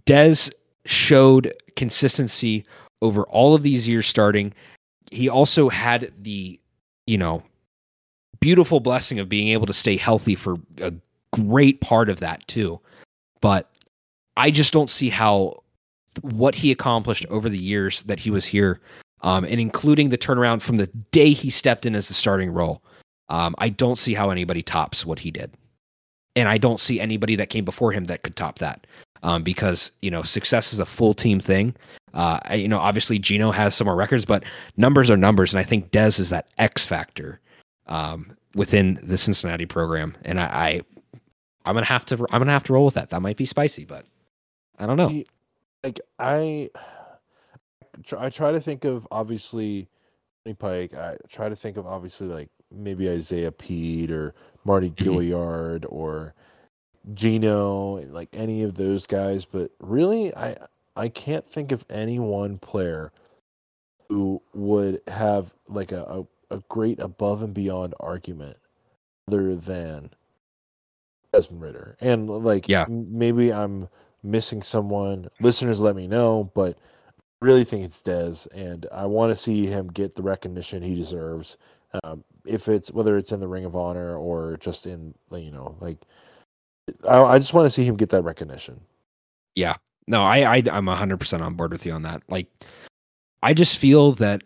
Dez 0.05 0.51
showed 0.85 1.53
consistency 1.75 2.65
over 3.01 3.23
all 3.23 3.53
of 3.53 3.63
these 3.63 3.87
years 3.87 4.07
starting. 4.07 4.53
He 5.11 5.27
also 5.27 5.69
had 5.69 6.11
the, 6.17 6.59
you 7.05 7.17
know, 7.17 7.43
beautiful 8.39 8.79
blessing 8.79 9.19
of 9.19 9.27
being 9.27 9.49
able 9.49 9.65
to 9.65 9.73
stay 9.73 9.97
healthy 9.97 10.35
for 10.35 10.55
a 10.79 10.93
great 11.33 11.81
part 11.81 12.09
of 12.09 12.19
that 12.19 12.47
too. 12.47 12.79
But 13.45 13.69
I 14.37 14.49
just 14.49 14.73
don't 14.73 14.89
see 14.89 15.09
how 15.09 15.61
what 16.21 16.55
he 16.55 16.71
accomplished 16.71 17.27
over 17.29 17.47
the 17.47 17.59
years 17.59 18.01
that 18.01 18.17
he 18.17 18.31
was 18.31 18.43
here, 18.43 18.81
um, 19.21 19.43
and 19.43 19.59
including 19.59 20.09
the 20.09 20.17
turnaround 20.17 20.63
from 20.63 20.77
the 20.77 20.87
day 21.11 21.31
he 21.31 21.51
stepped 21.51 21.85
in 21.85 21.93
as 21.93 22.07
the 22.07 22.15
starting 22.15 22.49
role. 22.49 22.81
Um, 23.29 23.53
I 23.59 23.69
don't 23.69 23.99
see 23.99 24.15
how 24.15 24.31
anybody 24.31 24.63
tops 24.63 25.05
what 25.05 25.19
he 25.19 25.29
did, 25.29 25.53
and 26.35 26.49
I 26.49 26.57
don't 26.57 26.79
see 26.79 26.99
anybody 26.99 27.35
that 27.35 27.51
came 27.51 27.65
before 27.65 27.91
him 27.91 28.05
that 28.05 28.23
could 28.23 28.35
top 28.35 28.57
that. 28.57 28.87
Um, 29.21 29.43
because 29.43 29.91
you 30.01 30.09
know 30.09 30.23
success 30.23 30.73
is 30.73 30.79
a 30.79 30.85
full 30.85 31.13
team 31.13 31.39
thing. 31.39 31.75
Uh, 32.15 32.39
you 32.55 32.67
know, 32.67 32.79
obviously 32.79 33.19
Gino 33.19 33.51
has 33.51 33.75
some 33.75 33.85
more 33.85 33.95
records, 33.95 34.25
but 34.25 34.43
numbers 34.75 35.11
are 35.11 35.17
numbers, 35.17 35.53
and 35.53 35.59
I 35.59 35.63
think 35.63 35.91
Dez 35.91 36.19
is 36.19 36.31
that 36.31 36.47
X 36.57 36.87
factor 36.87 37.39
um, 37.85 38.35
within 38.55 38.99
the 39.03 39.19
Cincinnati 39.19 39.67
program. 39.67 40.15
And 40.25 40.39
I, 40.39 40.45
I, 40.45 40.81
I'm 41.65 41.75
gonna 41.75 41.85
have 41.87 42.05
to, 42.07 42.15
I'm 42.31 42.39
gonna 42.41 42.51
have 42.51 42.63
to 42.65 42.73
roll 42.73 42.85
with 42.85 42.95
that. 42.95 43.11
That 43.11 43.21
might 43.21 43.37
be 43.37 43.45
spicy, 43.45 43.85
but 43.85 44.05
I 44.79 44.85
don't 44.87 44.97
know. 44.97 45.15
Like 45.83 46.01
I, 46.19 46.69
I 48.17 48.29
try 48.29 48.51
to 48.51 48.61
think 48.61 48.85
of 48.85 49.07
obviously 49.11 49.89
Tony 50.45 50.55
Pike. 50.55 50.93
I 50.95 51.17
try 51.29 51.49
to 51.49 51.55
think 51.55 51.77
of 51.77 51.85
obviously 51.87 52.27
like 52.27 52.49
maybe 52.71 53.09
Isaiah 53.09 53.51
Pead 53.51 54.11
or 54.11 54.35
Mardy 54.65 54.91
Mhm. 54.99 55.23
Gilyard 55.31 55.85
or 55.89 56.33
Gino, 57.13 58.01
like 58.11 58.29
any 58.33 58.63
of 58.63 58.75
those 58.75 59.07
guys. 59.07 59.45
But 59.45 59.71
really, 59.79 60.35
I 60.35 60.57
I 60.95 61.09
can't 61.09 61.47
think 61.49 61.71
of 61.71 61.85
any 61.89 62.19
one 62.19 62.57
player 62.59 63.11
who 64.09 64.41
would 64.53 65.01
have 65.07 65.53
like 65.69 65.91
a, 65.91 66.03
a, 66.51 66.55
a 66.57 66.63
great 66.69 66.99
above 66.99 67.43
and 67.43 67.53
beyond 67.53 67.95
argument 67.99 68.57
other 69.27 69.55
than 69.55 70.11
Desmond 71.35 71.61
Ridder. 71.61 71.97
And 71.99 72.29
like 72.29 72.67
Yeah. 72.69 72.85
maybe 72.89 73.51
I'm 73.51 73.89
missing 74.23 74.61
someone. 74.61 75.29
Listeners 75.41 75.81
let 75.81 75.95
me 75.95 76.07
know, 76.07 76.51
but 76.55 76.77
I 77.41 77.45
really 77.45 77.65
think 77.65 77.83
it's 77.83 78.01
Dez 78.01 78.47
and 78.53 78.85
I 78.91 79.05
want 79.05 79.31
to 79.31 79.35
see 79.35 79.65
him 79.65 79.87
get 79.87 80.15
the 80.15 80.23
recognition 80.23 80.81
he 80.81 80.95
deserves. 80.95 81.57
Um, 82.03 82.23
if 82.45 82.67
it's 82.67 82.91
whether 82.91 83.17
it's 83.17 83.31
in 83.31 83.39
the 83.39 83.47
Ring 83.47 83.65
of 83.65 83.75
Honor 83.75 84.17
or 84.17 84.57
just 84.57 84.87
in 84.87 85.13
like, 85.29 85.43
you 85.43 85.51
know, 85.51 85.75
like 85.79 85.97
I, 87.07 87.21
I 87.21 87.39
just 87.39 87.53
want 87.53 87.65
to 87.65 87.69
see 87.71 87.83
him 87.83 87.95
get 87.97 88.09
that 88.09 88.23
recognition. 88.23 88.79
Yeah. 89.55 89.75
No, 90.07 90.23
I, 90.23 90.57
I 90.57 90.63
I'm 90.71 90.87
hundred 90.87 91.17
percent 91.17 91.43
on 91.43 91.55
board 91.55 91.71
with 91.71 91.85
you 91.85 91.91
on 91.91 92.03
that. 92.03 92.21
Like, 92.29 92.47
I 93.41 93.53
just 93.53 93.77
feel 93.77 94.11
that 94.13 94.43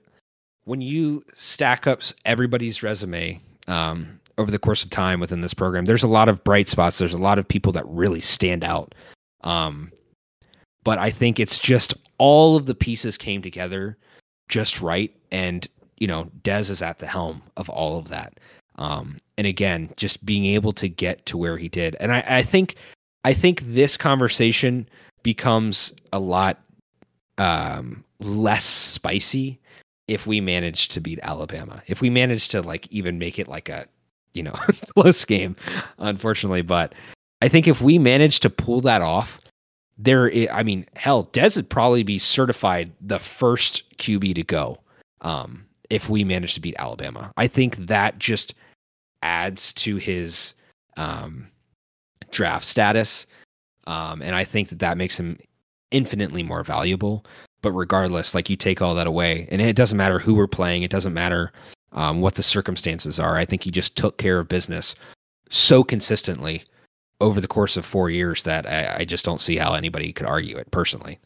when 0.63 0.81
you 0.81 1.23
stack 1.35 1.85
up 1.85 2.01
everybody's 2.25 2.81
resume 2.81 3.41
um, 3.67 4.18
over 4.39 4.49
the 4.49 4.57
course 4.57 4.83
of 4.83 4.89
time 4.89 5.19
within 5.19 5.41
this 5.41 5.53
program, 5.53 5.85
there's 5.85 6.03
a 6.03 6.07
lot 6.07 6.29
of 6.29 6.43
bright 6.43 6.69
spots. 6.69 6.97
There's 6.97 7.13
a 7.13 7.19
lot 7.19 7.37
of 7.37 7.47
people 7.47 7.73
that 7.73 7.85
really 7.87 8.21
stand 8.21 8.63
out. 8.63 8.95
Um, 9.41 9.91
but 10.83 10.97
I 10.97 11.09
think 11.09 11.39
it's 11.39 11.59
just 11.59 11.93
all 12.17 12.55
of 12.55 12.65
the 12.65 12.73
pieces 12.73 13.17
came 13.17 13.41
together 13.41 13.97
just 14.47 14.81
right, 14.81 15.13
and 15.31 15.67
you 15.97 16.07
know, 16.07 16.31
Dez 16.41 16.69
is 16.69 16.81
at 16.81 16.99
the 16.99 17.05
helm 17.05 17.43
of 17.57 17.69
all 17.69 17.99
of 17.99 18.07
that. 18.07 18.39
Um, 18.77 19.17
and 19.37 19.45
again, 19.45 19.91
just 19.97 20.25
being 20.25 20.45
able 20.45 20.71
to 20.73 20.87
get 20.87 21.25
to 21.27 21.37
where 21.37 21.57
he 21.57 21.67
did, 21.67 21.95
and 21.99 22.11
I, 22.11 22.23
I 22.25 22.43
think, 22.43 22.75
I 23.25 23.33
think 23.33 23.61
this 23.65 23.97
conversation 23.97 24.87
becomes 25.21 25.93
a 26.13 26.19
lot 26.19 26.59
um, 27.37 28.05
less 28.19 28.63
spicy 28.63 29.59
if 30.07 30.25
we 30.25 30.41
manage 30.41 30.87
to 30.89 31.01
beat 31.01 31.19
Alabama. 31.23 31.83
If 31.87 32.01
we 32.01 32.09
manage 32.09 32.47
to 32.49 32.61
like 32.61 32.87
even 32.89 33.19
make 33.19 33.37
it 33.37 33.47
like 33.47 33.69
a 33.69 33.85
you 34.33 34.43
know 34.43 34.51
close 34.93 35.23
game, 35.25 35.55
unfortunately, 35.97 36.61
but 36.61 36.93
I 37.41 37.47
think 37.47 37.67
if 37.67 37.81
we 37.81 37.97
manage 37.97 38.39
to 38.41 38.49
pull 38.49 38.81
that 38.81 39.01
off, 39.01 39.39
there. 39.99 40.31
I 40.51 40.63
mean, 40.63 40.85
hell, 40.95 41.25
Dez 41.27 41.55
would 41.55 41.69
probably 41.69 42.03
be 42.03 42.17
certified 42.17 42.91
the 43.01 43.19
first 43.19 43.83
QB 43.97 44.35
to 44.35 44.43
go 44.43 44.79
um, 45.21 45.65
if 45.89 46.09
we 46.09 46.23
manage 46.23 46.55
to 46.55 46.61
beat 46.61 46.75
Alabama. 46.79 47.31
I 47.37 47.47
think 47.47 47.75
that 47.87 48.17
just 48.17 48.55
adds 49.21 49.73
to 49.73 49.97
his 49.97 50.53
um, 50.97 51.47
draft 52.31 52.63
status, 52.63 53.27
um, 53.85 54.21
and 54.21 54.35
I 54.35 54.45
think 54.45 54.69
that 54.69 54.79
that 54.79 54.97
makes 54.97 55.19
him 55.19 55.37
infinitely 55.91 56.43
more 56.43 56.63
valuable. 56.63 57.25
But 57.61 57.73
regardless, 57.73 58.33
like 58.33 58.49
you 58.49 58.55
take 58.55 58.81
all 58.81 58.95
that 58.95 59.07
away, 59.07 59.47
and 59.51 59.61
it 59.61 59.75
doesn't 59.75 59.97
matter 59.97 60.17
who 60.17 60.33
we're 60.33 60.47
playing. 60.47 60.83
It 60.83 60.91
doesn't 60.91 61.13
matter 61.13 61.51
um, 61.91 62.21
what 62.21 62.35
the 62.35 62.43
circumstances 62.43 63.19
are. 63.19 63.37
I 63.37 63.45
think 63.45 63.63
he 63.63 63.71
just 63.71 63.95
took 63.95 64.17
care 64.17 64.39
of 64.39 64.47
business 64.47 64.95
so 65.49 65.83
consistently 65.83 66.63
over 67.21 67.41
the 67.41 67.47
course 67.47 67.75
of 67.77 67.85
four 67.85 68.09
years 68.09 68.43
that 68.43 68.65
I, 68.65 68.99
I 68.99 69.05
just 69.05 69.25
don't 69.25 69.41
see 69.41 69.57
how 69.57 69.73
anybody 69.73 70.13
could 70.13 70.25
argue 70.25 70.57
it 70.57 70.71
personally. 70.71 71.19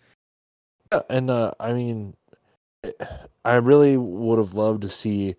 Yeah, 0.91 1.01
and 1.09 1.29
uh, 1.29 1.51
I 1.59 1.73
mean, 1.73 2.15
I 3.45 3.55
really 3.55 3.97
would 3.97 4.39
have 4.39 4.53
loved 4.53 4.81
to 4.83 4.89
see 4.89 5.35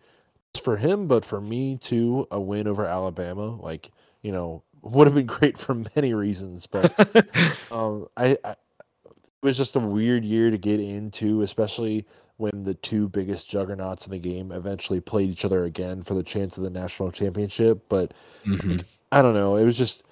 for 0.62 0.76
him, 0.76 1.06
but 1.06 1.24
for 1.24 1.40
me 1.40 1.76
too, 1.76 2.28
a 2.30 2.40
win 2.40 2.68
over 2.68 2.84
Alabama. 2.84 3.56
Like 3.56 3.90
you 4.22 4.32
know, 4.32 4.62
would 4.82 5.06
have 5.06 5.14
been 5.14 5.26
great 5.26 5.58
for 5.58 5.74
many 5.96 6.14
reasons, 6.14 6.66
but 6.66 6.92
um, 7.72 8.06
I, 8.16 8.38
I 8.44 8.50
it 8.52 9.46
was 9.46 9.56
just 9.58 9.76
a 9.76 9.80
weird 9.80 10.24
year 10.24 10.50
to 10.50 10.56
get 10.56 10.80
into, 10.80 11.42
especially 11.42 12.06
when 12.36 12.64
the 12.64 12.74
two 12.74 13.08
biggest 13.08 13.48
juggernauts 13.48 14.06
in 14.06 14.12
the 14.12 14.18
game 14.18 14.50
eventually 14.50 15.00
played 15.00 15.30
each 15.30 15.44
other 15.44 15.64
again 15.64 16.02
for 16.02 16.14
the 16.14 16.22
chance 16.22 16.56
of 16.56 16.64
the 16.64 16.70
national 16.70 17.12
championship. 17.12 17.84
But 17.88 18.12
mm-hmm. 18.44 18.78
I 19.12 19.22
don't 19.22 19.34
know. 19.34 19.56
It 19.56 19.64
was 19.64 19.76
just 19.76 20.04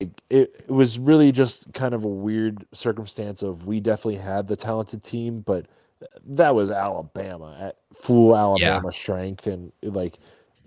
it, 0.00 0.20
it 0.30 0.68
was 0.68 0.98
really 0.98 1.32
just 1.32 1.72
kind 1.74 1.94
of 1.94 2.04
a 2.04 2.08
weird 2.08 2.66
circumstance 2.72 3.42
of 3.42 3.66
we 3.66 3.80
definitely 3.80 4.16
had 4.16 4.46
the 4.46 4.56
talented 4.56 5.02
team, 5.02 5.40
but 5.40 5.66
that 6.26 6.54
was 6.54 6.70
Alabama 6.70 7.56
at 7.60 7.76
full 7.94 8.36
Alabama 8.36 8.82
yeah. 8.86 8.90
strength 8.90 9.46
and 9.46 9.72
like 9.82 10.18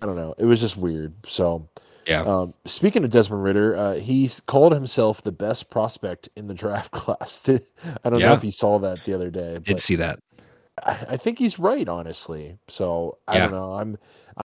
I 0.02 0.06
don't 0.06 0.16
know. 0.16 0.36
It 0.38 0.46
was 0.46 0.60
just 0.60 0.78
weird. 0.78 1.14
So 1.26 1.70
yeah. 2.08 2.22
Um, 2.22 2.54
speaking 2.66 3.04
of 3.04 3.10
Desmond 3.10 3.44
Ridder, 3.44 3.76
uh, 3.76 3.94
he 3.96 4.30
called 4.46 4.74
himself 4.74 5.22
the 5.22 5.32
best 5.32 5.70
prospect 5.70 6.30
in 6.36 6.48
the 6.48 6.54
draft 6.54 6.92
class. 6.92 7.48
I 7.50 8.10
don't 8.10 8.20
yeah. 8.20 8.28
know 8.28 8.34
if 8.34 8.44
you 8.44 8.52
saw 8.52 8.80
that 8.80 9.06
the 9.06 9.14
other 9.14 9.30
day. 9.30 9.60
Did 9.62 9.80
see 9.80 9.96
that. 9.98 10.20
I, 10.82 11.18
think 11.18 11.40
he's 11.40 11.60
right, 11.60 11.88
honestly. 11.88 12.58
So 12.68 13.20
I 13.28 13.36
yeah. 13.36 13.44
don't 13.44 13.52
know. 13.52 13.74
I'm 13.74 13.98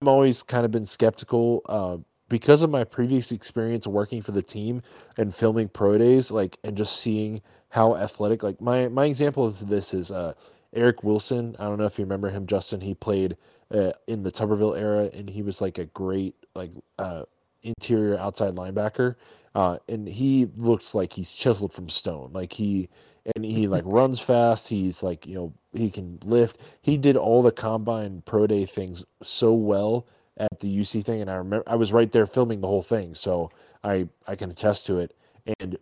I'm 0.01 0.07
always 0.07 0.43
kind 0.43 0.65
of 0.65 0.71
been 0.71 0.86
skeptical 0.86 1.61
uh, 1.67 1.97
because 2.30 2.61
of 2.61 2.69
my 2.69 2.84
previous 2.84 3.32
experience 3.32 3.86
working 3.86 4.21
for 4.21 4.32
the 4.32 4.41
team 4.41 4.82
and 5.17 5.34
filming 5.34 5.69
pro 5.69 5.97
days, 5.97 6.32
like 6.32 6.57
and 6.63 6.76
just 6.76 6.99
seeing 6.99 7.41
how 7.69 7.95
athletic. 7.95 8.41
Like 8.41 8.59
my 8.61 8.88
my 8.88 9.05
example 9.05 9.45
of 9.45 9.67
this 9.67 9.93
is 9.93 10.11
uh, 10.11 10.34
Eric 10.73 11.03
Wilson. 11.03 11.55
I 11.59 11.65
don't 11.65 11.78
know 11.78 11.86
if 11.86 11.99
you 11.99 12.05
remember 12.05 12.30
him, 12.30 12.47
Justin. 12.47 12.82
He 12.82 12.95
played 12.95 13.38
uh, 13.71 13.91
in 14.07 14.23
the 14.23 14.32
Tuberville 14.32 14.78
era, 14.78 15.09
and 15.13 15.30
he 15.30 15.43
was 15.43 15.61
like 15.61 15.78
a 15.78 15.86
great 15.86 16.36
like 16.55 16.71
uh, 16.97 17.23
interior 17.61 18.17
outside 18.17 18.55
linebacker. 18.55 19.15
Uh, 19.53 19.78
and 19.88 20.07
he 20.07 20.47
looks 20.57 20.93
like 20.93 21.13
he's 21.13 21.32
chiseled 21.32 21.71
from 21.71 21.88
stone. 21.88 22.32
Like 22.34 22.51
he 22.51 22.89
and 23.36 23.45
he 23.45 23.67
like 23.67 23.84
runs 23.86 24.19
fast. 24.19 24.67
He's 24.67 25.01
like 25.01 25.26
you 25.26 25.36
know 25.36 25.53
he 25.73 25.89
can 25.89 26.19
lift. 26.23 26.59
He 26.82 26.97
did 26.97 27.17
all 27.17 27.41
the 27.41 27.51
combine 27.51 28.23
pro 28.26 28.47
day 28.47 28.65
things 28.65 29.05
so 29.23 29.53
well 29.53 30.07
at 30.38 30.59
the 30.59 30.80
UC 30.80 31.05
thing, 31.05 31.21
and 31.21 31.30
I 31.30 31.36
remember 31.36 31.63
I 31.67 31.76
was 31.76 31.93
right 31.93 32.11
there 32.11 32.26
filming 32.26 32.61
the 32.61 32.67
whole 32.67 32.82
thing, 32.82 33.15
so 33.15 33.51
I 33.84 34.07
I 34.28 34.36
can 34.36 34.51
attest 34.51 34.86
to 34.88 34.97
it. 34.99 35.15
And 35.59 35.78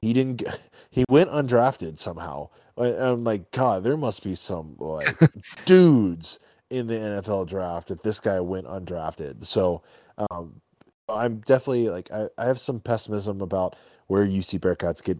he 0.00 0.12
didn't. 0.12 0.42
He 0.90 1.04
went 1.08 1.30
undrafted 1.30 1.98
somehow. 1.98 2.48
I'm 2.76 3.22
like, 3.22 3.52
God, 3.52 3.84
there 3.84 3.96
must 3.96 4.24
be 4.24 4.34
some 4.34 4.74
like 4.78 5.16
dudes 5.64 6.40
in 6.70 6.86
the 6.86 6.94
NFL 6.94 7.46
draft 7.46 7.90
if 7.90 8.02
this 8.02 8.18
guy 8.18 8.40
went 8.40 8.66
undrafted. 8.66 9.46
So 9.46 9.82
um, 10.30 10.60
I'm 11.08 11.38
definitely 11.38 11.90
like 11.90 12.10
I, 12.10 12.28
I 12.36 12.46
have 12.46 12.58
some 12.58 12.80
pessimism 12.80 13.40
about 13.40 13.76
where 14.06 14.26
UC 14.26 14.60
Bearcats 14.60 15.02
get 15.04 15.18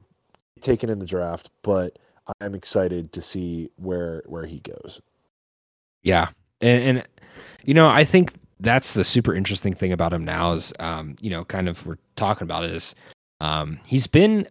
taken 0.63 0.91
in 0.91 0.99
the 0.99 1.07
draft, 1.07 1.51
but 1.63 1.99
I'm 2.41 2.55
excited 2.55 3.13
to 3.13 3.21
see 3.21 3.71
where 3.77 4.23
where 4.27 4.47
he 4.47 4.61
goes. 4.61 5.01
Yeah, 6.03 6.29
and, 6.61 6.99
and 6.99 7.09
you 7.65 7.75
know 7.75 7.89
I 7.89 8.05
think 8.05 8.33
that's 8.61 8.95
the 8.95 9.05
super 9.05 9.35
interesting 9.35 9.73
thing 9.73 9.93
about 9.93 10.13
him 10.13 10.25
now 10.25 10.53
is 10.53 10.73
um, 10.79 11.17
you 11.21 11.31
know 11.31 11.45
kind 11.45 11.69
of 11.69 11.87
we're 11.87 11.99
talking 12.17 12.45
about 12.45 12.65
it 12.65 12.71
is 12.71 12.95
um, 13.41 13.79
he's 13.87 14.07
been 14.07 14.47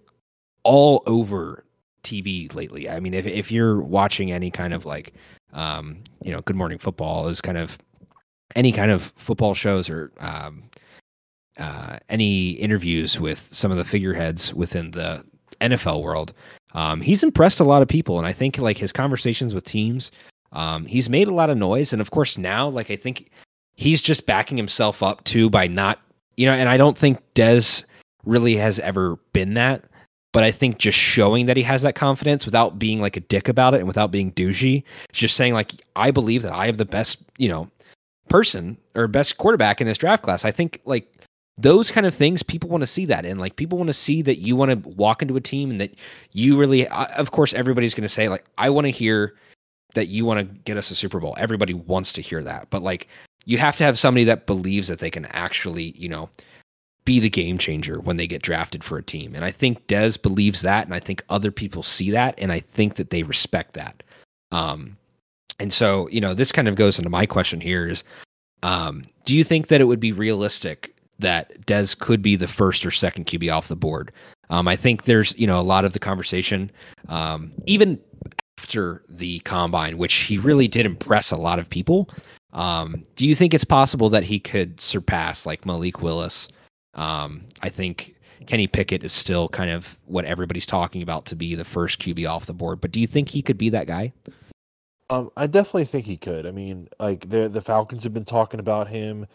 all 0.63 1.03
over 1.05 1.63
TV 2.03 2.53
lately. 2.53 2.89
I 2.89 2.99
mean, 2.99 3.13
if 3.13 3.25
if 3.25 3.51
you're 3.51 3.81
watching 3.81 4.31
any 4.31 4.51
kind 4.51 4.73
of 4.73 4.85
like 4.85 5.13
um, 5.53 6.03
you 6.23 6.31
know 6.31 6.41
Good 6.41 6.55
Morning 6.55 6.77
Football 6.77 7.27
is 7.27 7.41
kind 7.41 7.57
of 7.57 7.77
any 8.55 8.71
kind 8.71 8.91
of 8.91 9.13
football 9.15 9.53
shows 9.53 9.89
or 9.89 10.11
um, 10.19 10.63
uh, 11.57 11.97
any 12.09 12.51
interviews 12.51 13.19
with 13.19 13.49
some 13.51 13.71
of 13.71 13.77
the 13.77 13.83
figureheads 13.83 14.53
within 14.53 14.91
the 14.91 15.23
NFL 15.61 16.01
world, 16.01 16.33
um, 16.73 17.01
he's 17.01 17.23
impressed 17.23 17.59
a 17.59 17.65
lot 17.65 17.81
of 17.81 17.87
people, 17.87 18.17
and 18.17 18.27
I 18.27 18.33
think 18.33 18.57
like 18.57 18.77
his 18.77 18.91
conversations 18.91 19.53
with 19.53 19.63
teams, 19.63 20.11
um, 20.51 20.85
he's 20.85 21.09
made 21.09 21.27
a 21.27 21.33
lot 21.33 21.49
of 21.49 21.57
noise, 21.57 21.93
and 21.93 22.01
of 22.01 22.11
course 22.11 22.37
now, 22.37 22.67
like 22.67 22.91
I 22.91 22.95
think 22.95 23.31
he's 23.75 24.01
just 24.01 24.25
backing 24.25 24.57
himself 24.57 25.01
up 25.01 25.23
too 25.23 25.49
by 25.49 25.67
not, 25.67 25.99
you 26.35 26.45
know, 26.45 26.53
and 26.53 26.69
I 26.69 26.77
don't 26.77 26.97
think 26.97 27.19
Dez 27.35 27.83
really 28.25 28.55
has 28.57 28.79
ever 28.79 29.17
been 29.33 29.53
that, 29.53 29.83
but 30.33 30.43
I 30.43 30.51
think 30.51 30.77
just 30.77 30.97
showing 30.97 31.45
that 31.45 31.57
he 31.57 31.63
has 31.63 31.81
that 31.83 31.95
confidence 31.95 32.45
without 32.45 32.77
being 32.77 32.99
like 32.99 33.17
a 33.17 33.21
dick 33.21 33.47
about 33.47 33.73
it 33.73 33.77
and 33.77 33.87
without 33.87 34.11
being 34.11 34.31
douchey, 34.33 34.83
just 35.11 35.35
saying 35.35 35.53
like 35.53 35.71
I 35.95 36.11
believe 36.11 36.41
that 36.41 36.53
I 36.53 36.65
have 36.65 36.77
the 36.77 36.85
best, 36.85 37.19
you 37.37 37.49
know, 37.49 37.69
person 38.29 38.77
or 38.93 39.07
best 39.07 39.37
quarterback 39.37 39.81
in 39.81 39.87
this 39.87 39.97
draft 39.97 40.23
class. 40.23 40.45
I 40.45 40.51
think 40.51 40.81
like 40.85 41.11
those 41.57 41.89
kind 41.89 42.05
of 42.05 42.13
things 42.13 42.43
people 42.43 42.69
want 42.69 42.81
to 42.81 42.87
see 42.87 43.05
that 43.05 43.25
and 43.25 43.39
like 43.39 43.55
people 43.55 43.77
want 43.77 43.87
to 43.87 43.93
see 43.93 44.21
that 44.21 44.39
you 44.39 44.55
want 44.55 44.71
to 44.71 44.89
walk 44.89 45.21
into 45.21 45.35
a 45.35 45.41
team 45.41 45.71
and 45.71 45.81
that 45.81 45.93
you 46.33 46.57
really 46.57 46.87
of 46.87 47.31
course 47.31 47.53
everybody's 47.53 47.93
going 47.93 48.03
to 48.03 48.09
say 48.09 48.29
like 48.29 48.45
i 48.57 48.69
want 48.69 48.85
to 48.85 48.91
hear 48.91 49.35
that 49.93 50.07
you 50.07 50.25
want 50.25 50.39
to 50.39 50.43
get 50.59 50.77
us 50.77 50.91
a 50.91 50.95
super 50.95 51.19
bowl. 51.19 51.33
Everybody 51.39 51.73
wants 51.73 52.13
to 52.13 52.21
hear 52.21 52.43
that 52.43 52.69
but 52.69 52.83
like 52.83 53.07
you 53.45 53.57
have 53.57 53.77
to 53.77 53.83
have 53.83 53.97
somebody 53.97 54.25
that 54.25 54.45
believes 54.45 54.87
that 54.87 54.99
they 54.99 55.09
can 55.09 55.25
actually 55.25 55.93
you 55.95 56.09
know 56.09 56.29
be 57.05 57.19
the 57.19 57.29
game 57.29 57.57
changer 57.57 57.99
when 58.01 58.17
they 58.17 58.27
get 58.27 58.41
drafted 58.41 58.83
for 58.83 58.97
a 58.97 59.03
team 59.03 59.33
and 59.33 59.45
i 59.45 59.51
think 59.51 59.87
dez 59.87 60.21
believes 60.21 60.61
that 60.61 60.85
and 60.85 60.93
i 60.93 60.99
think 60.99 61.23
other 61.29 61.51
people 61.51 61.81
see 61.81 62.11
that 62.11 62.35
and 62.37 62.51
i 62.51 62.59
think 62.59 62.95
that 62.95 63.09
they 63.09 63.23
respect 63.23 63.73
that. 63.73 64.03
Um 64.51 64.97
and 65.59 65.73
so 65.73 66.07
you 66.09 66.21
know 66.21 66.33
this 66.33 66.51
kind 66.51 66.67
of 66.67 66.75
goes 66.75 66.99
into 66.99 67.09
my 67.09 67.25
question 67.25 67.61
here 67.61 67.87
is 67.87 68.03
um 68.61 69.03
do 69.25 69.35
you 69.35 69.43
think 69.43 69.67
that 69.67 69.81
it 69.81 69.85
would 69.85 69.99
be 69.99 70.11
realistic 70.11 70.93
that 71.19 71.65
Dez 71.65 71.97
could 71.97 72.21
be 72.21 72.35
the 72.35 72.47
first 72.47 72.85
or 72.85 72.91
second 72.91 73.25
QB 73.25 73.53
off 73.53 73.67
the 73.67 73.75
board. 73.75 74.11
Um, 74.49 74.67
I 74.67 74.75
think 74.75 75.03
there's 75.03 75.37
you 75.37 75.47
know 75.47 75.59
a 75.59 75.61
lot 75.61 75.85
of 75.85 75.93
the 75.93 75.99
conversation, 75.99 76.71
um, 77.09 77.51
even 77.65 77.99
after 78.59 79.03
the 79.09 79.39
combine, 79.39 79.97
which 79.97 80.13
he 80.13 80.37
really 80.37 80.67
did 80.67 80.85
impress 80.85 81.31
a 81.31 81.37
lot 81.37 81.59
of 81.59 81.69
people. 81.69 82.09
Um, 82.53 83.03
do 83.15 83.27
you 83.27 83.35
think 83.35 83.53
it's 83.53 83.63
possible 83.63 84.09
that 84.09 84.23
he 84.23 84.39
could 84.39 84.81
surpass 84.81 85.45
like 85.45 85.65
Malik 85.65 86.01
Willis? 86.01 86.47
Um, 86.95 87.43
I 87.61 87.69
think 87.69 88.15
Kenny 88.47 88.67
Pickett 88.67 89.03
is 89.03 89.13
still 89.13 89.49
kind 89.49 89.69
of 89.69 89.97
what 90.05 90.25
everybody's 90.25 90.65
talking 90.65 91.01
about 91.01 91.25
to 91.27 91.35
be 91.35 91.55
the 91.55 91.65
first 91.65 91.99
QB 91.99 92.27
off 92.27 92.45
the 92.45 92.53
board. 92.53 92.81
But 92.81 92.91
do 92.91 92.99
you 92.99 93.07
think 93.07 93.29
he 93.29 93.41
could 93.41 93.57
be 93.57 93.69
that 93.69 93.87
guy? 93.87 94.13
Um, 95.09 95.29
I 95.37 95.47
definitely 95.47 95.85
think 95.85 96.05
he 96.05 96.17
could. 96.17 96.45
I 96.45 96.51
mean, 96.51 96.89
like 96.99 97.29
the 97.29 97.47
the 97.47 97.61
Falcons 97.61 98.03
have 98.03 98.13
been 98.13 98.25
talking 98.25 98.59
about 98.59 98.89
him 98.89 99.27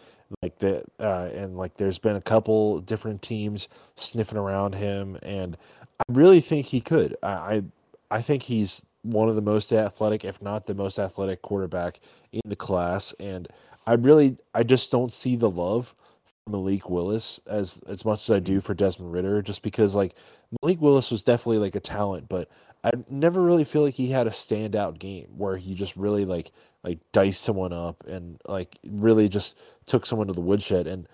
like 0.42 0.58
that 0.58 0.84
uh, 1.00 1.28
and 1.34 1.56
like 1.56 1.76
there's 1.76 1.98
been 1.98 2.16
a 2.16 2.20
couple 2.20 2.80
different 2.80 3.22
teams 3.22 3.68
sniffing 3.96 4.38
around 4.38 4.74
him 4.74 5.18
and 5.22 5.56
i 6.00 6.12
really 6.12 6.40
think 6.40 6.66
he 6.66 6.80
could. 6.80 7.16
I 7.22 7.62
i 8.10 8.22
think 8.22 8.44
he's 8.44 8.84
one 9.02 9.28
of 9.28 9.34
the 9.34 9.42
most 9.42 9.72
athletic 9.72 10.24
if 10.24 10.40
not 10.40 10.66
the 10.66 10.74
most 10.74 10.98
athletic 10.98 11.42
quarterback 11.42 12.00
in 12.32 12.42
the 12.44 12.56
class 12.56 13.14
and 13.18 13.48
i 13.86 13.94
really 13.94 14.36
i 14.54 14.62
just 14.62 14.90
don't 14.90 15.12
see 15.12 15.34
the 15.34 15.50
love 15.50 15.94
for 16.24 16.50
malik 16.50 16.88
willis 16.88 17.40
as 17.46 17.80
as 17.88 18.04
much 18.04 18.22
as 18.22 18.30
i 18.30 18.38
do 18.38 18.60
for 18.60 18.74
Desmond 18.74 19.12
Ridder 19.12 19.42
just 19.42 19.62
because 19.62 19.94
like 19.94 20.14
malik 20.62 20.80
willis 20.80 21.10
was 21.10 21.24
definitely 21.24 21.58
like 21.58 21.74
a 21.74 21.80
talent 21.80 22.28
but 22.28 22.48
i 22.84 22.90
never 23.08 23.40
really 23.42 23.64
feel 23.64 23.82
like 23.82 23.94
he 23.94 24.08
had 24.08 24.26
a 24.26 24.30
standout 24.30 24.98
game 24.98 25.28
where 25.36 25.56
he 25.56 25.74
just 25.74 25.96
really 25.96 26.24
like 26.24 26.52
like 26.84 26.98
diced 27.12 27.42
someone 27.42 27.72
up 27.72 28.04
and 28.06 28.40
like 28.46 28.78
really 28.86 29.28
just 29.28 29.58
took 29.86 30.04
someone 30.06 30.26
to 30.26 30.32
the 30.32 30.40
woodshed. 30.40 30.86
And 30.86 31.08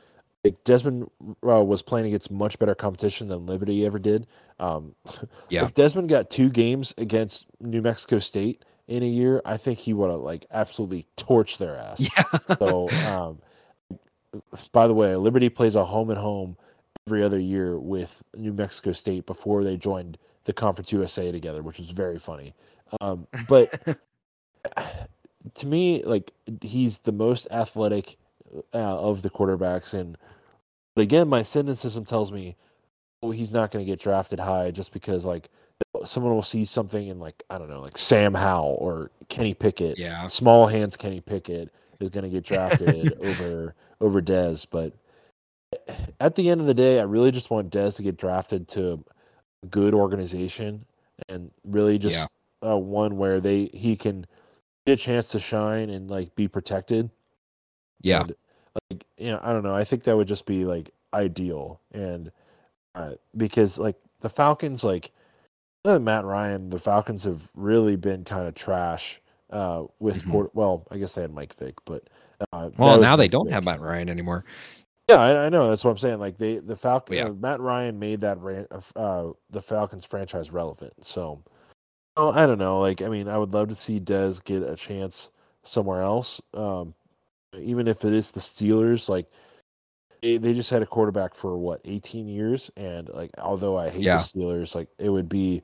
like 0.45 0.63
Desmond 0.65 1.11
uh, 1.47 1.63
was 1.65 1.83
playing 1.83 2.07
against 2.07 2.31
much 2.31 2.59
better 2.59 2.75
competition 2.75 3.29
than 3.29 3.47
Liberty 3.47 3.85
ever 3.85 3.99
did. 3.99 4.27
Um, 4.59 4.95
Yeah. 5.51 5.65
If 5.65 5.75
Desmond 5.75 6.09
got 6.09 6.31
two 6.31 6.51
games 6.51 6.95
against 6.99 7.47
New 7.61 7.83
Mexico 7.83 8.19
State 8.19 8.65
in 8.87 9.03
a 9.03 9.07
year, 9.07 9.41
I 9.45 9.57
think 9.57 9.79
he 9.79 9.93
would 9.95 10.11
have 10.11 10.21
like 10.21 10.47
absolutely 10.51 11.07
torched 11.17 11.59
their 11.59 11.77
ass. 11.77 12.01
Yeah. 12.01 12.25
So, 12.59 12.89
um, 12.91 13.41
by 14.73 14.87
the 14.87 14.95
way, 14.95 15.17
Liberty 15.17 15.49
plays 15.49 15.75
a 15.75 15.87
home 15.87 16.11
and 16.11 16.19
home 16.19 16.57
every 17.07 17.23
other 17.23 17.39
year 17.39 17.79
with 17.79 18.23
New 18.37 18.53
Mexico 18.53 18.93
State 18.93 19.25
before 19.27 19.65
they 19.65 19.77
joined 19.77 20.19
the 20.49 20.55
Conference 20.55 20.91
USA 20.93 21.31
together, 21.31 21.63
which 21.63 21.79
was 21.79 21.91
very 21.91 22.19
funny. 22.19 22.55
Um, 23.03 23.27
but 23.51 23.99
to 25.55 25.67
me, 25.67 26.03
like 26.05 26.33
he's 26.63 27.01
the 27.01 27.13
most 27.13 27.47
athletic 27.51 28.17
uh, 28.73 28.79
of 28.79 29.21
the 29.21 29.29
quarterbacks, 29.29 29.93
and 29.93 30.17
but 30.97 31.03
again, 31.03 31.29
my 31.29 31.43
cynicism 31.43 32.07
tells 32.07 32.33
me, 32.33 32.57
oh, 33.23 33.31
he's 33.31 33.53
not 33.53 33.71
going 33.71 33.85
to 33.85 33.93
get 33.93 34.01
drafted 34.01 34.41
high 34.41 34.71
just 34.71 34.91
because 34.91 35.27
like 35.27 35.51
someone 36.07 36.33
will 36.33 36.43
see 36.43 36.65
something 36.65 37.09
in 37.09 37.21
like 37.21 37.43
I 37.51 37.59
don't 37.59 37.69
know, 37.69 37.83
like 37.83 37.99
Sam 37.99 38.33
Howell 38.33 38.79
or 38.81 39.11
Kenny 39.29 39.53
Pickett 39.53 39.99
yeah. 39.99 40.29
small 40.29 40.67
hands 40.67 40.97
Kenny 40.97 41.21
Pickett 41.21 41.71
is 42.01 42.09
going 42.09 42.25
to 42.25 42.31
get 42.31 42.45
drafted 42.45 43.19
over 43.23 43.75
over 44.01 44.23
Dez. 44.23 44.67
But 44.71 44.95
at 46.19 46.37
the 46.37 46.49
end 46.49 46.63
of 46.63 46.67
the 46.67 46.73
day, 46.73 47.01
I 47.01 47.03
really 47.03 47.33
just 47.33 47.51
want 47.51 47.71
Dez 47.71 47.97
to 47.97 48.03
get 48.03 48.17
drafted 48.17 48.67
to 48.69 49.05
good 49.71 49.95
organization 49.95 50.85
and 51.29 51.51
really 51.65 51.99
just 51.99 52.29
uh, 52.65 52.77
one 52.77 53.17
where 53.17 53.41
they 53.41 53.71
he 53.75 53.97
can 53.97 54.27
get 54.87 54.93
a 54.95 54.97
chance 54.97 55.29
to 55.29 55.41
shine 55.41 55.91
and 55.91 56.11
like 56.11 56.35
be 56.35 56.49
protected. 56.49 57.11
Yeah. 58.01 58.21
And, 58.23 58.35
like 58.91 59.05
you 59.17 59.31
know, 59.33 59.41
I 59.43 59.53
don't 59.53 59.63
know. 59.65 59.75
I 59.75 59.85
think 59.85 60.05
that 60.05 60.17
would 60.17 60.29
just 60.29 60.47
be 60.47 60.65
like 60.65 60.93
ideal, 61.13 61.81
and 61.93 62.31
uh, 62.95 63.15
because 63.37 63.79
like 63.79 63.97
the 64.21 64.29
Falcons, 64.29 64.85
like 64.85 65.11
other 65.85 65.99
Matt 66.01 66.25
Ryan, 66.25 66.71
the 66.71 66.79
Falcons 66.79 67.25
have 67.25 67.49
really 67.55 67.97
been 67.97 68.25
kind 68.25 68.47
of 68.47 68.55
trash 68.55 69.21
uh, 69.51 69.85
with 69.99 70.23
Mhm. 70.25 70.31
quarter. 70.31 70.51
Well, 70.55 70.87
I 70.91 70.99
guess 70.99 71.15
they 71.15 71.23
had 71.23 71.33
Mike 71.33 71.55
Vick, 71.55 71.75
but 71.85 72.05
uh, 72.53 72.71
Well, 72.77 73.01
now 73.01 73.17
they 73.17 73.29
don't 73.29 73.47
Vick. 73.47 73.55
have 73.55 73.65
Matt 73.65 73.81
Ryan 73.81 74.09
anymore. 74.09 74.45
Yeah, 75.09 75.21
I, 75.21 75.47
I 75.47 75.49
know. 75.49 75.69
That's 75.69 75.85
what 75.85 75.91
I'm 75.91 75.99
saying. 75.99 76.19
Like 76.19 76.37
they, 76.37 76.59
the 76.59 76.77
Falcon, 76.77 77.17
Yeah. 77.17 77.27
uh, 77.27 77.33
Matt 77.33 77.61
Ryan 77.61 77.99
made 77.99 78.21
that 78.21 78.39
uh, 78.97 79.29
the 79.51 79.63
Falcons 79.63 80.05
franchise 80.05 80.51
relevant. 80.51 80.93
So, 81.05 81.43
oh, 82.17 82.31
I 82.31 82.47
don't 82.47 82.59
know. 82.59 82.81
Like, 82.81 83.01
I 83.01 83.09
mean, 83.09 83.27
I 83.29 83.39
would 83.39 83.53
love 83.53 83.69
to 83.69 83.75
see 83.75 84.01
Dez 84.01 84.45
get 84.45 84.63
a 84.63 84.77
chance 84.77 85.31
somewhere 85.63 86.03
else. 86.03 86.41
Um, 86.53 86.95
even 87.59 87.89
if 87.89 88.05
it 88.05 88.13
is 88.13 88.33
the 88.33 88.41
Steelers, 88.41 89.09
like 89.09 89.27
they, 90.21 90.37
they 90.37 90.53
just 90.53 90.69
had 90.71 90.83
a 90.83 90.87
quarterback 90.87 91.35
for 91.35 91.57
what 91.57 91.81
18 91.87 92.29
years, 92.29 92.71
and 92.77 93.09
like 93.09 93.31
although 93.39 93.79
I 93.79 93.89
hate 93.89 94.03
Yeah. 94.03 94.19
the 94.19 94.23
Steelers, 94.41 94.75
like 94.75 94.89
it 94.99 95.09
would 95.09 95.29
be 95.29 95.63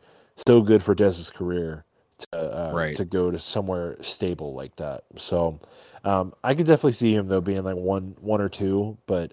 so 0.48 0.62
good 0.62 0.82
for 0.82 0.94
Dez's 0.94 1.28
career 1.30 1.84
to 2.32 2.38
uh, 2.38 2.72
Right. 2.72 2.96
to 2.96 3.04
go 3.04 3.30
to 3.30 3.38
somewhere 3.38 4.02
stable 4.02 4.54
like 4.54 4.74
that. 4.76 5.04
So, 5.18 5.60
um, 6.04 6.34
I 6.44 6.54
could 6.54 6.66
definitely 6.66 6.92
see 6.92 7.14
him 7.14 7.28
though 7.28 7.40
being 7.40 7.64
like 7.64 7.76
one 7.76 8.14
one 8.20 8.40
or 8.40 8.48
two, 8.48 8.96
but 9.06 9.32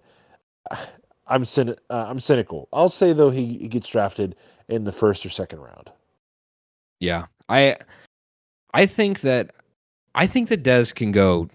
I'm 1.28 1.44
uh, 1.44 1.74
I'm 1.90 2.20
cynical. 2.20 2.68
I'll 2.74 2.90
say 2.90 3.14
though 3.14 3.30
he, 3.30 3.58
he 3.60 3.68
gets 3.68 3.88
drafted 3.88 4.36
in 4.68 4.84
the 4.84 4.92
first 4.92 5.26
or 5.26 5.30
second 5.30 5.60
round. 5.60 5.92
Yeah. 7.00 7.26
I 7.48 7.78
I 8.74 8.86
think 8.86 9.22
that 9.22 9.52
I 10.16 10.28
think 10.28 10.50
that 10.50 10.64
Dez 10.64 10.94
can 10.94 11.12
go 11.12 11.50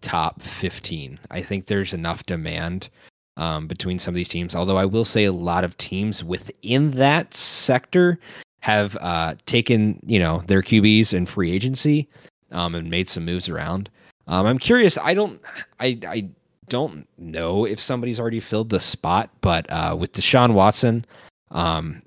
top 0.00 0.40
15. 0.42 1.18
I 1.30 1.42
think 1.42 1.66
there's 1.66 1.92
enough 1.92 2.24
demand 2.26 2.88
um, 3.36 3.66
between 3.66 3.98
some 3.98 4.12
of 4.12 4.16
these 4.16 4.28
teams. 4.28 4.54
Although 4.54 4.76
I 4.76 4.84
will 4.84 5.04
say 5.04 5.24
a 5.24 5.32
lot 5.32 5.64
of 5.64 5.76
teams 5.78 6.24
within 6.24 6.92
that 6.92 7.34
sector 7.34 8.18
have 8.60 8.96
uh, 9.00 9.34
taken, 9.46 10.00
you 10.06 10.18
know, 10.18 10.42
their 10.46 10.62
QBs 10.62 11.14
in 11.14 11.26
free 11.26 11.52
agency 11.52 12.08
um, 12.50 12.74
and 12.74 12.90
made 12.90 13.08
some 13.08 13.24
moves 13.24 13.48
around. 13.48 13.90
Um, 14.30 14.46
I'm 14.46 14.58
curious. 14.58 14.96
I 14.96 15.12
don't. 15.12 15.42
I 15.80 15.98
I 16.06 16.28
don't 16.68 17.06
know 17.18 17.64
if 17.66 17.80
somebody's 17.80 18.20
already 18.20 18.40
filled 18.40 18.70
the 18.70 18.78
spot, 18.78 19.28
but 19.40 19.70
uh, 19.70 19.96
with 19.98 20.12
Deshaun 20.12 20.54
Watson, 20.54 21.04
um, 21.50 22.00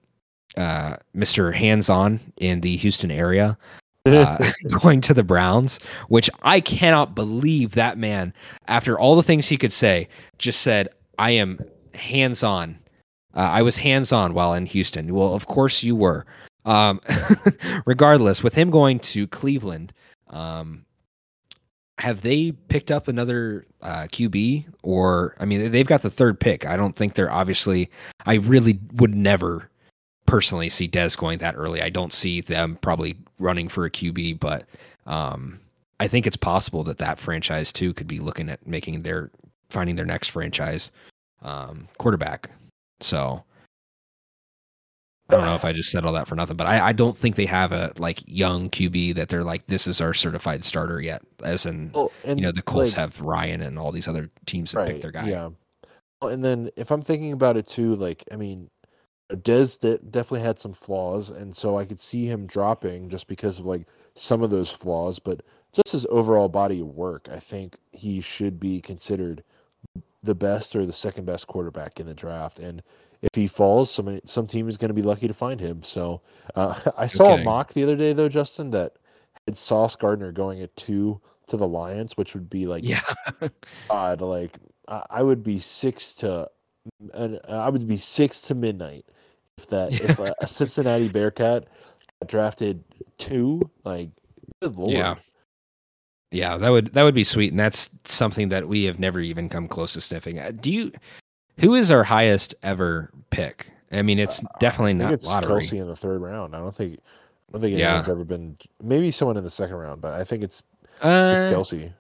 uh, 0.55 0.95
Mr. 1.13 1.53
Hands 1.53 1.88
On 1.89 2.21
in 2.38 2.61
the 2.61 2.78
Houston 2.78 3.11
area, 3.11 3.57
uh, 4.05 4.38
going 4.82 5.01
to 5.01 5.13
the 5.13 5.24
Browns, 5.24 5.82
which 6.07 6.30
I 6.43 6.61
cannot 6.61 7.13
believe 7.13 7.71
that 7.74 7.97
man, 7.97 8.34
after 8.69 8.97
all 8.97 9.17
the 9.17 9.24
things 9.24 9.47
he 9.47 9.57
could 9.57 9.74
say, 9.74 10.07
just 10.38 10.61
said, 10.61 10.88
I 11.19 11.32
am 11.32 11.59
hands 11.93 12.41
on. 12.41 12.80
Uh, 13.36 13.39
I 13.39 13.63
was 13.63 13.76
hands 13.76 14.13
on 14.13 14.34
while 14.34 14.53
in 14.53 14.65
Houston. 14.67 15.13
Well, 15.13 15.36
of 15.36 15.47
course 15.47 15.84
you 15.84 15.95
were. 15.95 16.26
Um, 16.63 17.01
regardless, 17.86 18.41
with 18.41 18.53
him 18.53 18.69
going 18.69 18.99
to 18.99 19.28
Cleveland, 19.28 19.91
um, 20.30 20.86
have 22.00 22.22
they 22.22 22.52
picked 22.52 22.91
up 22.91 23.08
another 23.08 23.66
uh, 23.82 24.04
QB? 24.04 24.66
Or, 24.82 25.36
I 25.39 25.46
mean, 25.46 25.72
they've 25.72 25.88
got 25.88 26.02
the 26.02 26.10
third 26.10 26.39
pick. 26.39 26.66
I 26.66 26.76
don't 26.76 26.96
think 26.96 27.14
they're 27.14 27.32
obviously, 27.32 27.89
I 28.26 28.36
really 28.36 28.80
would 28.94 29.16
never 29.16 29.70
personally 30.26 30.70
see 30.70 30.88
Dez 30.88 31.18
going 31.18 31.39
that 31.39 31.56
early. 31.56 31.82
I 31.82 31.89
don't 31.89 32.14
see 32.14 32.41
them 32.41 32.78
probably 32.82 33.16
running 33.39 33.68
for 33.68 33.86
a 33.86 33.91
QB, 33.91 34.39
but 34.39 34.66
um, 35.06 35.60
I 36.00 36.08
think 36.08 36.26
it's 36.26 36.38
possible 36.38 36.84
that 36.86 36.98
that 36.98 37.20
franchise 37.20 37.72
too 37.72 37.94
could 37.94 38.08
be 38.08 38.20
looking 38.20 38.50
at 38.50 38.66
making 38.66 39.04
their 39.04 39.32
finding 39.70 39.96
their 39.96 40.06
next 40.06 40.30
franchise 40.30 40.91
um, 41.41 41.88
quarterback. 41.98 42.50
So 43.00 43.44
I 45.34 45.38
don't 45.38 45.45
know 45.49 45.55
if 45.55 45.65
I 45.65 45.73
just 45.73 45.91
said 45.91 46.05
all 46.05 46.13
that 46.13 46.27
for 46.27 46.36
nothing, 46.36 46.57
but 46.57 46.67
I, 46.67 46.88
I 46.88 46.93
don't 46.93 47.15
think 47.15 47.36
they 47.36 47.45
have 47.45 47.71
a 47.71 47.91
like 47.97 48.23
young 48.25 48.69
QB 48.69 49.15
that 49.15 49.29
they're 49.29 49.43
like 49.43 49.65
this 49.67 49.88
is 49.88 50.01
our 50.01 50.13
certified 50.13 50.63
starter 50.63 51.01
yet. 51.01 51.21
As 51.43 51.65
in, 51.65 51.91
you 52.25 52.36
know, 52.36 52.51
the 52.51 52.61
Colts 52.61 52.97
like, 52.97 52.99
have 52.99 53.21
Ryan 53.21 53.61
and 53.61 53.77
all 53.77 53.91
these 53.91 54.07
other 54.07 54.29
teams 54.45 54.71
that 54.71 54.88
pick 54.88 55.01
their 55.01 55.11
guy. 55.11 55.27
Yeah. 55.27 55.49
Well, 56.21 56.31
and 56.31 56.43
then 56.43 56.69
if 56.77 56.91
I'm 56.91 57.01
thinking 57.01 57.34
about 57.34 57.57
it 57.57 57.67
too, 57.67 57.95
like 57.95 58.23
I 58.31 58.36
mean, 58.36 58.69
Dez 59.31 59.79
de- 59.79 59.97
definitely 59.97 60.45
had 60.45 60.59
some 60.59 60.73
flaws, 60.73 61.29
and 61.29 61.55
so 61.55 61.77
I 61.77 61.86
could 61.86 61.99
see 61.99 62.27
him 62.27 62.45
dropping 62.45 63.09
just 63.09 63.27
because 63.27 63.59
of 63.59 63.65
like 63.65 63.88
some 64.15 64.41
of 64.41 64.49
those 64.49 64.71
flaws. 64.71 65.19
But 65.19 65.41
just 65.73 65.91
his 65.91 66.05
overall 66.09 66.49
body 66.49 66.79
of 66.79 66.88
work, 66.88 67.27
I 67.31 67.39
think 67.39 67.77
he 67.91 68.21
should 68.21 68.59
be 68.59 68.79
considered 68.81 69.43
the 70.24 70.36
best 70.36 70.76
or 70.76 70.86
the 70.86 70.93
second 70.93 71.26
best 71.26 71.47
quarterback 71.47 71.99
in 71.99 72.05
the 72.07 72.13
draft. 72.13 72.57
And 72.59 72.82
if 73.21 73.30
he 73.34 73.47
falls, 73.47 73.91
some 73.91 74.19
some 74.26 74.47
team 74.47 74.67
is 74.67 74.78
going 74.78 74.89
to 74.89 74.93
be 74.95 75.01
lucky 75.01 75.28
to 75.28 75.34
find 75.34 75.59
him. 75.59 75.84
So 75.84 76.21
uh, 76.55 76.80
I 76.97 77.07
saw 77.07 77.34
Okay. 77.34 77.41
a 77.41 77.45
mock 77.45 77.74
the 77.74 77.84
other 77.84 77.95
day 77.95 78.13
though, 78.13 78.30
Justin, 78.30 78.71
that 78.71 78.93
had 79.47 79.57
Sauce 79.57 79.95
Gardner 79.95 80.32
going 80.32 80.61
at 80.61 80.76
two 80.76 81.21
to 81.47 81.57
the 81.57 81.67
Lions, 81.67 82.15
which 82.17 82.34
would 82.34 82.49
be 82.49 82.65
like 82.65 82.84
Yeah. 82.86 83.01
odd. 83.89 84.21
Like 84.21 84.57
I, 84.88 85.21
would 85.24 85.43
be 85.43 85.59
six 85.59 86.13
to, 86.15 86.49
and 87.13 87.39
I 87.47 87.69
would 87.69 87.88
be 87.88 87.97
six 87.97 88.39
to 88.41 88.55
midnight 88.55 89.05
if 89.57 89.67
that 89.67 89.93
if 90.01 90.19
a, 90.19 90.34
a 90.39 90.47
Cincinnati 90.47 91.09
Bearcat 91.09 91.67
drafted 92.26 92.84
two. 93.17 93.69
Like, 93.84 94.09
good 94.61 94.76
lord. 94.78 94.93
Yeah. 94.93 95.15
Yeah, 96.34 96.57
that 96.57 96.69
would 96.69 96.88
that 96.93 97.03
would 97.03 97.13
be 97.13 97.23
sweet, 97.23 97.51
and 97.51 97.59
that's 97.59 97.89
something 98.05 98.49
that 98.49 98.67
we 98.67 98.86
have 98.86 98.97
never 98.99 99.19
even 99.19 99.47
come 99.49 99.67
close 99.67 99.93
to 99.93 100.01
sniffing. 100.01 100.39
Uh, 100.39 100.51
Do 100.59 100.71
you? 100.73 100.91
Who 101.59 101.75
is 101.75 101.91
our 101.91 102.03
highest 102.03 102.55
ever 102.63 103.11
pick? 103.29 103.67
I 103.91 104.01
mean, 104.01 104.17
it's 104.17 104.41
definitely 104.59 104.93
Uh, 104.93 104.97
think 104.97 105.01
not 105.03 105.13
it's 105.13 105.27
lottery. 105.27 105.61
Kelce 105.61 105.79
in 105.79 105.88
the 105.88 105.95
third 105.95 106.19
round. 106.21 106.55
I 106.55 106.59
don't 106.59 106.75
think. 106.75 106.99
I 106.99 107.51
don't 107.51 107.61
think 107.61 107.77
Yeah. 107.77 107.89
anyone's 107.89 108.09
ever 108.09 108.23
been. 108.23 108.57
Maybe 108.81 109.11
someone 109.11 109.38
in 109.38 109.43
the 109.43 109.49
second 109.51 109.75
round, 109.75 110.01
but 110.01 110.13
I 110.19 110.23
think 110.23 110.41
it's 110.43 110.63
Uh, 111.01 111.34
it's 111.36 111.45
Kelce. 111.45 111.93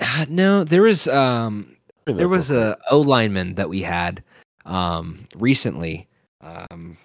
uh, 0.00 0.24
no, 0.30 0.64
there 0.64 0.80
was 0.82 1.06
um, 1.08 1.76
there 2.06 2.28
was 2.30 2.50
a 2.50 2.78
O 2.90 2.98
lineman 3.00 3.56
that 3.56 3.68
we 3.68 3.82
had 3.82 4.22
um 4.64 5.26
recently. 5.36 6.08
Um, 6.40 6.96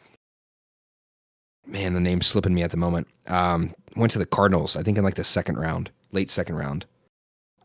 man, 1.67 1.93
the 1.93 1.99
name's 1.99 2.27
slipping 2.27 2.53
me 2.53 2.63
at 2.63 2.71
the 2.71 2.77
moment. 2.77 3.07
Um, 3.27 3.73
went 3.97 4.13
to 4.13 4.19
the 4.19 4.25
Cardinals, 4.25 4.77
I 4.77 4.83
think 4.83 4.97
in 4.97 5.03
like 5.03 5.15
the 5.15 5.23
second 5.25 5.57
round, 5.57 5.89
late 6.11 6.29
second 6.29 6.55
round, 6.55 6.85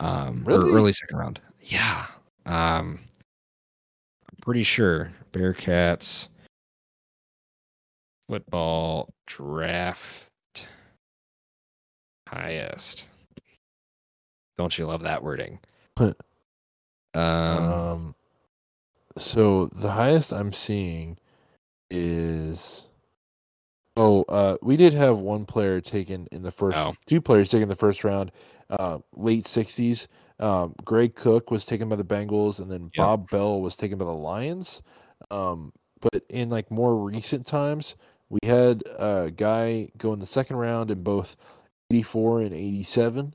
um, 0.00 0.44
Really? 0.44 0.70
or 0.70 0.74
early 0.76 0.92
second 0.92 1.16
round. 1.18 1.40
Yeah, 1.62 2.06
um, 2.46 2.98
I'm 4.28 4.36
pretty 4.42 4.62
sure 4.64 5.12
Bearcats 5.32 6.28
football 8.28 9.12
draft 9.26 10.28
highest. 12.28 13.06
Don't 14.56 14.76
you 14.78 14.86
love 14.86 15.02
that 15.02 15.22
wording? 15.22 15.58
Um, 15.98 16.14
Um, 17.14 18.14
so 19.16 19.66
the 19.66 19.90
highest 19.92 20.32
I'm 20.32 20.52
seeing 20.52 21.18
is 21.90 22.86
oh, 23.96 24.22
uh, 24.28 24.56
we 24.62 24.76
did 24.76 24.92
have 24.94 25.18
one 25.18 25.44
player 25.46 25.80
taken 25.80 26.26
in 26.32 26.42
the 26.42 26.50
first, 26.50 26.76
Oh. 26.76 26.94
two 27.06 27.20
players 27.20 27.50
taken 27.50 27.64
in 27.64 27.68
the 27.68 27.76
first 27.76 28.04
round, 28.04 28.32
uh, 28.70 28.98
late 29.14 29.46
sixties. 29.46 30.08
Um, 30.40 30.74
Greg 30.84 31.14
Cook 31.14 31.50
was 31.50 31.64
taken 31.64 31.88
by 31.88 31.96
the 31.96 32.04
Bengals, 32.04 32.58
and 32.60 32.70
then. 32.70 32.90
Bob 32.96 33.30
Bell 33.30 33.60
was 33.60 33.76
taken 33.76 33.98
by 33.98 34.04
the 34.04 34.10
Lions. 34.10 34.82
Um, 35.30 35.72
but 36.00 36.24
in 36.28 36.50
like 36.50 36.70
more 36.70 36.96
recent 36.96 37.46
times, 37.46 37.94
we 38.28 38.40
had 38.42 38.82
a 38.98 39.30
guy 39.34 39.90
go 39.96 40.12
in 40.12 40.18
the 40.18 40.26
second 40.26 40.56
round 40.56 40.90
in 40.90 41.02
both 41.02 41.36
84 41.90 42.40
and 42.42 42.52
87. 42.52 43.34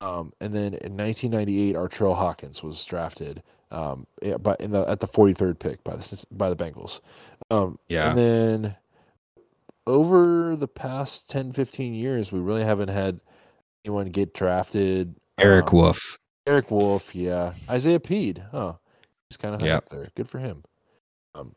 Um, 0.00 0.32
and 0.40 0.52
then 0.54 0.74
in 0.74 0.96
1998, 0.96 1.76
Artrell 1.76 2.16
Hawkins 2.16 2.62
was 2.62 2.84
drafted 2.84 3.42
um, 3.70 4.06
yeah, 4.22 4.38
by, 4.38 4.56
in 4.58 4.70
the, 4.72 4.88
at 4.88 5.00
the 5.00 5.06
43rd 5.06 5.58
pick 5.58 5.84
by 5.84 5.94
the 5.94 6.24
by 6.32 6.50
the 6.50 6.56
Bengals. 6.56 7.00
Um, 7.50 7.78
Yeah. 7.88 8.08
And 8.10 8.18
then 8.18 8.76
over 9.90 10.56
the 10.56 10.68
past 10.68 11.28
10, 11.30 11.52
15 11.52 11.94
years, 11.94 12.32
we 12.32 12.40
really 12.40 12.64
haven't 12.64 12.88
had 12.88 13.20
anyone 13.84 14.06
get 14.10 14.32
drafted. 14.34 15.14
Eric 15.38 15.66
Um, 15.72 15.78
Wolf. 15.78 16.18
Eric 16.46 16.70
Wolf, 16.70 17.14
yeah. 17.14 17.54
Isaiah 17.68 18.00
Pead, 18.00 18.44
huh? 18.50 18.74
He's 19.28 19.36
kind 19.36 19.54
of 19.54 19.62
Yep. 19.62 19.76
up 19.76 19.88
there. 19.90 20.08
Good 20.16 20.28
for 20.28 20.38
him. 20.38 20.64
Um, 21.34 21.54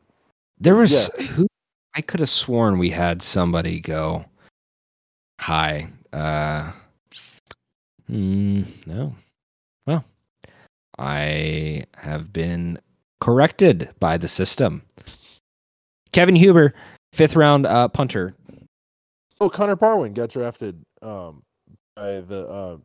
There 0.58 0.76
was 0.76 1.08
who 1.30 1.46
I 1.94 2.00
could 2.00 2.20
have 2.20 2.28
sworn 2.30 2.78
we 2.78 2.90
had 2.90 3.22
somebody 3.22 3.80
go 3.80 4.24
high. 5.40 5.90
Uh, 6.12 6.72
mm, 8.10 8.66
no. 8.86 9.14
Well, 9.86 10.04
I 10.98 11.84
have 11.96 12.32
been 12.32 12.78
corrected 13.20 13.90
by 14.00 14.16
the 14.16 14.28
system. 14.28 14.82
Kevin 16.12 16.36
Huber, 16.36 16.74
fifth 17.14 17.36
round 17.36 17.64
uh, 17.66 17.88
punter. 17.88 18.34
Oh, 19.40 19.48
Connor 19.48 19.76
Barwin 19.76 20.14
got 20.14 20.30
drafted 20.30 20.84
um, 21.02 21.42
by 21.96 22.20
the 22.20 22.46
uh, 22.46 22.76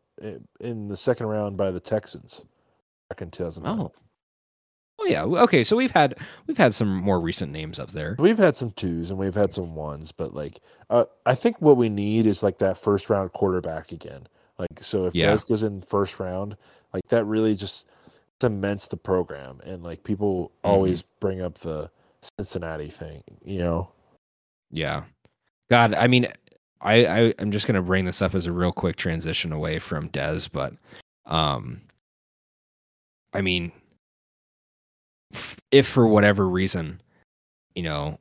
in 0.60 0.88
the 0.88 0.96
second 0.96 1.26
round 1.26 1.56
by 1.56 1.70
the 1.70 1.80
Texans 1.80 2.44
back 3.08 3.22
in 3.22 3.30
2009. 3.30 3.78
Oh, 3.86 3.92
oh 4.98 5.04
yeah. 5.06 5.24
Okay, 5.24 5.64
so 5.64 5.76
we've 5.76 5.90
had 5.92 6.16
we've 6.46 6.58
had 6.58 6.74
some 6.74 6.94
more 6.94 7.20
recent 7.20 7.52
names 7.52 7.78
up 7.78 7.92
there. 7.92 8.16
We've 8.18 8.38
had 8.38 8.56
some 8.56 8.70
twos 8.72 9.10
and 9.10 9.18
we've 9.18 9.34
had 9.34 9.54
some 9.54 9.74
ones, 9.74 10.12
but 10.12 10.34
like 10.34 10.60
uh, 10.90 11.04
I 11.24 11.34
think 11.34 11.60
what 11.60 11.76
we 11.76 11.88
need 11.88 12.26
is 12.26 12.42
like 12.42 12.58
that 12.58 12.76
first 12.78 13.08
round 13.10 13.32
quarterback 13.32 13.92
again. 13.92 14.26
Like 14.58 14.80
so, 14.80 15.06
if 15.06 15.14
Yeah. 15.14 15.32
Dez 15.32 15.48
goes 15.48 15.62
in 15.62 15.80
first 15.82 16.18
round, 16.20 16.56
like 16.92 17.08
that 17.08 17.24
really 17.24 17.54
just 17.54 17.86
cements 18.42 18.86
the 18.88 18.96
program. 18.98 19.60
And 19.64 19.82
like 19.82 20.02
people 20.04 20.48
Mm-hmm. 20.62 20.68
always 20.70 21.02
bring 21.20 21.40
up 21.40 21.58
the 21.60 21.90
Cincinnati 22.38 22.90
thing, 22.90 23.22
you 23.44 23.58
know. 23.60 23.92
Yeah. 24.70 25.04
God, 25.68 25.94
I 25.94 26.06
mean, 26.06 26.26
I, 26.80 27.06
I 27.06 27.34
I'm 27.38 27.50
just 27.50 27.66
gonna 27.66 27.82
bring 27.82 28.04
this 28.04 28.22
up 28.22 28.34
as 28.34 28.46
a 28.46 28.52
real 28.52 28.72
quick 28.72 28.96
transition 28.96 29.52
away 29.52 29.78
from 29.78 30.08
Dez, 30.10 30.48
but 30.50 30.74
um, 31.26 31.80
I 33.32 33.40
mean, 33.40 33.72
if 35.70 35.86
for 35.86 36.06
whatever 36.06 36.48
reason, 36.48 37.00
you 37.74 37.82
know, 37.82 38.18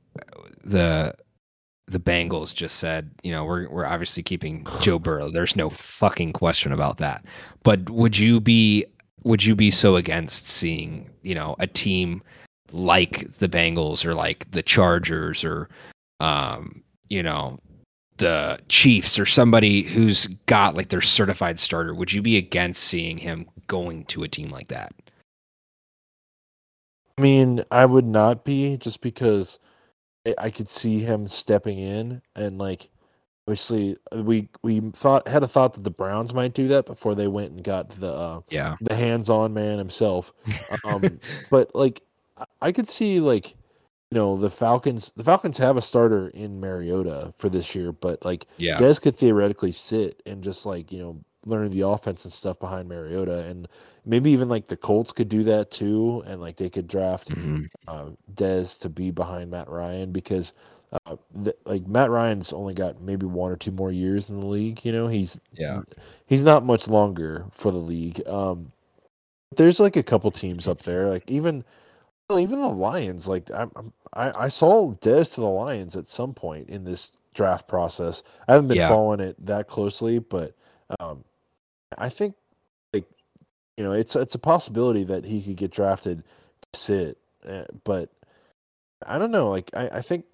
the 0.64 1.16
the 1.88 2.00
Bengals 2.00 2.54
just 2.54 2.78
said, 2.78 3.10
you 3.24 3.32
know, 3.32 3.46
we're 3.46 3.68
we're 3.70 3.86
obviously 3.86 4.24
keeping 4.24 4.66
Joe 4.82 5.00
Burrow. 5.00 5.30
There's 5.30 5.56
no 5.56 5.70
fucking 5.70 6.34
question 6.34 6.72
about 6.72 6.98
that. 6.98 7.26
But 7.64 7.90
would 7.90 8.18
you 8.18 8.40
be 8.40 8.86
would 9.24 9.44
you 9.44 9.56
be 9.56 9.72
so 9.72 9.96
against 9.96 10.46
seeing, 10.48 11.10
you 11.24 11.36
know, 11.36 11.56
a 11.60 11.68
team 11.68 12.22
like 12.72 13.32
the 13.40 13.50
Bengals 13.50 14.06
or 14.06 14.14
like 14.14 14.50
the 14.52 14.62
Chargers 14.62 15.44
or 15.44 15.70
um, 16.20 16.84
you 17.10 17.24
know, 17.24 17.60
the 18.18 18.60
Chiefs 18.68 19.18
or 19.18 19.26
somebody 19.26 19.84
who's 19.84 20.28
got 20.46 20.76
like 20.76 20.90
their 20.90 21.02
certified 21.02 21.60
starter, 21.60 21.94
would 21.96 22.12
you 22.12 22.22
be 22.22 22.38
against 22.38 22.84
seeing 22.84 23.18
him 23.18 23.48
going 23.68 24.04
to 24.06 24.24
a 24.24 24.28
team 24.28 24.50
like 24.50 24.68
that? 24.68 24.94
I 27.18 27.22
mean, 27.22 27.64
I 27.72 27.86
would 27.86 28.06
not 28.06 28.46
be 28.46 28.78
just 28.78 29.02
because 29.02 29.60
I- 30.38 30.50
could 30.52 30.70
see 30.70 31.00
him 31.00 31.28
stepping 31.28 31.80
in 31.80 32.22
and 32.36 32.58
like 32.58 32.90
obviously 33.48 33.98
uh, 34.16 34.22
we 34.22 34.48
we 34.64 34.80
thought 34.94 35.28
had 35.28 35.44
a 35.44 35.48
thought 35.48 35.74
that 35.74 35.84
the 35.84 35.90
Browns 35.90 36.34
might 36.34 36.54
do 36.54 36.68
that 36.70 36.86
before 36.86 37.16
they 37.16 37.28
went 37.28 37.52
and 37.52 37.64
got 37.64 37.90
the 37.90 38.12
uh, 38.12 38.42
Yeah. 38.50 38.76
the 38.82 38.96
hands-on 38.96 39.54
man 39.54 39.78
himself. 39.80 40.34
Um, 40.84 41.20
but 41.50 41.74
like 41.74 42.02
I 42.62 42.72
could 42.72 42.88
see 42.90 43.20
like 43.20 43.56
you 44.12 44.18
know 44.18 44.38
the 44.38 44.50
Falcons 44.50 45.12
the 45.16 45.24
Falcons 45.24 45.58
have 45.60 45.78
a 45.78 45.82
starter 45.82 46.30
in 46.30 46.60
Mariota 46.60 47.34
for 47.38 47.50
this 47.50 47.76
year, 47.76 47.92
but 47.92 48.24
like 48.26 48.48
yeah. 48.58 48.78
Dez 48.78 49.02
could 49.02 49.16
theoretically 49.16 49.72
sit 49.72 50.22
and 50.26 50.44
just 50.44 50.66
like 50.66 50.92
you 50.92 51.00
know 51.00 51.20
learn 51.46 51.70
the 51.72 51.82
offense 51.88 52.26
and 52.26 52.34
stuff 52.34 52.60
behind 52.60 52.90
Mariota, 52.90 53.40
and 53.46 53.68
maybe 54.06 54.32
even 54.32 54.50
like 54.50 54.68
the 54.68 54.76
Colts 54.78 55.12
could 55.12 55.30
do 55.30 55.44
that 55.44 55.72
too, 55.72 56.24
and 56.26 56.42
like 56.42 56.58
they 56.58 56.70
could 56.70 56.88
draft 56.88 57.30
Mhm. 57.30 57.68
uh, 57.88 58.10
Dez 58.34 58.80
to 58.82 58.90
be 58.90 59.12
behind 59.12 59.52
Matt 59.52 59.70
Ryan 59.70 60.12
because 60.12 60.54
uh, 61.06 61.16
th- 61.44 61.56
like 61.66 61.86
Matt 61.88 62.10
Ryan's 62.10 62.52
only 62.52 62.74
got 62.74 63.00
maybe 63.02 63.28
one 63.28 63.52
or 63.52 63.56
two 63.56 63.72
more 63.72 63.92
years 63.92 64.30
in 64.32 64.40
the 64.40 64.46
league. 64.48 64.84
You 64.84 64.92
know, 64.92 65.08
he's 65.08 65.40
Yeah. 65.54 65.82
he's 66.26 66.44
not 66.44 66.66
much 66.66 66.88
longer 66.88 67.46
for 67.52 67.72
the 67.72 67.78
league. 67.78 68.28
Um, 68.28 68.72
there's 69.56 69.80
like 69.80 69.96
a 69.96 70.04
couple 70.04 70.32
teams 70.32 70.68
up 70.68 70.82
there, 70.84 71.08
like 71.10 71.30
even 71.30 71.64
even 72.38 72.62
the 72.62 72.68
Lions. 72.68 73.28
Like 73.28 73.50
I'm, 73.52 73.72
I'm- 73.76 73.94
I 74.14 74.46
I 74.46 74.48
saw 74.50 74.94
Dez 74.96 75.34
to 75.36 75.42
the 75.42 75.48
Lions 75.48 75.96
at 75.96 76.08
some 76.08 76.34
point 76.34 76.70
in 76.70 76.84
this 76.84 77.12
draft 77.34 77.68
process. 77.68 78.24
I 78.48 78.54
haven't 78.54 78.68
been 78.70 78.78
Yeah. 78.78 78.90
following 78.90 79.20
it 79.20 79.44
that 79.46 79.68
closely, 79.68 80.20
but 80.20 80.56
um, 81.00 81.24
I 81.98 82.10
think 82.10 82.36
like 82.94 83.06
you 83.78 83.84
know 83.84 83.92
it's 83.94 84.16
it's 84.16 84.36
a 84.36 84.40
possibility 84.40 85.04
that 85.06 85.26
he 85.26 85.42
could 85.44 85.58
get 85.58 85.72
drafted 85.72 86.24
to 86.72 86.80
sit, 86.80 87.18
uh, 87.48 87.66
but 87.84 88.10
I 89.06 89.18
don't 89.20 89.32
know. 89.32 89.50
Like 89.50 89.70
I 89.76 89.90
I 89.94 90.02
think 90.02 90.26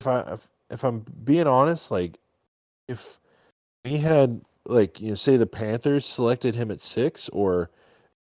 if 0.00 0.06
I 0.06 0.20
if, 0.32 0.48
if 0.70 0.84
I'm 0.84 1.00
being 1.24 1.46
honest, 1.46 1.90
like 1.90 2.18
if 2.88 3.20
he 3.84 3.98
had 3.98 4.40
like 4.64 5.00
you 5.00 5.10
know 5.10 5.14
say 5.14 5.36
the 5.36 5.46
Panthers 5.46 6.06
selected 6.06 6.54
him 6.54 6.70
at 6.70 6.80
six 6.80 7.28
or 7.28 7.70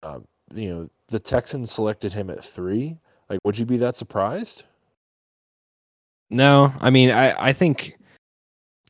um, 0.02 0.26
you 0.54 0.68
know 0.68 0.88
the 1.08 1.18
Texans 1.18 1.72
selected 1.72 2.12
him 2.12 2.30
at 2.30 2.44
three, 2.44 2.98
like 3.28 3.38
would 3.44 3.58
you 3.58 3.66
be 3.66 3.76
that 3.78 3.96
surprised? 3.96 4.64
No, 6.30 6.72
I 6.80 6.90
mean, 6.90 7.10
I, 7.10 7.48
I 7.48 7.52
think, 7.52 7.96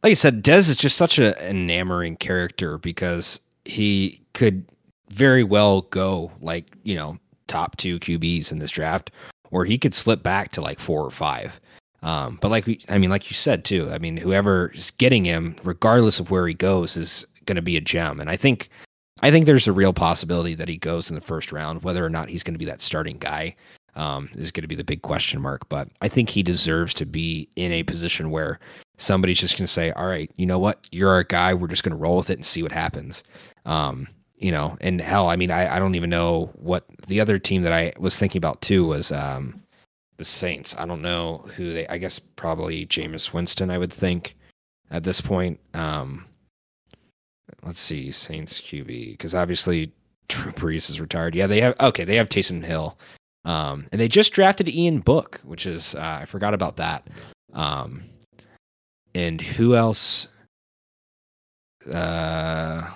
like 0.03 0.11
I 0.11 0.15
said, 0.15 0.43
Dez 0.43 0.69
is 0.69 0.77
just 0.77 0.97
such 0.97 1.19
an 1.19 1.35
enamoring 1.35 2.17
character 2.17 2.79
because 2.79 3.41
he 3.65 4.23
could 4.33 4.65
very 5.11 5.45
well 5.45 5.83
go 5.83 6.33
like, 6.41 6.67
you 6.83 6.97
know, 6.97 7.19
top 7.47 7.77
two 7.77 7.99
QBs 7.99 8.53
in 8.53 8.59
this 8.59 8.71
draft, 8.71 9.11
or 9.51 9.65
he 9.65 9.77
could 9.79 9.95
slip 9.95 10.23
back 10.23 10.51
to 10.53 10.61
like 10.61 10.81
four 10.81 11.05
or 11.05 11.11
five. 11.11 11.61
Um, 12.03 12.39
but 12.41 12.51
like 12.51 12.67
we, 12.67 12.81
I 12.89 12.99
mean, 12.99 13.11
like 13.11 13.31
you 13.31 13.35
said 13.35 13.65
too, 13.65 13.91
I 13.91 13.99
mean, 13.99 14.17
whoever 14.17 14.69
is 14.75 14.91
getting 14.93 15.25
him, 15.25 15.57
regardless 15.63 16.21
of 16.21 16.31
where 16.31 16.47
he 16.47 16.55
goes, 16.55 16.97
is 16.97 17.27
going 17.45 17.57
to 17.57 17.63
be 17.63 17.77
a 17.77 17.81
gem. 17.81 18.21
And 18.21 18.31
I 18.31 18.37
think, 18.37 18.71
I 19.23 19.31
think 19.31 19.47
there's 19.47 19.69
a 19.69 19.73
real 19.73 19.93
possibility 19.93 20.55
that 20.55 20.69
he 20.69 20.77
goes 20.77 21.09
in 21.09 21.14
the 21.14 21.23
first 21.23 21.53
round. 21.53 21.83
Whether 21.83 22.05
or 22.05 22.11
not 22.11 22.29
he's 22.29 22.43
going 22.43 22.55
to 22.55 22.59
be 22.59 22.67
that 22.67 22.83
starting 22.83 23.19
guy 23.19 23.57
um, 23.95 24.29
is 24.35 24.51
going 24.51 24.62
to 24.62 24.69
be 24.69 24.75
the 24.75 24.85
big 24.85 25.03
question 25.03 25.41
mark. 25.41 25.69
But 25.69 25.89
I 26.03 26.09
think 26.09 26.29
he 26.29 26.43
deserves 26.43 26.93
to 26.95 27.07
be 27.07 27.49
in 27.57 27.73
a 27.73 27.83
position 27.83 28.31
where 28.31 28.61
somebody's 28.99 29.39
just 29.41 29.57
going 29.57 29.67
to 29.67 29.73
say, 29.73 29.91
"All 29.93 30.07
right, 30.07 30.31
you 30.37 30.47
know 30.47 30.59
what? 30.59 30.87
You're 30.93 31.11
our 31.11 31.25
guy. 31.25 31.55
We're 31.55 31.69
just 31.69 31.83
going 31.83 31.97
to 31.97 32.03
roll 32.03 32.19
with 32.19 32.31
it 32.31 32.35
and 32.39 32.47
see 32.47 32.62
what 32.62 32.73
happens." 32.73 33.25
Um, 33.64 34.07
you 34.37 34.53
know, 34.53 34.77
and 34.83 35.01
hell, 35.01 35.31
I 35.31 35.37
mean, 35.37 35.51
I, 35.51 35.77
I 35.77 35.79
don't 35.79 35.95
even 35.95 36.11
know 36.11 36.51
what 36.55 36.85
the 37.07 37.21
other 37.21 37.39
team 37.39 37.62
that 37.62 37.73
I 37.73 37.95
was 37.99 38.19
thinking 38.19 38.39
about 38.39 38.61
too 38.61 38.85
was 38.85 39.11
um, 39.12 39.62
the 40.19 40.25
Saints. 40.25 40.77
I 40.79 40.85
don't 40.85 41.03
know 41.03 41.39
who 41.57 41.73
they. 41.73 41.87
I 41.89 41.97
guess 41.97 42.19
probably 42.19 42.87
Jameis 42.87 43.33
Winston. 43.33 43.71
I 43.71 43.79
would 43.79 43.93
think 43.93 44.37
at 44.91 45.05
this 45.05 45.23
point. 45.23 45.59
Um, 45.73 46.26
let's 47.63 47.81
see, 47.81 48.11
Saints 48.11 48.61
QB 48.61 49.13
because 49.13 49.35
obviously 49.35 49.93
Drew 50.29 50.53
Brees 50.53 50.91
is 50.91 51.01
retired. 51.01 51.35
Yeah, 51.35 51.47
they 51.47 51.61
have 51.61 51.75
okay. 51.81 52.05
They 52.05 52.17
have 52.17 52.29
Taysom 52.29 52.65
Hill, 52.65 52.99
um, 53.45 53.87
and 53.93 54.01
they 54.01 54.09
just 54.09 54.33
drafted 54.33 54.69
Ian 54.69 55.01
Book, 55.01 55.41
which 55.45 55.67
is 55.67 55.95
uh, 55.95 56.19
I 56.23 56.25
forgot 56.27 56.55
about 56.55 56.77
that. 56.77 57.07
Um, 57.53 58.03
and 59.15 59.41
who 59.41 59.77
else? 59.77 60.29
Uh, 61.91 62.91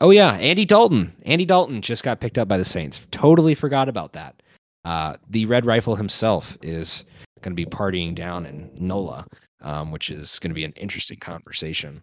oh 0.00 0.10
yeah, 0.10 0.32
Andy 0.34 0.64
Dalton. 0.64 1.12
Andy 1.26 1.44
Dalton 1.44 1.82
just 1.82 2.02
got 2.02 2.20
picked 2.20 2.38
up 2.38 2.48
by 2.48 2.56
the 2.56 2.64
Saints. 2.64 3.06
Totally 3.10 3.54
forgot 3.54 3.88
about 3.88 4.14
that. 4.14 4.42
Uh, 4.84 5.16
the 5.28 5.44
Red 5.46 5.66
Rifle 5.66 5.94
himself 5.94 6.56
is 6.62 7.04
going 7.42 7.52
to 7.52 7.56
be 7.56 7.66
partying 7.66 8.14
down 8.14 8.46
in 8.46 8.70
NOLA, 8.78 9.26
um, 9.60 9.92
which 9.92 10.10
is 10.10 10.38
going 10.38 10.50
to 10.50 10.54
be 10.54 10.64
an 10.64 10.72
interesting 10.72 11.18
conversation 11.18 12.02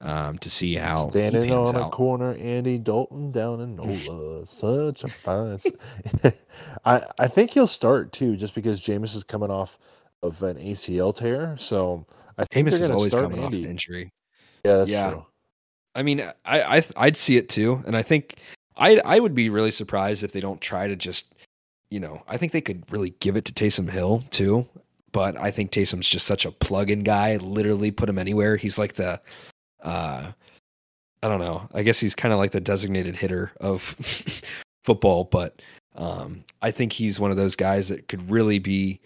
um, 0.00 0.38
to 0.38 0.50
see 0.50 0.74
how 0.76 1.10
Standing 1.10 1.52
on 1.52 1.74
a 1.74 1.86
out. 1.86 1.92
corner, 1.92 2.34
Andy 2.34 2.78
Dalton 2.78 3.30
down 3.30 3.60
in 3.60 3.76
NOLA. 3.76 4.46
Such 4.46 5.04
a 5.04 5.08
fine. 5.08 5.58
I 6.84 7.28
think 7.28 7.50
he'll 7.52 7.66
start 7.66 8.12
too, 8.12 8.36
just 8.36 8.54
because 8.54 8.80
Jameis 8.80 9.14
is 9.16 9.24
coming 9.24 9.50
off 9.50 9.78
of 10.22 10.42
an 10.42 10.56
ACL 10.56 11.14
tear. 11.14 11.56
So 11.58 12.06
I 12.36 12.44
think 12.44 12.68
Jameis 12.68 12.80
is 12.80 12.90
always 12.90 13.14
coming 13.14 13.42
off 13.42 13.52
an 13.52 13.64
injury. 13.64 14.12
Yeah, 14.64 14.84
Yeah. 14.84 15.10
true. 15.10 15.26
I 15.94 16.02
mean, 16.02 16.20
I, 16.44 16.78
I 16.78 16.84
I'd 16.96 17.16
see 17.16 17.36
it 17.36 17.48
too, 17.48 17.82
and 17.86 17.96
I 17.96 18.02
think 18.02 18.36
I 18.76 18.98
I 19.04 19.18
would 19.18 19.34
be 19.34 19.50
really 19.50 19.72
surprised 19.72 20.22
if 20.22 20.30
they 20.32 20.40
don't 20.40 20.60
try 20.60 20.86
to 20.86 20.94
just, 20.94 21.34
you 21.90 21.98
know, 21.98 22.22
I 22.28 22.36
think 22.36 22.52
they 22.52 22.60
could 22.60 22.84
really 22.92 23.10
give 23.18 23.36
it 23.36 23.44
to 23.46 23.52
Taysom 23.52 23.90
Hill 23.90 24.22
too. 24.30 24.66
But 25.10 25.36
I 25.38 25.50
think 25.50 25.72
Taysom's 25.72 26.08
just 26.08 26.26
such 26.26 26.44
a 26.44 26.52
plug-in 26.52 27.02
guy. 27.02 27.36
Literally, 27.36 27.90
put 27.90 28.08
him 28.08 28.18
anywhere. 28.18 28.56
He's 28.56 28.78
like 28.78 28.94
the, 28.94 29.20
uh, 29.82 30.32
I 31.22 31.28
don't 31.28 31.40
know. 31.40 31.68
I 31.74 31.82
guess 31.82 31.98
he's 31.98 32.14
kind 32.14 32.32
of 32.32 32.38
like 32.38 32.52
the 32.52 32.60
designated 32.60 33.16
hitter 33.16 33.52
of 33.60 33.82
football. 34.84 35.24
But 35.24 35.60
um, 35.96 36.44
I 36.62 36.70
think 36.70 36.92
he's 36.92 37.18
one 37.18 37.30
of 37.30 37.36
those 37.36 37.56
guys 37.56 37.88
that 37.88 38.08
could 38.08 38.30
really 38.30 38.58
be, 38.58 39.00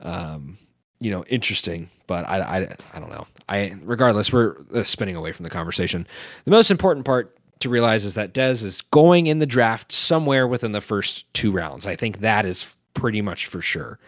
um, 0.00 0.58
you 1.00 1.10
know, 1.10 1.24
interesting. 1.24 1.88
But 2.06 2.28
I, 2.28 2.40
I, 2.40 2.76
I 2.94 3.00
don't 3.00 3.10
know. 3.10 3.26
I 3.48 3.76
regardless, 3.82 4.32
we're 4.32 4.56
uh, 4.74 4.84
spinning 4.84 5.16
away 5.16 5.32
from 5.32 5.44
the 5.44 5.50
conversation. 5.50 6.06
The 6.44 6.50
most 6.50 6.70
important 6.70 7.04
part 7.04 7.36
to 7.60 7.68
realize 7.68 8.04
is 8.04 8.14
that 8.14 8.34
Dez 8.34 8.62
is 8.62 8.82
going 8.82 9.26
in 9.26 9.38
the 9.38 9.46
draft 9.46 9.90
somewhere 9.90 10.46
within 10.46 10.72
the 10.72 10.80
first 10.80 11.32
two 11.32 11.50
rounds. 11.50 11.86
I 11.86 11.96
think 11.96 12.20
that 12.20 12.44
is 12.46 12.76
pretty 12.94 13.22
much 13.22 13.46
for 13.46 13.60
sure. 13.60 13.98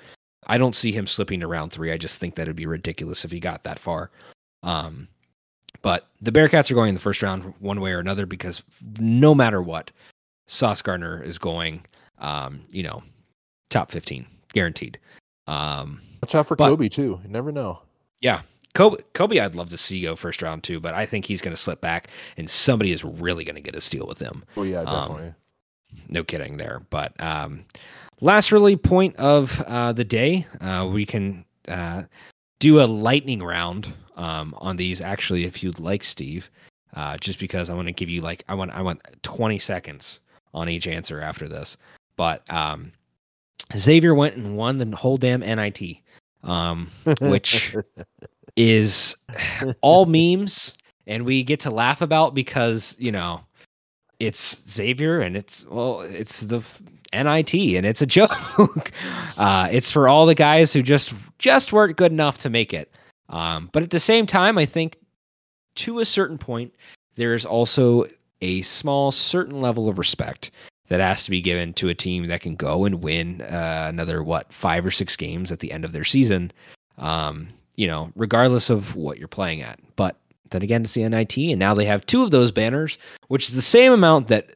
I 0.46 0.58
don't 0.58 0.76
see 0.76 0.92
him 0.92 1.06
slipping 1.06 1.40
to 1.40 1.46
round 1.46 1.72
three. 1.72 1.92
I 1.92 1.98
just 1.98 2.18
think 2.18 2.34
that 2.34 2.42
it'd 2.42 2.56
be 2.56 2.66
ridiculous 2.66 3.24
if 3.24 3.30
he 3.30 3.40
got 3.40 3.64
that 3.64 3.78
far. 3.78 4.10
Um, 4.62 5.08
but 5.82 6.06
the 6.20 6.32
Bearcats 6.32 6.70
are 6.70 6.74
going 6.74 6.88
in 6.90 6.94
the 6.94 7.00
first 7.00 7.22
round 7.22 7.54
one 7.60 7.80
way 7.80 7.92
or 7.92 7.98
another 8.00 8.26
because 8.26 8.62
no 8.98 9.34
matter 9.34 9.62
what, 9.62 9.90
Sauce 10.46 10.82
Gardner 10.82 11.22
is 11.22 11.38
going, 11.38 11.84
um, 12.18 12.62
you 12.70 12.82
know, 12.82 13.02
top 13.70 13.90
15, 13.90 14.26
guaranteed. 14.52 14.98
Um, 15.46 16.00
Watch 16.22 16.34
out 16.34 16.46
for 16.46 16.56
but- 16.56 16.68
Kobe, 16.68 16.88
too. 16.88 17.20
You 17.24 17.28
never 17.30 17.52
know. 17.52 17.80
yeah. 18.20 18.42
Kobe, 18.74 19.02
Kobe, 19.12 19.38
I'd 19.40 19.56
love 19.56 19.70
to 19.70 19.76
see 19.78 20.02
go 20.02 20.14
first 20.14 20.40
round 20.40 20.62
too, 20.62 20.78
but 20.78 20.94
I 20.94 21.04
think 21.04 21.24
he's 21.24 21.40
going 21.40 21.56
to 21.56 21.60
slip 21.60 21.80
back, 21.80 22.08
and 22.36 22.48
somebody 22.48 22.92
is 22.92 23.02
really 23.04 23.42
going 23.42 23.56
to 23.56 23.62
get 23.62 23.74
a 23.74 23.80
steal 23.80 24.06
with 24.06 24.20
him. 24.20 24.44
Oh, 24.56 24.62
yeah, 24.62 24.80
Um, 24.82 25.08
definitely. 25.08 25.34
no 26.08 26.22
kidding 26.22 26.58
there. 26.58 26.82
But 26.90 27.18
um, 27.20 27.64
last 28.20 28.52
really 28.52 28.76
point 28.76 29.16
of 29.16 29.60
uh, 29.62 29.92
the 29.94 30.04
day, 30.04 30.46
uh, 30.60 30.88
we 30.92 31.06
can 31.06 31.44
uh, 31.66 32.04
do 32.60 32.80
a 32.80 32.84
lightning 32.86 33.42
round 33.42 33.92
um, 34.18 34.54
on 34.58 34.76
these. 34.76 35.00
Actually, 35.00 35.44
if 35.44 35.62
you'd 35.62 35.80
like, 35.80 36.04
Steve, 36.04 36.50
uh, 36.94 37.16
just 37.16 37.38
because 37.38 37.70
I 37.70 37.74
want 37.74 37.88
to 37.88 37.92
give 37.92 38.10
you 38.10 38.20
like 38.20 38.44
I 38.48 38.54
want 38.54 38.72
I 38.72 38.82
want 38.82 39.00
twenty 39.22 39.58
seconds 39.58 40.20
on 40.52 40.68
each 40.68 40.86
answer 40.86 41.20
after 41.20 41.48
this. 41.48 41.78
But 42.16 42.42
um, 42.52 42.92
Xavier 43.76 44.14
went 44.14 44.36
and 44.36 44.56
won 44.56 44.76
the 44.76 44.96
whole 44.96 45.16
damn 45.16 45.40
NIT, 45.40 45.80
um, 46.42 46.90
which 47.20 47.74
is 48.56 49.16
all 49.80 50.04
memes 50.04 50.74
and 51.08 51.24
we 51.24 51.42
get 51.42 51.58
to 51.60 51.70
laugh 51.70 52.00
about 52.02 52.34
because 52.34 52.94
you 53.00 53.10
know 53.10 53.40
it's 54.20 54.62
Xavier 54.70 55.20
and 55.20 55.36
it's 55.36 55.66
well 55.66 56.02
it's 56.02 56.40
the 56.40 56.62
NIT 57.12 57.54
and 57.54 57.86
it's 57.86 58.02
a 58.02 58.06
joke. 58.18 58.92
uh, 59.38 59.68
it's 59.72 59.90
for 59.90 60.06
all 60.06 60.26
the 60.26 60.34
guys 60.36 60.72
who 60.72 60.82
just 60.82 61.12
just 61.38 61.72
weren't 61.72 61.96
good 61.96 62.12
enough 62.12 62.38
to 62.38 62.50
make 62.50 62.72
it. 62.72 62.92
Um, 63.28 63.70
but 63.72 63.82
at 63.82 63.90
the 63.90 64.00
same 64.00 64.26
time, 64.26 64.58
I 64.58 64.66
think 64.66 64.96
to 65.76 66.00
a 66.00 66.04
certain 66.04 66.38
point, 66.38 66.74
there's 67.16 67.44
also 67.44 68.06
a 68.40 68.62
small 68.62 69.12
certain 69.12 69.60
level 69.60 69.88
of 69.88 69.98
respect 69.98 70.50
that 70.88 71.00
has 71.00 71.24
to 71.24 71.30
be 71.30 71.42
given 71.42 71.74
to 71.74 71.88
a 71.88 71.94
team 71.94 72.28
that 72.28 72.40
can 72.40 72.56
go 72.56 72.84
and 72.84 73.02
win 73.02 73.42
uh, 73.42 73.86
another 73.88 74.22
what 74.22 74.52
five 74.52 74.86
or 74.86 74.90
six 74.90 75.16
games 75.16 75.52
at 75.52 75.60
the 75.60 75.70
end 75.70 75.84
of 75.84 75.92
their 75.92 76.04
season. 76.04 76.50
Um, 76.96 77.48
you 77.76 77.86
know, 77.86 78.10
regardless 78.16 78.70
of 78.70 78.96
what 78.96 79.18
you're 79.18 79.28
playing 79.28 79.62
at. 79.62 79.78
But 79.94 80.16
then 80.50 80.62
again, 80.62 80.82
it's 80.82 80.94
the 80.94 81.08
NIT, 81.08 81.36
and 81.36 81.58
now 81.58 81.74
they 81.74 81.84
have 81.84 82.04
two 82.06 82.24
of 82.24 82.32
those 82.32 82.50
banners, 82.50 82.98
which 83.28 83.48
is 83.48 83.54
the 83.54 83.62
same 83.62 83.92
amount 83.92 84.26
that 84.28 84.50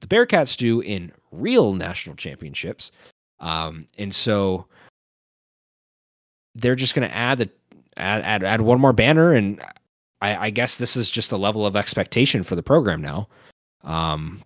the 0.00 0.06
Bearcats 0.06 0.56
do 0.56 0.80
in 0.80 1.12
real 1.30 1.74
national 1.74 2.16
championships. 2.16 2.90
Um, 3.40 3.86
and 3.98 4.14
so 4.14 4.66
they're 6.54 6.74
just 6.74 6.94
going 6.94 7.06
to 7.06 7.14
add 7.14 7.38
the 7.38 7.50
add, 7.96 8.22
add 8.22 8.44
add 8.44 8.60
one 8.60 8.80
more 8.80 8.92
banner, 8.92 9.32
and 9.32 9.60
I, 10.20 10.46
I 10.46 10.50
guess 10.50 10.76
this 10.76 10.96
is 10.96 11.10
just 11.10 11.32
a 11.32 11.36
level 11.36 11.66
of 11.66 11.76
expectation 11.76 12.42
for 12.42 12.56
the 12.56 12.62
program 12.62 13.02
now. 13.02 13.28
Um, 13.82 14.42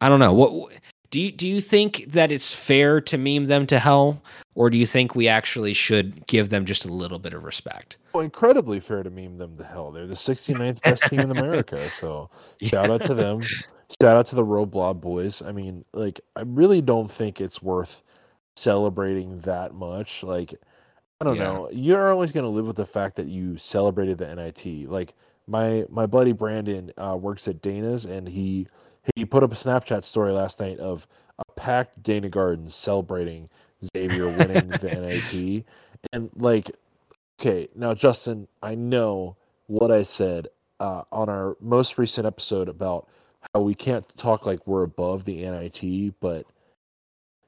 I 0.00 0.08
don't 0.08 0.20
know 0.20 0.32
what. 0.32 0.72
Do 1.10 1.20
you, 1.20 1.30
do 1.30 1.46
you 1.46 1.60
think 1.60 2.06
that 2.08 2.32
it's 2.32 2.54
fair 2.54 2.98
to 3.02 3.18
meme 3.18 3.46
them 3.46 3.66
to 3.66 3.78
hell, 3.78 4.22
or 4.54 4.70
do 4.70 4.78
you 4.78 4.86
think 4.86 5.14
we 5.14 5.28
actually 5.28 5.74
should 5.74 6.26
give 6.26 6.48
them 6.48 6.64
just 6.64 6.86
a 6.86 6.88
little 6.88 7.18
bit 7.18 7.34
of 7.34 7.44
respect? 7.44 7.98
Well, 8.14 8.24
incredibly 8.24 8.80
fair 8.80 9.02
to 9.02 9.10
meme 9.10 9.36
them 9.36 9.58
to 9.58 9.64
hell. 9.64 9.92
They're 9.92 10.06
the 10.06 10.14
69th 10.14 10.80
best 10.80 11.02
team 11.04 11.20
in 11.20 11.30
America. 11.36 11.90
So 11.90 12.30
shout 12.62 12.90
out 12.90 13.02
to 13.02 13.14
them. 13.14 13.42
Shout 14.00 14.16
out 14.16 14.24
to 14.26 14.36
the 14.36 14.44
roblox 14.44 15.02
boys. 15.02 15.42
I 15.42 15.52
mean, 15.52 15.84
like, 15.92 16.18
I 16.34 16.42
really 16.46 16.80
don't 16.80 17.10
think 17.10 17.42
it's 17.42 17.60
worth 17.62 18.02
celebrating 18.56 19.40
that 19.40 19.74
much. 19.74 20.22
Like, 20.22 20.54
I 21.22 21.24
don't 21.24 21.36
Yeah. 21.36 21.44
know. 21.44 21.70
You're 21.70 22.10
always 22.10 22.32
going 22.32 22.44
to 22.44 22.50
live 22.50 22.66
with 22.66 22.76
the 22.76 22.84
fact 22.86 23.16
that 23.16 23.28
you 23.28 23.56
celebrated 23.56 24.18
the 24.18 24.34
NIT. 24.34 24.88
Like, 24.88 25.14
my 25.46 25.86
my 25.88 26.06
buddy 26.06 26.32
Brandon 26.32 26.92
uh, 26.98 27.16
works 27.16 27.46
at 27.48 27.62
Dana's, 27.62 28.04
and 28.04 28.28
he 28.28 28.66
he 29.14 29.24
put 29.24 29.44
up 29.44 29.52
a 29.52 29.56
Snapchat 29.56 30.02
story 30.04 30.32
last 30.32 30.60
night 30.60 30.78
of 30.80 31.06
a 31.38 31.44
packed 31.52 32.02
Dana 32.02 32.28
Garden 32.28 32.68
celebrating 32.68 33.48
Xavier 33.96 34.28
winning 34.28 34.78
the 34.78 34.88
NIT, 35.00 35.64
and 36.12 36.30
like 36.36 36.70
Okay, 37.40 37.68
now 37.74 37.94
Justin, 37.94 38.48
I 38.62 38.74
know 38.74 39.36
what 39.66 39.90
I 39.90 40.02
said 40.02 40.48
uh, 40.80 41.02
on 41.12 41.28
our 41.28 41.56
most 41.60 41.98
recent 41.98 42.26
episode 42.26 42.68
about 42.68 43.08
how 43.54 43.62
we 43.62 43.74
can't 43.74 44.08
talk 44.16 44.46
like 44.46 44.66
we're 44.66 44.84
above 44.84 45.24
the 45.24 45.42
NIT, 45.42 46.14
but 46.20 46.46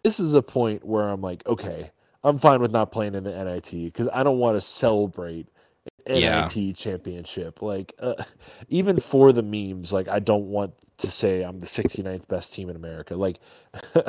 this 0.05 0.19
is 0.21 0.35
a 0.35 0.43
point 0.43 0.85
where 0.85 1.09
I'm 1.09 1.21
like, 1.21 1.47
okay, 1.47 1.93
I'm 2.25 2.39
fine 2.39 2.61
with 2.61 2.73
not 2.73 2.93
playing 2.93 3.15
in 3.15 3.25
the 3.25 3.45
NIT 3.45 3.71
because 3.73 4.09
I 4.13 4.23
don't 4.25 4.39
want 4.39 4.57
to 4.57 4.63
celebrate 4.63 5.49
an 6.07 6.23
Yeah. 6.23 6.49
NIT 6.55 6.77
championship. 6.77 7.63
Like, 7.63 7.95
uh, 8.01 8.25
even 8.69 9.01
for 9.01 9.33
the 9.33 9.43
memes, 9.43 9.93
like 9.93 10.09
I 10.09 10.21
don't 10.21 10.47
want 10.49 10.75
to 10.99 11.11
say 11.11 11.43
I'm 11.43 11.61
the 11.61 11.67
69th 11.67 12.29
best 12.29 12.53
team 12.55 12.71
in 12.71 12.77
America. 12.77 13.17
Like, 13.17 13.39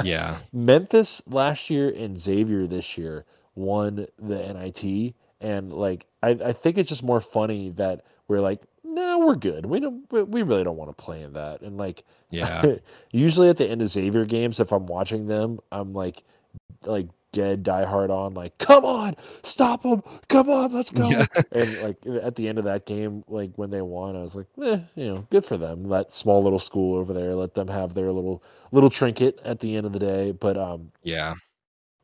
Yeah, 0.01 0.39
Memphis 0.53 1.22
last 1.28 1.70
year 1.70 1.89
and 1.89 2.20
Xavier 2.20 2.68
this 2.68 2.97
year 2.97 3.26
won 3.55 4.07
the 4.20 4.53
NIT, 4.53 5.16
and 5.41 5.74
like 5.74 6.07
I, 6.24 6.30
I 6.32 6.53
think 6.53 6.78
it's 6.78 6.89
just 6.89 7.03
more 7.03 7.22
funny 7.22 7.70
that 7.72 8.05
we're 8.28 8.41
like, 8.41 8.61
no, 8.84 9.20
we're 9.20 9.36
good. 9.36 9.66
We 9.66 9.80
don't, 9.82 10.11
we 10.11 10.24
we 10.24 10.43
really 10.43 10.63
don't 10.63 10.78
want 10.78 10.95
to 10.95 11.03
play 11.03 11.22
in 11.22 11.34
that. 11.34 11.61
And 11.61 11.78
like, 11.78 12.03
yeah, 12.30 12.76
usually 13.11 13.49
at 13.49 13.57
the 13.57 13.68
end 13.68 13.82
of 13.82 13.89
Xavier 13.89 14.26
games, 14.26 14.59
if 14.59 14.72
I'm 14.72 14.86
watching 14.88 15.28
them, 15.28 15.59
I'm 15.72 15.93
like, 15.93 16.24
like 16.84 17.07
dead 17.36 17.64
diehard 17.64 18.10
on, 18.10 18.34
like, 18.34 18.58
come 18.58 18.86
on, 18.86 19.14
stop 19.44 19.84
them, 19.84 20.02
come 20.30 20.50
on, 20.50 20.72
let's 20.72 20.90
go. 20.90 21.10
Yeah. 21.10 21.26
and 21.52 21.82
like 21.82 21.98
at 22.24 22.38
the 22.38 22.48
end 22.48 22.58
of 22.58 22.64
that 22.64 22.86
game, 22.86 23.24
like 23.28 23.52
when 23.58 23.70
they 23.70 23.82
won, 23.82 24.16
I 24.16 24.22
was 24.22 24.36
like, 24.36 24.48
eh, 24.64 24.80
you 24.96 25.06
know, 25.06 25.28
good 25.30 25.46
for 25.46 25.58
them. 25.58 25.90
That 25.90 26.14
small 26.14 26.42
little 26.42 26.60
school 26.60 26.98
over 26.98 27.14
there, 27.14 27.36
let 27.36 27.54
them 27.54 27.68
have 27.68 27.94
their 27.94 28.12
little 28.12 28.42
little 28.72 28.90
trinket 28.90 29.38
at 29.44 29.60
the 29.60 29.76
end 29.76 29.86
of 29.86 29.92
the 29.92 30.00
day. 30.00 30.32
But 30.32 30.58
um, 30.58 30.92
yeah. 31.04 31.36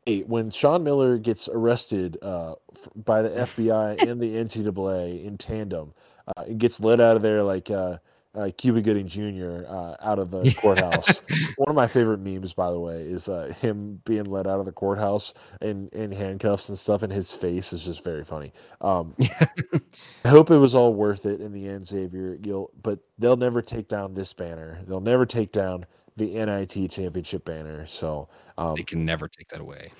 Hey, 0.04 0.20
when 0.20 0.50
Sean 0.50 0.84
Miller 0.84 1.16
gets 1.16 1.48
arrested 1.48 2.18
uh, 2.22 2.56
by 2.94 3.22
the 3.22 3.30
FBI 3.30 4.02
and 4.08 4.20
the 4.20 4.34
NCAA 4.34 5.24
in 5.24 5.38
tandem, 5.38 5.94
uh, 6.28 6.44
and 6.46 6.60
gets 6.60 6.78
let 6.78 7.00
out 7.00 7.16
of 7.16 7.22
there 7.22 7.42
like 7.42 7.70
uh, 7.70 7.96
uh, 8.34 8.50
Cuba 8.56 8.80
Gooding 8.80 9.06
Jr. 9.08 9.64
Uh, 9.66 9.96
out 10.00 10.18
of 10.18 10.30
the 10.30 10.54
courthouse. 10.60 11.22
One 11.56 11.68
of 11.68 11.74
my 11.74 11.86
favorite 11.86 12.20
memes, 12.20 12.52
by 12.52 12.70
the 12.70 12.78
way, 12.78 13.02
is 13.02 13.28
uh, 13.28 13.52
him 13.60 14.00
being 14.04 14.24
led 14.24 14.46
out 14.46 14.60
of 14.60 14.66
the 14.66 14.72
courthouse 14.72 15.34
in, 15.60 15.88
in 15.88 16.12
handcuffs 16.12 16.68
and 16.68 16.78
stuff, 16.78 17.02
and 17.02 17.12
his 17.12 17.34
face 17.34 17.72
is 17.72 17.84
just 17.84 18.02
very 18.02 18.24
funny. 18.24 18.52
Um, 18.80 19.14
I 20.24 20.28
hope 20.28 20.50
it 20.50 20.58
was 20.58 20.74
all 20.74 20.94
worth 20.94 21.26
it 21.26 21.40
in 21.40 21.52
the 21.52 21.68
end, 21.68 21.86
Xavier. 21.86 22.38
You'll, 22.42 22.70
but 22.82 23.00
they'll 23.18 23.36
never 23.36 23.60
take 23.60 23.88
down 23.88 24.14
this 24.14 24.32
banner. 24.32 24.80
They'll 24.86 25.00
never 25.00 25.26
take 25.26 25.52
down 25.52 25.86
the 26.16 26.34
NIT 26.34 26.90
championship 26.90 27.44
banner. 27.44 27.86
So. 27.86 28.28
Um, 28.58 28.74
They 28.76 28.82
can 28.82 29.04
never 29.04 29.28
take 29.28 29.48
that 29.48 29.60
away. 29.60 29.92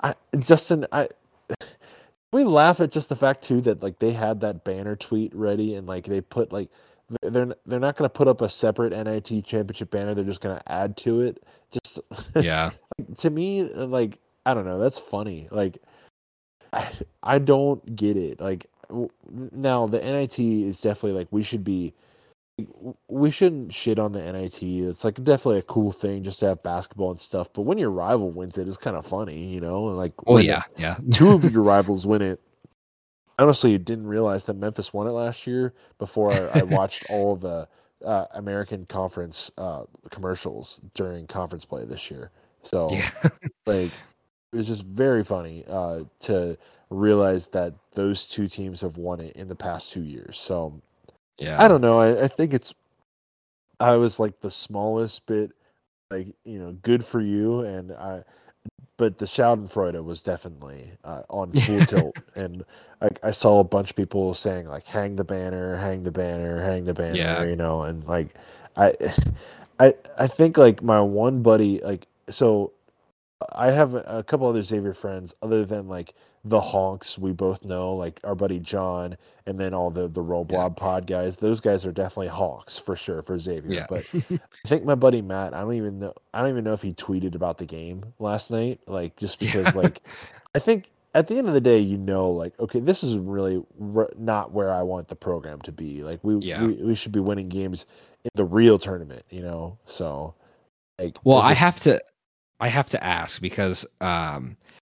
I 0.00 0.14
Justin, 0.38 0.86
I 0.90 1.08
we 2.32 2.42
laugh 2.44 2.80
at 2.80 2.90
just 2.90 3.08
the 3.08 3.16
fact 3.16 3.42
too 3.42 3.60
that 3.60 3.82
like 3.82 4.00
they 4.00 4.12
had 4.12 4.40
that 4.40 4.64
banner 4.64 4.96
tweet 4.96 5.34
ready 5.34 5.74
and 5.76 5.86
like 5.86 6.04
they 6.06 6.20
put 6.20 6.52
like 6.52 6.68
they're 7.22 7.54
they're, 7.66 7.80
not 7.80 7.96
going 7.96 8.08
to 8.08 8.12
put 8.12 8.28
up 8.28 8.40
a 8.40 8.48
separate 8.48 8.92
NIT 8.92 9.44
championship 9.44 9.90
banner. 9.90 10.14
They're 10.14 10.24
just 10.24 10.40
going 10.40 10.56
to 10.56 10.72
add 10.72 10.96
to 10.98 11.20
it. 11.20 11.42
Just 11.70 12.00
Yeah, 12.40 12.70
to 13.18 13.30
me, 13.30 13.62
uh, 13.62 13.86
like 13.86 14.18
I 14.46 14.54
don't 14.54 14.64
know. 14.64 14.78
That's 14.78 14.98
funny. 14.98 15.48
Like 15.50 15.78
I, 16.72 16.90
I 17.22 17.38
don't 17.38 17.96
get 17.96 18.16
it. 18.16 18.40
Like 18.40 18.66
w- 18.88 19.10
now 19.52 19.86
the 19.86 19.98
NIT 19.98 20.38
is 20.38 20.80
definitely 20.80 21.18
like 21.18 21.28
we 21.30 21.42
should 21.42 21.64
be. 21.64 21.94
We 23.08 23.32
shouldn't 23.32 23.74
shit 23.74 23.98
on 23.98 24.12
the 24.12 24.20
NIT. 24.20 24.62
It's 24.62 25.02
like 25.04 25.16
definitely 25.16 25.58
a 25.58 25.62
cool 25.62 25.90
thing 25.90 26.22
just 26.22 26.38
to 26.38 26.46
have 26.46 26.62
basketball 26.62 27.10
and 27.10 27.18
stuff. 27.18 27.52
But 27.52 27.62
when 27.62 27.78
your 27.78 27.90
rival 27.90 28.30
wins 28.30 28.58
it, 28.58 28.68
it's 28.68 28.76
kind 28.76 28.96
of 28.96 29.04
funny, 29.04 29.48
you 29.48 29.60
know. 29.60 29.88
And 29.88 29.96
like, 29.96 30.12
oh 30.28 30.38
yeah, 30.38 30.62
yeah, 30.76 30.98
two 31.10 31.32
of 31.32 31.44
your 31.52 31.64
rivals 31.64 32.06
win 32.06 32.22
it. 32.22 32.40
Honestly, 33.38 33.76
didn't 33.78 34.06
realize 34.06 34.44
that 34.44 34.54
Memphis 34.56 34.92
won 34.92 35.06
it 35.06 35.12
last 35.12 35.46
year 35.46 35.72
before 35.98 36.32
I, 36.32 36.60
I 36.60 36.62
watched 36.62 37.04
all 37.10 37.36
the 37.36 37.68
uh, 38.04 38.26
American 38.34 38.84
Conference 38.86 39.50
uh, 39.58 39.84
commercials 40.10 40.80
during 40.94 41.26
conference 41.26 41.64
play 41.64 41.84
this 41.84 42.10
year. 42.10 42.30
So 42.62 42.90
Yeah. 42.90 43.10
like 43.66 43.90
it 44.52 44.56
was 44.56 44.68
just 44.68 44.84
very 44.84 45.24
funny 45.24 45.64
uh, 45.68 46.04
to 46.20 46.56
realize 46.90 47.48
that 47.48 47.74
those 47.92 48.28
two 48.28 48.46
teams 48.46 48.80
have 48.82 48.96
won 48.96 49.20
it 49.20 49.34
in 49.36 49.48
the 49.48 49.54
past 49.54 49.92
two 49.92 50.02
years. 50.02 50.38
So 50.38 50.80
yeah. 51.38 51.62
I 51.62 51.66
don't 51.66 51.80
know. 51.80 51.98
I, 51.98 52.24
I 52.24 52.28
think 52.28 52.54
it's 52.54 52.74
I 53.80 53.96
was 53.96 54.20
like 54.20 54.40
the 54.40 54.50
smallest 54.50 55.26
bit 55.26 55.50
like 56.10 56.28
you 56.44 56.58
know 56.58 56.72
good 56.82 57.04
for 57.04 57.20
you 57.20 57.60
and 57.60 57.92
I 57.92 58.22
but 58.96 59.18
the 59.18 59.26
Schadenfreude 59.26 60.02
was 60.04 60.22
definitely 60.22 60.92
uh, 61.04 61.22
on 61.28 61.52
full 61.52 61.84
tilt 61.86 62.16
and 62.36 62.64
I, 63.02 63.08
I 63.22 63.30
saw 63.32 63.60
a 63.60 63.64
bunch 63.64 63.90
of 63.90 63.96
people 63.96 64.34
saying 64.34 64.66
like 64.66 64.86
hang 64.86 65.16
the 65.16 65.24
banner 65.24 65.76
hang 65.76 66.02
the 66.04 66.12
banner 66.12 66.62
hang 66.62 66.84
the 66.84 66.94
banner 66.94 67.16
Yeah. 67.16 67.44
you 67.44 67.56
know 67.56 67.82
and 67.82 68.04
like 68.04 68.34
I 68.76 68.94
I 69.80 69.94
I 70.18 70.26
think 70.28 70.56
like 70.56 70.82
my 70.82 71.00
one 71.00 71.42
buddy 71.42 71.80
like 71.80 72.06
so 72.30 72.72
I 73.52 73.72
have 73.72 73.94
a, 73.94 74.00
a 74.06 74.22
couple 74.22 74.46
other 74.48 74.62
Xavier 74.62 74.94
friends 74.94 75.34
other 75.42 75.64
than 75.64 75.88
like 75.88 76.14
the 76.46 76.60
honks 76.60 77.18
we 77.18 77.32
both 77.32 77.64
know 77.64 77.94
like 77.94 78.20
our 78.22 78.34
buddy 78.34 78.58
John 78.58 79.16
and 79.46 79.58
then 79.58 79.72
all 79.72 79.90
the 79.90 80.08
the 80.08 80.20
roll 80.20 80.46
Yeah. 80.48 80.56
blob 80.56 80.76
pod 80.76 81.06
guys 81.06 81.36
those 81.38 81.60
guys 81.60 81.86
are 81.86 81.92
definitely 81.92 82.28
honks 82.28 82.78
for 82.78 82.94
sure 82.96 83.22
for 83.22 83.38
Xavier 83.38 83.72
Yeah. 83.72 83.86
but 83.88 84.04
I 84.14 84.68
think 84.68 84.84
my 84.84 84.94
buddy 84.94 85.22
Matt 85.22 85.54
I 85.54 85.60
don't 85.60 85.74
even 85.74 85.98
know 86.00 86.12
I 86.34 86.40
don't 86.40 86.50
even 86.50 86.64
know 86.64 86.74
if 86.74 86.82
he 86.82 86.92
tweeted 86.92 87.34
about 87.34 87.58
the 87.58 87.64
game 87.64 88.04
last 88.18 88.50
night 88.50 88.80
like 88.86 89.16
just 89.16 89.38
because 89.38 89.74
Yeah. 89.74 89.80
like 89.80 90.02
I 90.54 90.58
think 90.58 90.90
at 91.14 91.28
the 91.28 91.38
end 91.38 91.48
of 91.48 91.54
the 91.54 91.60
day 91.62 91.78
you 91.78 91.96
know 91.96 92.30
like 92.30 92.58
okay 92.60 92.80
this 92.80 93.02
is 93.02 93.16
really 93.16 93.64
r- 93.94 94.10
not 94.18 94.52
where 94.52 94.72
I 94.72 94.82
want 94.82 95.08
the 95.08 95.16
program 95.16 95.60
to 95.62 95.72
be 95.72 96.02
like 96.02 96.20
we, 96.22 96.36
Yeah. 96.38 96.64
we 96.66 96.74
we 96.74 96.94
should 96.94 97.12
be 97.12 97.20
winning 97.20 97.48
games 97.48 97.86
in 98.24 98.30
the 98.34 98.44
real 98.44 98.78
tournament 98.78 99.24
you 99.30 99.40
know 99.40 99.78
so 99.86 100.34
like 100.98 101.16
Well, 101.24 101.38
it 101.38 101.42
I 101.44 101.54
have 101.54 101.80
to, 101.80 102.00
I 102.60 102.68
have 102.68 102.88
to 102.90 103.02
ask 103.02 103.40
because, 103.40 103.84
um, 104.00 104.56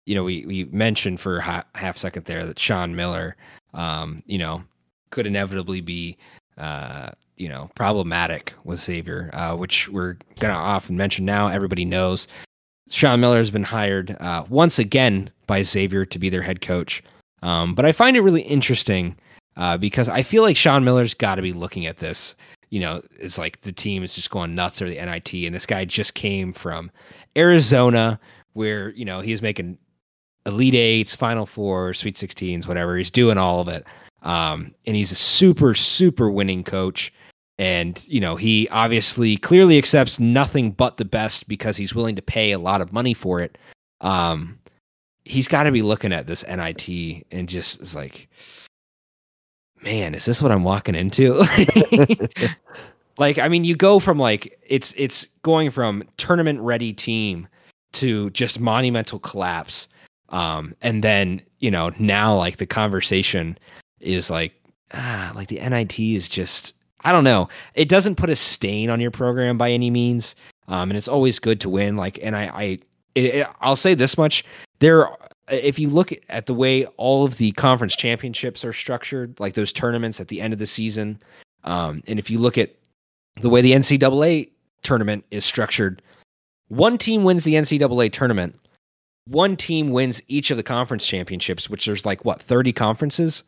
you 0.06 0.14
know, 0.14 0.24
we 0.24 0.44
we 0.46 0.64
mentioned 0.66 1.20
for 1.20 1.38
a 1.38 1.64
half 1.74 1.96
second 1.96 2.26
there 2.26 2.46
that 2.46 2.58
Sean 2.58 2.94
Miller, 2.94 3.36
um, 3.72 4.22
you 4.26 4.38
know, 4.38 4.62
could 5.10 5.26
inevitably 5.26 5.80
be, 5.80 6.16
uh, 6.58 7.10
you 7.36 7.48
know, 7.48 7.70
problematic 7.74 8.54
with 8.64 8.80
Xavier, 8.80 9.30
uh, 9.32 9.56
which 9.56 9.88
we're 9.88 10.16
gonna 10.38 10.54
often 10.54 10.96
mention 10.96 11.24
now. 11.24 11.48
Everybody 11.48 11.84
knows 11.84 12.28
Sean 12.90 13.20
Miller 13.20 13.38
has 13.38 13.50
been 13.50 13.62
hired 13.62 14.16
uh, 14.20 14.44
once 14.48 14.78
again 14.78 15.30
by 15.46 15.62
Xavier 15.62 16.04
to 16.04 16.18
be 16.18 16.28
their 16.28 16.42
head 16.42 16.60
coach. 16.60 17.02
Um, 17.42 17.74
but 17.74 17.84
I 17.84 17.92
find 17.92 18.16
it 18.16 18.20
really 18.20 18.42
interesting 18.42 19.16
uh, 19.56 19.76
because 19.76 20.08
I 20.08 20.22
feel 20.22 20.42
like 20.42 20.56
Sean 20.56 20.84
Miller's 20.84 21.14
got 21.14 21.36
to 21.36 21.42
be 21.42 21.52
looking 21.52 21.86
at 21.86 21.98
this. 21.98 22.34
You 22.70 22.80
know, 22.80 23.02
it's 23.18 23.38
like 23.38 23.60
the 23.60 23.72
team 23.72 24.02
is 24.02 24.14
just 24.14 24.30
going 24.30 24.54
nuts 24.54 24.82
or 24.82 24.88
the 24.88 24.96
NIT, 24.96 25.32
and 25.34 25.54
this 25.54 25.66
guy 25.66 25.84
just 25.84 26.14
came 26.14 26.52
from 26.52 26.90
Arizona, 27.36 28.18
where 28.54 28.90
you 28.90 29.04
know 29.04 29.20
he's 29.20 29.42
making 29.42 29.78
Elite 30.46 30.74
Eights, 30.74 31.16
Final 31.16 31.46
Four, 31.46 31.94
Sweet 31.94 32.18
Sixteens, 32.18 32.66
whatever. 32.66 32.96
He's 32.96 33.10
doing 33.10 33.38
all 33.38 33.60
of 33.60 33.68
it, 33.68 33.84
um, 34.22 34.74
and 34.86 34.96
he's 34.96 35.12
a 35.12 35.16
super, 35.16 35.74
super 35.74 36.30
winning 36.30 36.64
coach. 36.64 37.12
And 37.58 38.02
you 38.06 38.20
know, 38.20 38.36
he 38.36 38.68
obviously 38.70 39.36
clearly 39.36 39.78
accepts 39.78 40.18
nothing 40.18 40.72
but 40.72 40.96
the 40.96 41.04
best 41.04 41.48
because 41.48 41.76
he's 41.76 41.94
willing 41.94 42.16
to 42.16 42.22
pay 42.22 42.52
a 42.52 42.58
lot 42.58 42.80
of 42.80 42.92
money 42.92 43.14
for 43.14 43.40
it. 43.40 43.56
Um, 44.00 44.58
he's 45.24 45.48
got 45.48 45.64
to 45.64 45.72
be 45.72 45.82
looking 45.82 46.12
at 46.12 46.26
this 46.26 46.44
NIT 46.46 47.26
and 47.30 47.48
just 47.48 47.80
is 47.80 47.94
like, 47.94 48.28
man, 49.82 50.14
is 50.14 50.24
this 50.24 50.42
what 50.42 50.52
I'm 50.52 50.64
walking 50.64 50.94
into? 50.94 51.34
like, 53.18 53.38
I 53.38 53.48
mean, 53.48 53.64
you 53.64 53.76
go 53.76 53.98
from 53.98 54.18
like 54.18 54.58
it's 54.66 54.92
it's 54.96 55.26
going 55.42 55.70
from 55.70 56.04
tournament 56.16 56.60
ready 56.60 56.92
team 56.92 57.48
to 57.92 58.30
just 58.30 58.60
monumental 58.60 59.18
collapse. 59.20 59.88
Um, 60.34 60.74
and 60.82 61.04
then 61.04 61.40
you 61.60 61.70
know 61.70 61.92
now 61.98 62.36
like 62.36 62.56
the 62.56 62.66
conversation 62.66 63.56
is 64.00 64.30
like 64.30 64.52
ah 64.92 65.32
like 65.34 65.48
the 65.48 65.60
NIT 65.60 65.98
is 65.98 66.28
just 66.28 66.74
I 67.04 67.12
don't 67.12 67.24
know. 67.24 67.48
It 67.74 67.88
doesn't 67.88 68.16
put 68.16 68.30
a 68.30 68.36
stain 68.36 68.90
on 68.90 69.00
your 69.00 69.10
program 69.10 69.58
by 69.58 69.70
any 69.70 69.90
means. 69.90 70.34
Um, 70.68 70.90
and 70.90 70.96
it's 70.96 71.08
always 71.08 71.38
good 71.38 71.60
to 71.60 71.68
win. 71.68 71.96
Like, 71.96 72.18
and 72.22 72.34
I, 72.34 72.44
I, 72.46 72.78
it, 73.14 73.46
I'll 73.60 73.76
say 73.76 73.94
this 73.94 74.16
much: 74.16 74.42
there, 74.78 75.08
if 75.50 75.78
you 75.78 75.90
look 75.90 76.12
at 76.30 76.46
the 76.46 76.54
way 76.54 76.86
all 76.96 77.24
of 77.24 77.36
the 77.36 77.52
conference 77.52 77.94
championships 77.94 78.64
are 78.64 78.72
structured, 78.72 79.38
like 79.38 79.52
those 79.54 79.72
tournaments 79.72 80.20
at 80.20 80.28
the 80.28 80.40
end 80.40 80.54
of 80.54 80.58
the 80.58 80.66
season, 80.66 81.22
um, 81.64 82.00
and 82.06 82.18
if 82.18 82.30
you 82.30 82.38
look 82.38 82.56
at 82.56 82.74
the 83.40 83.50
way 83.50 83.60
the 83.60 83.72
NCAA 83.72 84.50
tournament 84.82 85.24
is 85.30 85.44
structured, 85.44 86.00
one 86.68 86.96
team 86.96 87.24
wins 87.24 87.44
the 87.44 87.54
NCAA 87.54 88.10
tournament, 88.12 88.58
one 89.26 89.56
team 89.56 89.90
wins 89.90 90.22
each 90.28 90.50
of 90.50 90.56
the 90.56 90.62
conference 90.62 91.06
championships, 91.06 91.70
which 91.70 91.86
there's 91.86 92.04
like 92.04 92.24
what 92.24 92.40
thirty 92.40 92.72
conferences. 92.72 93.42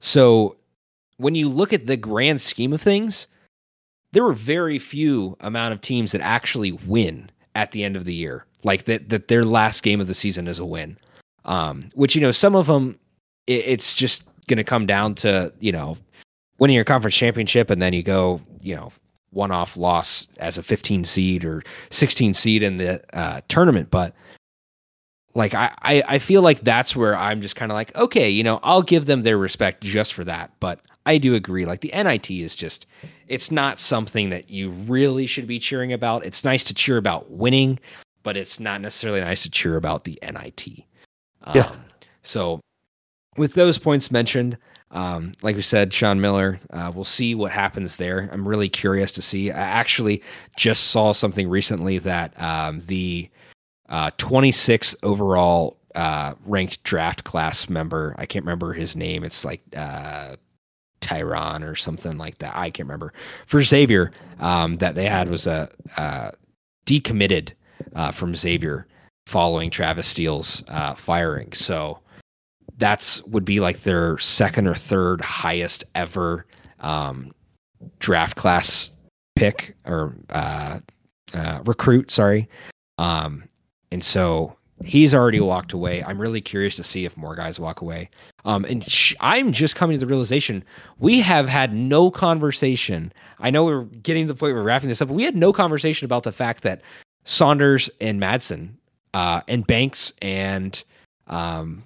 So 0.00 0.56
when 1.18 1.34
you 1.34 1.48
look 1.48 1.72
at 1.72 1.86
the 1.86 1.96
grand 1.96 2.40
scheme 2.40 2.72
of 2.72 2.80
things, 2.80 3.26
there 4.12 4.24
were 4.24 4.32
very 4.32 4.78
few 4.78 5.36
amount 5.40 5.74
of 5.74 5.80
teams 5.80 6.12
that 6.12 6.20
actually 6.20 6.72
win 6.72 7.30
at 7.54 7.72
the 7.72 7.84
end 7.84 7.96
of 7.96 8.04
the 8.04 8.14
year. 8.14 8.44
Like 8.64 8.84
that 8.84 9.08
that 9.10 9.28
their 9.28 9.44
last 9.44 9.82
game 9.82 10.00
of 10.00 10.08
the 10.08 10.14
season 10.14 10.48
is 10.48 10.58
a 10.58 10.64
win. 10.64 10.98
Um, 11.44 11.84
which 11.94 12.14
you 12.14 12.20
know, 12.20 12.32
some 12.32 12.54
of 12.54 12.66
them 12.66 12.98
it, 13.46 13.64
it's 13.66 13.94
just 13.94 14.24
going 14.48 14.58
to 14.58 14.64
come 14.64 14.86
down 14.86 15.14
to 15.16 15.52
you 15.60 15.72
know 15.72 15.96
winning 16.58 16.76
your 16.76 16.84
conference 16.84 17.14
championship, 17.14 17.70
and 17.70 17.80
then 17.80 17.92
you 17.92 18.02
go 18.02 18.40
you 18.60 18.74
know 18.74 18.92
one 19.30 19.52
off 19.52 19.76
loss 19.76 20.26
as 20.38 20.58
a 20.58 20.62
15 20.62 21.04
seed 21.04 21.44
or 21.44 21.62
16 21.90 22.34
seed 22.34 22.62
in 22.62 22.78
the 22.78 23.00
uh, 23.16 23.40
tournament, 23.48 23.88
but 23.90 24.14
like 25.34 25.54
I, 25.54 25.72
I 25.82 26.02
I 26.08 26.18
feel 26.18 26.42
like 26.42 26.60
that's 26.60 26.96
where 26.96 27.16
I'm 27.16 27.40
just 27.40 27.56
kind 27.56 27.70
of 27.70 27.74
like 27.76 27.94
okay, 27.96 28.28
you 28.28 28.42
know, 28.42 28.60
I'll 28.62 28.82
give 28.82 29.06
them 29.06 29.22
their 29.22 29.38
respect 29.38 29.82
just 29.82 30.14
for 30.14 30.24
that. 30.24 30.52
But 30.60 30.80
I 31.06 31.18
do 31.18 31.34
agree, 31.34 31.66
like 31.66 31.80
the 31.80 31.92
NIT 31.94 32.30
is 32.30 32.56
just 32.56 32.86
it's 33.28 33.50
not 33.50 33.78
something 33.78 34.30
that 34.30 34.50
you 34.50 34.70
really 34.70 35.26
should 35.26 35.46
be 35.46 35.58
cheering 35.58 35.92
about. 35.92 36.24
It's 36.24 36.44
nice 36.44 36.64
to 36.64 36.74
cheer 36.74 36.96
about 36.96 37.30
winning, 37.30 37.78
but 38.22 38.36
it's 38.36 38.60
not 38.60 38.80
necessarily 38.80 39.20
nice 39.20 39.42
to 39.44 39.50
cheer 39.50 39.76
about 39.76 40.04
the 40.04 40.18
NIT. 40.22 40.84
Um, 41.44 41.56
Yeah. 41.56 41.72
So 42.22 42.60
with 43.36 43.54
those 43.54 43.78
points 43.78 44.10
mentioned, 44.10 44.58
um, 44.90 45.32
like 45.42 45.56
we 45.56 45.62
said, 45.62 45.92
Sean 45.92 46.20
Miller, 46.20 46.60
uh, 46.70 46.90
we'll 46.94 47.04
see 47.04 47.34
what 47.34 47.52
happens 47.52 47.96
there. 47.96 48.28
I'm 48.32 48.46
really 48.46 48.68
curious 48.68 49.12
to 49.12 49.22
see. 49.22 49.50
I 49.50 49.60
actually 49.60 50.22
just 50.56 50.88
saw 50.88 51.12
something 51.12 51.48
recently 51.48 51.98
that 51.98 52.38
um, 52.40 52.80
the 52.80 53.30
uh, 53.90 54.10
26 54.16 54.96
overall 55.02 55.76
uh, 55.94 56.34
ranked 56.46 56.82
draft 56.84 57.24
class 57.24 57.68
member, 57.68 58.14
I 58.18 58.26
can't 58.26 58.44
remember 58.44 58.72
his 58.72 58.96
name. 58.96 59.24
It's 59.24 59.44
like 59.44 59.60
uh, 59.76 60.36
Tyron 61.00 61.68
or 61.68 61.74
something 61.74 62.16
like 62.16 62.38
that. 62.38 62.56
I 62.56 62.70
can't 62.70 62.86
remember. 62.88 63.12
For 63.46 63.62
Xavier, 63.62 64.12
um, 64.38 64.76
that 64.76 64.94
they 64.94 65.06
had 65.06 65.28
was 65.28 65.46
a 65.46 65.68
uh, 65.96 66.30
decommitted 66.86 67.52
uh, 67.94 68.12
from 68.12 68.34
Xavier 68.34 68.86
following 69.26 69.70
Travis 69.70 70.08
Steele's 70.08 70.64
uh, 70.68 70.94
firing. 70.94 71.52
So 71.52 71.98
that's 72.78 73.22
would 73.24 73.44
be 73.44 73.60
like 73.60 73.82
their 73.82 74.18
second 74.18 74.66
or 74.66 74.74
third 74.74 75.20
highest 75.20 75.84
ever 75.94 76.46
um, 76.80 77.32
draft 77.98 78.36
class 78.36 78.90
pick 79.36 79.76
or 79.84 80.14
uh, 80.30 80.80
uh, 81.34 81.60
recruit. 81.64 82.10
Sorry, 82.10 82.48
um, 82.98 83.44
and 83.90 84.02
so 84.04 84.56
he's 84.84 85.14
already 85.14 85.40
walked 85.40 85.72
away. 85.72 86.02
I'm 86.04 86.20
really 86.20 86.40
curious 86.40 86.76
to 86.76 86.84
see 86.84 87.04
if 87.04 87.16
more 87.16 87.34
guys 87.34 87.60
walk 87.60 87.80
away. 87.80 88.08
Um, 88.44 88.64
and 88.64 88.82
sh- 88.84 89.14
I'm 89.20 89.52
just 89.52 89.76
coming 89.76 89.94
to 89.94 90.00
the 90.00 90.06
realization 90.06 90.64
we 90.98 91.20
have 91.20 91.48
had 91.48 91.74
no 91.74 92.10
conversation. 92.10 93.12
I 93.38 93.50
know 93.50 93.64
we're 93.64 93.84
getting 93.84 94.26
to 94.26 94.32
the 94.32 94.38
point 94.38 94.54
where 94.54 94.62
we're 94.62 94.68
wrapping 94.68 94.88
this 94.88 95.02
up, 95.02 95.08
but 95.08 95.14
we 95.14 95.24
had 95.24 95.36
no 95.36 95.52
conversation 95.52 96.06
about 96.06 96.22
the 96.22 96.32
fact 96.32 96.62
that 96.62 96.82
Saunders 97.24 97.90
and 98.00 98.20
Madsen 98.20 98.70
uh, 99.12 99.42
and 99.48 99.66
Banks 99.66 100.12
and 100.22 100.82
um, 101.26 101.84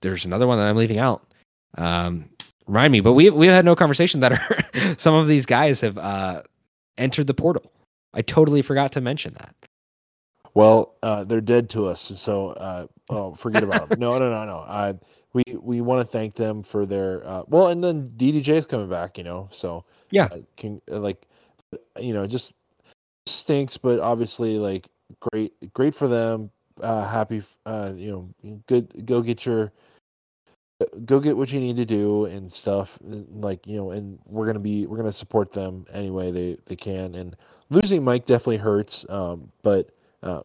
there's 0.00 0.24
another 0.24 0.46
one 0.46 0.58
that 0.58 0.66
I'm 0.66 0.76
leaving 0.76 0.98
out. 0.98 1.22
Um, 1.76 2.24
remind 2.66 2.92
me, 2.92 3.00
but 3.00 3.12
we 3.12 3.30
we 3.30 3.46
had 3.46 3.64
no 3.64 3.76
conversation 3.76 4.20
that 4.20 4.32
are, 4.32 4.94
some 4.98 5.14
of 5.14 5.28
these 5.28 5.46
guys 5.46 5.80
have 5.80 5.98
uh, 5.98 6.42
entered 6.98 7.26
the 7.26 7.34
portal. 7.34 7.70
I 8.14 8.22
totally 8.22 8.62
forgot 8.62 8.92
to 8.92 9.00
mention 9.00 9.34
that. 9.34 9.54
Well, 10.54 10.94
uh, 11.02 11.24
they're 11.24 11.40
dead 11.40 11.70
to 11.70 11.86
us, 11.86 12.12
so 12.16 12.50
uh, 12.50 12.86
oh, 13.08 13.34
forget 13.34 13.62
about 13.62 13.88
them. 13.88 13.98
No, 14.00 14.18
no, 14.18 14.30
no, 14.30 14.44
no. 14.44 14.58
Uh, 14.58 14.92
we 15.32 15.42
we 15.60 15.80
want 15.80 16.00
to 16.00 16.10
thank 16.10 16.34
them 16.34 16.62
for 16.62 16.86
their 16.86 17.26
uh, 17.26 17.42
well, 17.46 17.68
and 17.68 17.82
then 17.82 18.10
DDJ 18.16 18.48
is 18.54 18.66
coming 18.66 18.88
back, 18.88 19.16
you 19.18 19.24
know. 19.24 19.48
So 19.52 19.84
Yeah. 20.10 20.24
uh, 20.32 20.38
can 20.56 20.80
uh, 20.90 20.98
like, 20.98 21.26
you 22.00 22.12
know, 22.12 22.26
just 22.26 22.52
stinks, 23.26 23.76
but 23.76 24.00
obviously 24.00 24.58
like 24.58 24.88
great, 25.20 25.52
great 25.72 25.94
for 25.94 26.08
them. 26.08 26.50
Uh, 26.80 27.06
happy, 27.06 27.42
uh, 27.66 27.92
you 27.94 28.10
know, 28.44 28.60
good. 28.66 29.06
Go 29.06 29.22
get 29.22 29.44
your 29.46 29.70
go 31.04 31.20
get 31.20 31.36
what 31.36 31.52
you 31.52 31.60
need 31.60 31.76
to 31.76 31.84
do 31.84 32.24
and 32.24 32.50
stuff. 32.50 32.98
Like 33.02 33.66
you 33.66 33.76
know, 33.76 33.90
and 33.90 34.18
we're 34.26 34.46
gonna 34.46 34.58
be 34.58 34.86
we're 34.86 34.96
gonna 34.96 35.12
support 35.12 35.52
them 35.52 35.86
anyway 35.92 36.30
they 36.32 36.56
they 36.66 36.76
can. 36.76 37.14
And 37.14 37.36
losing 37.68 38.02
Mike 38.02 38.26
definitely 38.26 38.56
hurts. 38.56 39.04
Um, 39.08 39.52
but 39.62 39.90
uh, 40.22 40.42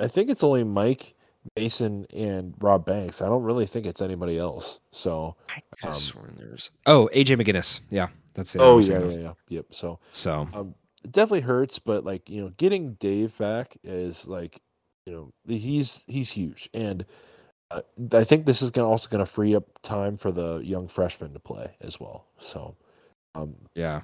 I 0.00 0.08
think 0.08 0.30
it's 0.30 0.44
only 0.44 0.64
Mike, 0.64 1.14
Mason, 1.56 2.06
and 2.14 2.54
Rob 2.60 2.84
Banks. 2.84 3.22
I 3.22 3.26
don't 3.26 3.42
really 3.42 3.66
think 3.66 3.86
it's 3.86 4.02
anybody 4.02 4.38
else. 4.38 4.80
So 4.90 5.36
I 5.82 5.88
Um, 5.88 5.94
sworn 5.94 6.34
there's. 6.36 6.70
Oh, 6.86 7.08
AJ 7.14 7.36
McGinnis. 7.40 7.80
Yeah, 7.90 8.08
that's 8.34 8.54
it. 8.54 8.60
oh 8.60 8.78
yeah, 8.78 8.98
yeah, 9.00 9.18
yeah, 9.18 9.32
yep. 9.48 9.66
So 9.70 9.98
So 10.12 10.48
um, 10.52 10.74
it 11.04 11.12
definitely 11.12 11.40
hurts, 11.42 11.78
but 11.78 12.04
like 12.04 12.28
you 12.28 12.42
know, 12.42 12.52
getting 12.56 12.94
Dave 12.94 13.36
back 13.38 13.76
is 13.82 14.26
like 14.28 14.60
you 15.06 15.12
know 15.12 15.32
he's 15.46 16.02
he's 16.06 16.32
huge, 16.32 16.68
and 16.74 17.06
uh, 17.70 17.82
I 18.12 18.24
think 18.24 18.44
this 18.46 18.60
is 18.60 18.70
gonna 18.70 18.88
also 18.88 19.08
gonna 19.08 19.26
free 19.26 19.54
up 19.54 19.64
time 19.82 20.18
for 20.18 20.30
the 20.30 20.58
young 20.58 20.88
freshmen 20.88 21.32
to 21.32 21.38
play 21.40 21.76
as 21.80 21.98
well. 21.98 22.26
So 22.38 22.76
um, 23.34 23.54
yeah. 23.74 24.02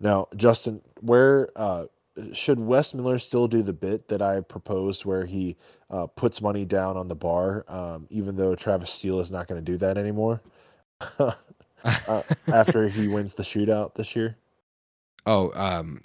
now, 0.00 0.28
Justin, 0.36 0.82
where 1.00 1.48
uh, 1.56 1.86
should 2.32 2.58
Wes 2.58 2.94
Miller 2.94 3.18
still 3.18 3.48
do 3.48 3.62
the 3.62 3.72
bit 3.72 4.08
that 4.08 4.22
I 4.22 4.40
proposed, 4.40 5.04
where 5.04 5.24
he 5.24 5.56
uh, 5.90 6.06
puts 6.06 6.40
money 6.40 6.64
down 6.64 6.96
on 6.96 7.08
the 7.08 7.14
bar, 7.14 7.64
um, 7.68 8.06
even 8.10 8.36
though 8.36 8.54
Travis 8.54 8.90
Steele 8.90 9.20
is 9.20 9.30
not 9.30 9.48
going 9.48 9.62
to 9.62 9.72
do 9.72 9.76
that 9.78 9.98
anymore 9.98 10.40
uh, 11.18 12.22
after 12.48 12.88
he 12.88 13.08
wins 13.08 13.34
the 13.34 13.42
shootout 13.42 13.94
this 13.94 14.16
year? 14.16 14.36
Oh, 15.26 15.52
um, 15.54 16.02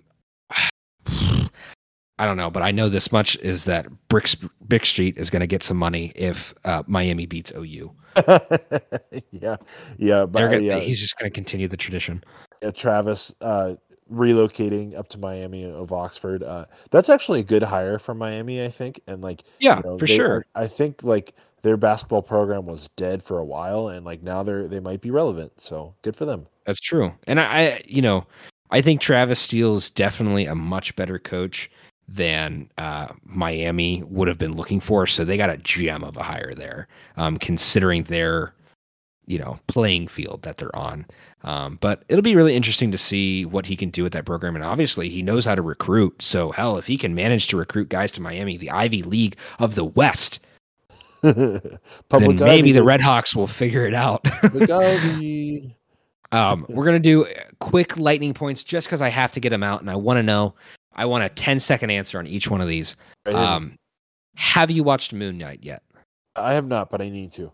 I 1.07 2.25
don't 2.25 2.37
know, 2.37 2.51
but 2.51 2.61
I 2.61 2.71
know 2.71 2.89
this 2.89 3.11
much 3.11 3.35
is 3.37 3.65
that 3.65 3.87
Brick 4.07 4.27
Brick 4.61 4.85
Street 4.85 5.17
is 5.17 5.29
going 5.29 5.39
to 5.39 5.47
get 5.47 5.63
some 5.63 5.77
money 5.77 6.11
if 6.15 6.53
uh, 6.65 6.83
Miami 6.85 7.25
beats 7.25 7.51
OU. 7.55 7.95
yeah, 9.31 9.55
yeah, 9.97 10.25
but 10.25 10.41
gonna, 10.41 10.59
yeah, 10.59 10.79
He's 10.79 10.99
just 10.99 11.17
going 11.17 11.31
to 11.31 11.33
continue 11.33 11.67
the 11.67 11.77
tradition. 11.77 12.23
yeah, 12.61 12.71
Travis 12.71 13.33
uh, 13.41 13.75
relocating 14.11 14.97
up 14.97 15.07
to 15.09 15.17
Miami 15.17 15.63
of 15.63 15.91
Oxford. 15.91 16.43
Uh, 16.43 16.65
that's 16.89 17.09
actually 17.09 17.39
a 17.39 17.43
good 17.43 17.63
hire 17.63 17.97
from 17.97 18.17
Miami, 18.17 18.63
I 18.63 18.69
think. 18.69 19.01
And 19.07 19.21
like, 19.21 19.43
Yeah, 19.59 19.77
you 19.77 19.83
know, 19.83 19.97
for 19.97 20.05
they 20.05 20.15
sure. 20.15 20.45
I 20.55 20.67
think 20.67 21.03
like 21.03 21.33
their 21.61 21.77
basketball 21.77 22.21
program 22.21 22.65
was 22.65 22.89
dead 22.95 23.23
for 23.23 23.39
a 23.39 23.45
while, 23.45 23.87
and 23.87 24.05
like 24.05 24.23
now 24.23 24.43
they're 24.43 24.67
they 24.67 24.79
might 24.79 25.01
be 25.01 25.11
relevant. 25.11 25.59
So 25.59 25.95
good 26.01 26.15
for 26.15 26.25
them. 26.25 26.47
That's 26.65 26.79
true. 26.79 27.13
And 27.27 27.39
I, 27.39 27.45
I 27.45 27.81
you 27.85 28.01
know, 28.01 28.25
I 28.71 28.81
think 28.81 29.01
Travis 29.01 29.39
Steele 29.39 29.75
is 29.75 29.89
definitely 29.89 30.45
a 30.45 30.55
much 30.55 30.95
better 30.95 31.19
coach 31.19 31.69
than 32.07 32.69
uh, 32.77 33.07
Miami 33.23 34.03
would 34.07 34.27
have 34.27 34.37
been 34.37 34.55
looking 34.55 34.79
for. 34.79 35.07
So 35.07 35.23
they 35.23 35.37
got 35.37 35.49
a 35.49 35.57
gem 35.57 36.03
of 36.03 36.17
a 36.17 36.23
hire 36.23 36.53
there, 36.53 36.87
um, 37.17 37.37
considering 37.37 38.03
their, 38.03 38.53
you 39.27 39.39
know, 39.39 39.59
playing 39.67 40.07
field 40.07 40.41
that 40.41 40.57
they're 40.57 40.75
on. 40.75 41.05
Um, 41.43 41.77
but 41.81 42.03
it'll 42.07 42.21
be 42.21 42.35
really 42.35 42.55
interesting 42.55 42.91
to 42.91 42.97
see 42.97 43.45
what 43.45 43.65
he 43.65 43.75
can 43.75 43.89
do 43.89 44.03
with 44.03 44.13
that 44.13 44.25
program. 44.25 44.55
And 44.55 44.63
obviously, 44.63 45.09
he 45.09 45.21
knows 45.21 45.45
how 45.45 45.55
to 45.55 45.61
recruit. 45.61 46.21
So 46.21 46.51
hell, 46.51 46.77
if 46.77 46.87
he 46.87 46.97
can 46.97 47.15
manage 47.15 47.47
to 47.47 47.57
recruit 47.57 47.89
guys 47.89 48.11
to 48.13 48.21
Miami, 48.21 48.57
the 48.57 48.69
Ivy 48.69 49.03
League 49.03 49.37
of 49.59 49.75
the 49.75 49.85
West, 49.85 50.39
then 51.21 51.79
maybe 52.11 52.43
Ivy, 52.43 52.71
the 52.71 52.81
Redhawks 52.81 53.35
will 53.35 53.47
figure 53.47 53.85
it 53.85 53.93
out. 53.93 54.25
Um, 56.33 56.65
we're 56.69 56.85
gonna 56.85 56.97
do 56.97 57.27
quick 57.59 57.97
lightning 57.97 58.33
points 58.33 58.63
just 58.63 58.87
because 58.87 59.01
I 59.01 59.09
have 59.09 59.33
to 59.33 59.41
get 59.41 59.49
them 59.49 59.63
out, 59.63 59.81
and 59.81 59.89
I 59.89 59.95
want 59.95 60.17
to 60.17 60.23
know. 60.23 60.55
I 60.93 61.05
want 61.05 61.23
a 61.23 61.29
10 61.29 61.59
second 61.59 61.89
answer 61.89 62.19
on 62.19 62.27
each 62.27 62.49
one 62.49 62.61
of 62.61 62.67
these. 62.67 62.95
Um, 63.25 63.77
have 64.35 64.71
you 64.71 64.83
watched 64.83 65.13
Moon 65.13 65.37
Knight 65.37 65.59
yet? 65.61 65.83
I 66.35 66.53
have 66.53 66.65
not, 66.67 66.89
but 66.89 67.01
I 67.01 67.09
need 67.09 67.33
to. 67.33 67.51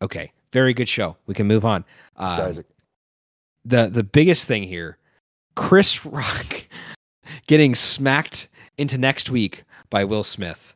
Okay, 0.00 0.32
very 0.52 0.72
good 0.72 0.88
show. 0.88 1.16
We 1.26 1.34
can 1.34 1.46
move 1.46 1.64
on. 1.64 1.84
Um, 2.16 2.40
Isaac. 2.40 2.66
The 3.68 3.88
the 3.88 4.04
biggest 4.04 4.46
thing 4.46 4.64
here, 4.64 4.98
Chris 5.56 6.04
Rock 6.06 6.64
getting 7.46 7.74
smacked 7.74 8.48
into 8.78 8.98
next 8.98 9.30
week 9.30 9.64
by 9.90 10.04
Will 10.04 10.24
Smith. 10.24 10.74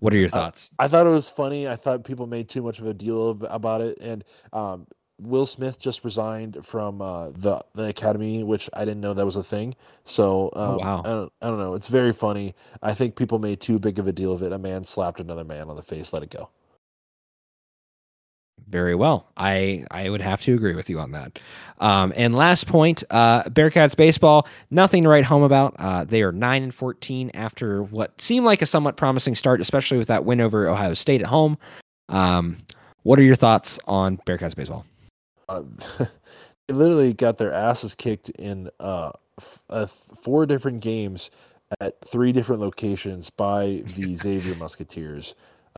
What 0.00 0.12
are 0.12 0.18
your 0.18 0.26
Uh, 0.28 0.30
thoughts? 0.30 0.70
I 0.78 0.88
thought 0.88 1.06
it 1.06 1.10
was 1.10 1.28
funny. 1.28 1.68
I 1.68 1.76
thought 1.76 2.04
people 2.04 2.26
made 2.26 2.48
too 2.48 2.62
much 2.62 2.78
of 2.80 2.86
a 2.86 2.94
deal 2.94 3.30
of, 3.30 3.46
about 3.48 3.80
it, 3.82 3.98
and 4.00 4.24
um, 4.52 4.86
Will 5.20 5.46
Smith 5.46 5.78
just 5.78 6.04
resigned 6.04 6.58
from 6.66 7.00
uh, 7.00 7.30
the 7.30 7.64
the 7.74 7.84
Academy, 7.84 8.42
which 8.42 8.68
I 8.74 8.84
didn't 8.84 9.00
know 9.00 9.14
that 9.14 9.24
was 9.24 9.36
a 9.36 9.44
thing. 9.44 9.76
So 10.04 10.50
um, 10.54 10.70
Oh, 10.70 10.78
wow. 10.78 11.02
I, 11.04 11.08
don't, 11.10 11.32
I 11.42 11.46
don't 11.48 11.58
know. 11.60 11.74
It's 11.74 11.86
very 11.88 12.12
funny. 12.12 12.54
I 12.82 12.94
think 12.94 13.14
people 13.16 13.38
made 13.38 13.60
too 13.60 13.78
big 13.78 13.98
of 14.00 14.08
a 14.08 14.12
deal 14.12 14.32
of 14.32 14.42
it. 14.42 14.52
A 14.52 14.58
man 14.58 14.84
slapped 14.84 15.20
another 15.20 15.44
man 15.44 15.70
on 15.70 15.76
the 15.76 15.82
face. 15.82 16.12
Let 16.12 16.24
it 16.24 16.30
go. 16.30 16.50
Very 18.68 18.94
well. 18.94 19.28
I 19.36 19.84
I 19.90 20.08
would 20.08 20.22
have 20.22 20.40
to 20.42 20.54
agree 20.54 20.74
with 20.74 20.88
you 20.88 20.98
on 20.98 21.12
that. 21.12 21.38
Um, 21.78 22.12
and 22.16 22.34
last 22.34 22.66
point, 22.66 23.04
uh, 23.10 23.42
Bearcats 23.44 23.94
baseball, 23.94 24.46
nothing 24.70 25.02
to 25.02 25.10
write 25.10 25.24
home 25.24 25.42
about. 25.42 25.74
Uh, 25.78 26.04
they 26.04 26.22
are 26.22 26.32
nine 26.32 26.62
and 26.62 26.74
fourteen 26.74 27.30
after 27.34 27.82
what 27.82 28.18
seemed 28.20 28.46
like 28.46 28.62
a 28.62 28.66
somewhat 28.66 28.96
promising 28.96 29.34
start, 29.34 29.60
especially 29.60 29.98
with 29.98 30.08
that 30.08 30.24
win 30.24 30.40
over 30.40 30.68
Ohio 30.68 30.94
State 30.94 31.20
at 31.20 31.26
home. 31.26 31.58
Um, 32.08 32.56
what 33.02 33.18
are 33.18 33.22
your 33.22 33.34
thoughts 33.34 33.78
on 33.86 34.16
Bearcats 34.18 34.56
baseball? 34.56 34.86
Uh, 35.48 35.62
they 36.68 36.74
literally 36.74 37.12
got 37.12 37.36
their 37.36 37.52
asses 37.52 37.94
kicked 37.94 38.30
in 38.30 38.70
uh, 38.80 39.10
f- 39.38 39.62
uh, 39.68 39.86
four 39.86 40.46
different 40.46 40.80
games 40.80 41.30
at 41.80 42.00
three 42.06 42.32
different 42.32 42.60
locations 42.60 43.30
by 43.30 43.82
the 43.96 44.14
Xavier 44.16 44.54
Musketeers. 44.54 45.34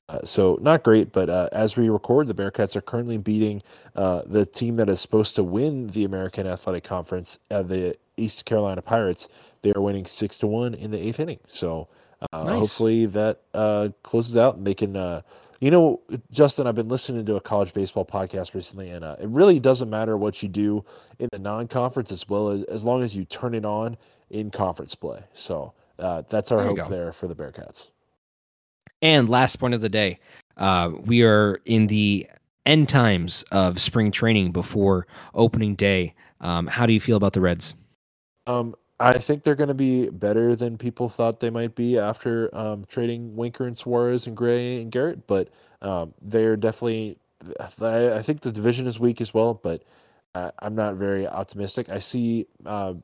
Uh, 0.08 0.18
so 0.24 0.58
not 0.60 0.82
great, 0.82 1.12
but 1.12 1.30
uh, 1.30 1.48
as 1.50 1.76
we 1.76 1.88
record, 1.88 2.26
the 2.26 2.34
Bearcats 2.34 2.76
are 2.76 2.82
currently 2.82 3.16
beating 3.16 3.62
uh, 3.96 4.22
the 4.26 4.44
team 4.44 4.76
that 4.76 4.88
is 4.88 5.00
supposed 5.00 5.34
to 5.36 5.42
win 5.42 5.88
the 5.88 6.04
American 6.04 6.46
Athletic 6.46 6.84
Conference, 6.84 7.38
uh, 7.50 7.62
the 7.62 7.96
East 8.16 8.44
Carolina 8.44 8.82
Pirates. 8.82 9.28
They 9.62 9.72
are 9.72 9.80
winning 9.80 10.04
six 10.04 10.36
to 10.38 10.46
one 10.46 10.74
in 10.74 10.90
the 10.90 11.00
eighth 11.00 11.20
inning. 11.20 11.40
So 11.48 11.88
uh, 12.32 12.44
Nice. 12.44 12.58
hopefully 12.58 13.06
that 13.06 13.40
uh, 13.54 13.88
closes 14.02 14.36
out 14.36 14.56
and 14.56 14.66
they 14.66 14.74
can. 14.74 14.96
Uh, 14.96 15.22
you 15.60 15.70
know, 15.70 16.02
Justin, 16.30 16.66
I've 16.66 16.74
been 16.74 16.88
listening 16.88 17.24
to 17.24 17.36
a 17.36 17.40
college 17.40 17.72
baseball 17.72 18.04
podcast 18.04 18.54
recently, 18.54 18.90
and 18.90 19.02
uh, 19.02 19.16
it 19.18 19.28
really 19.28 19.58
doesn't 19.58 19.88
matter 19.88 20.14
what 20.18 20.42
you 20.42 20.48
do 20.50 20.84
in 21.18 21.30
the 21.32 21.38
non-conference 21.38 22.12
as 22.12 22.28
well 22.28 22.50
as 22.50 22.64
as 22.64 22.84
long 22.84 23.02
as 23.02 23.16
you 23.16 23.24
turn 23.24 23.54
it 23.54 23.64
on 23.64 23.96
in 24.28 24.50
conference 24.50 24.94
play. 24.94 25.24
So 25.32 25.72
uh, 25.98 26.22
that's 26.28 26.52
our 26.52 26.58
There 26.58 26.76
hope 26.76 26.90
there 26.90 27.12
for 27.12 27.28
the 27.28 27.34
Bearcats. 27.34 27.88
And 29.04 29.28
last 29.28 29.56
point 29.56 29.74
of 29.74 29.82
the 29.82 29.90
day, 29.90 30.18
uh, 30.56 30.90
we 31.04 31.24
are 31.24 31.60
in 31.66 31.88
the 31.88 32.26
end 32.64 32.88
times 32.88 33.44
of 33.52 33.78
spring 33.78 34.10
training 34.10 34.50
before 34.50 35.06
opening 35.34 35.74
day. 35.74 36.14
Um, 36.40 36.66
how 36.66 36.86
do 36.86 36.94
you 36.94 37.00
feel 37.00 37.18
about 37.18 37.34
the 37.34 37.42
Reds? 37.42 37.74
Um, 38.46 38.74
I 38.98 39.18
think 39.18 39.42
they're 39.42 39.56
going 39.56 39.68
to 39.68 39.74
be 39.74 40.08
better 40.08 40.56
than 40.56 40.78
people 40.78 41.10
thought 41.10 41.40
they 41.40 41.50
might 41.50 41.74
be 41.74 41.98
after 41.98 42.48
um, 42.56 42.86
trading 42.86 43.36
Winker 43.36 43.66
and 43.66 43.76
Suarez 43.76 44.26
and 44.26 44.34
Gray 44.34 44.80
and 44.80 44.90
Garrett, 44.90 45.26
but 45.26 45.50
um, 45.82 46.14
they're 46.22 46.56
definitely. 46.56 47.18
I, 47.70 48.22
think 48.22 48.40
the 48.40 48.50
division 48.50 48.86
is 48.86 48.98
weak 48.98 49.20
as 49.20 49.34
well, 49.34 49.52
but 49.52 49.82
uh, 50.34 50.50
I'm 50.60 50.74
not 50.74 50.94
very 50.94 51.28
optimistic. 51.28 51.90
I 51.90 51.98
see 51.98 52.46
uh, 52.64 52.94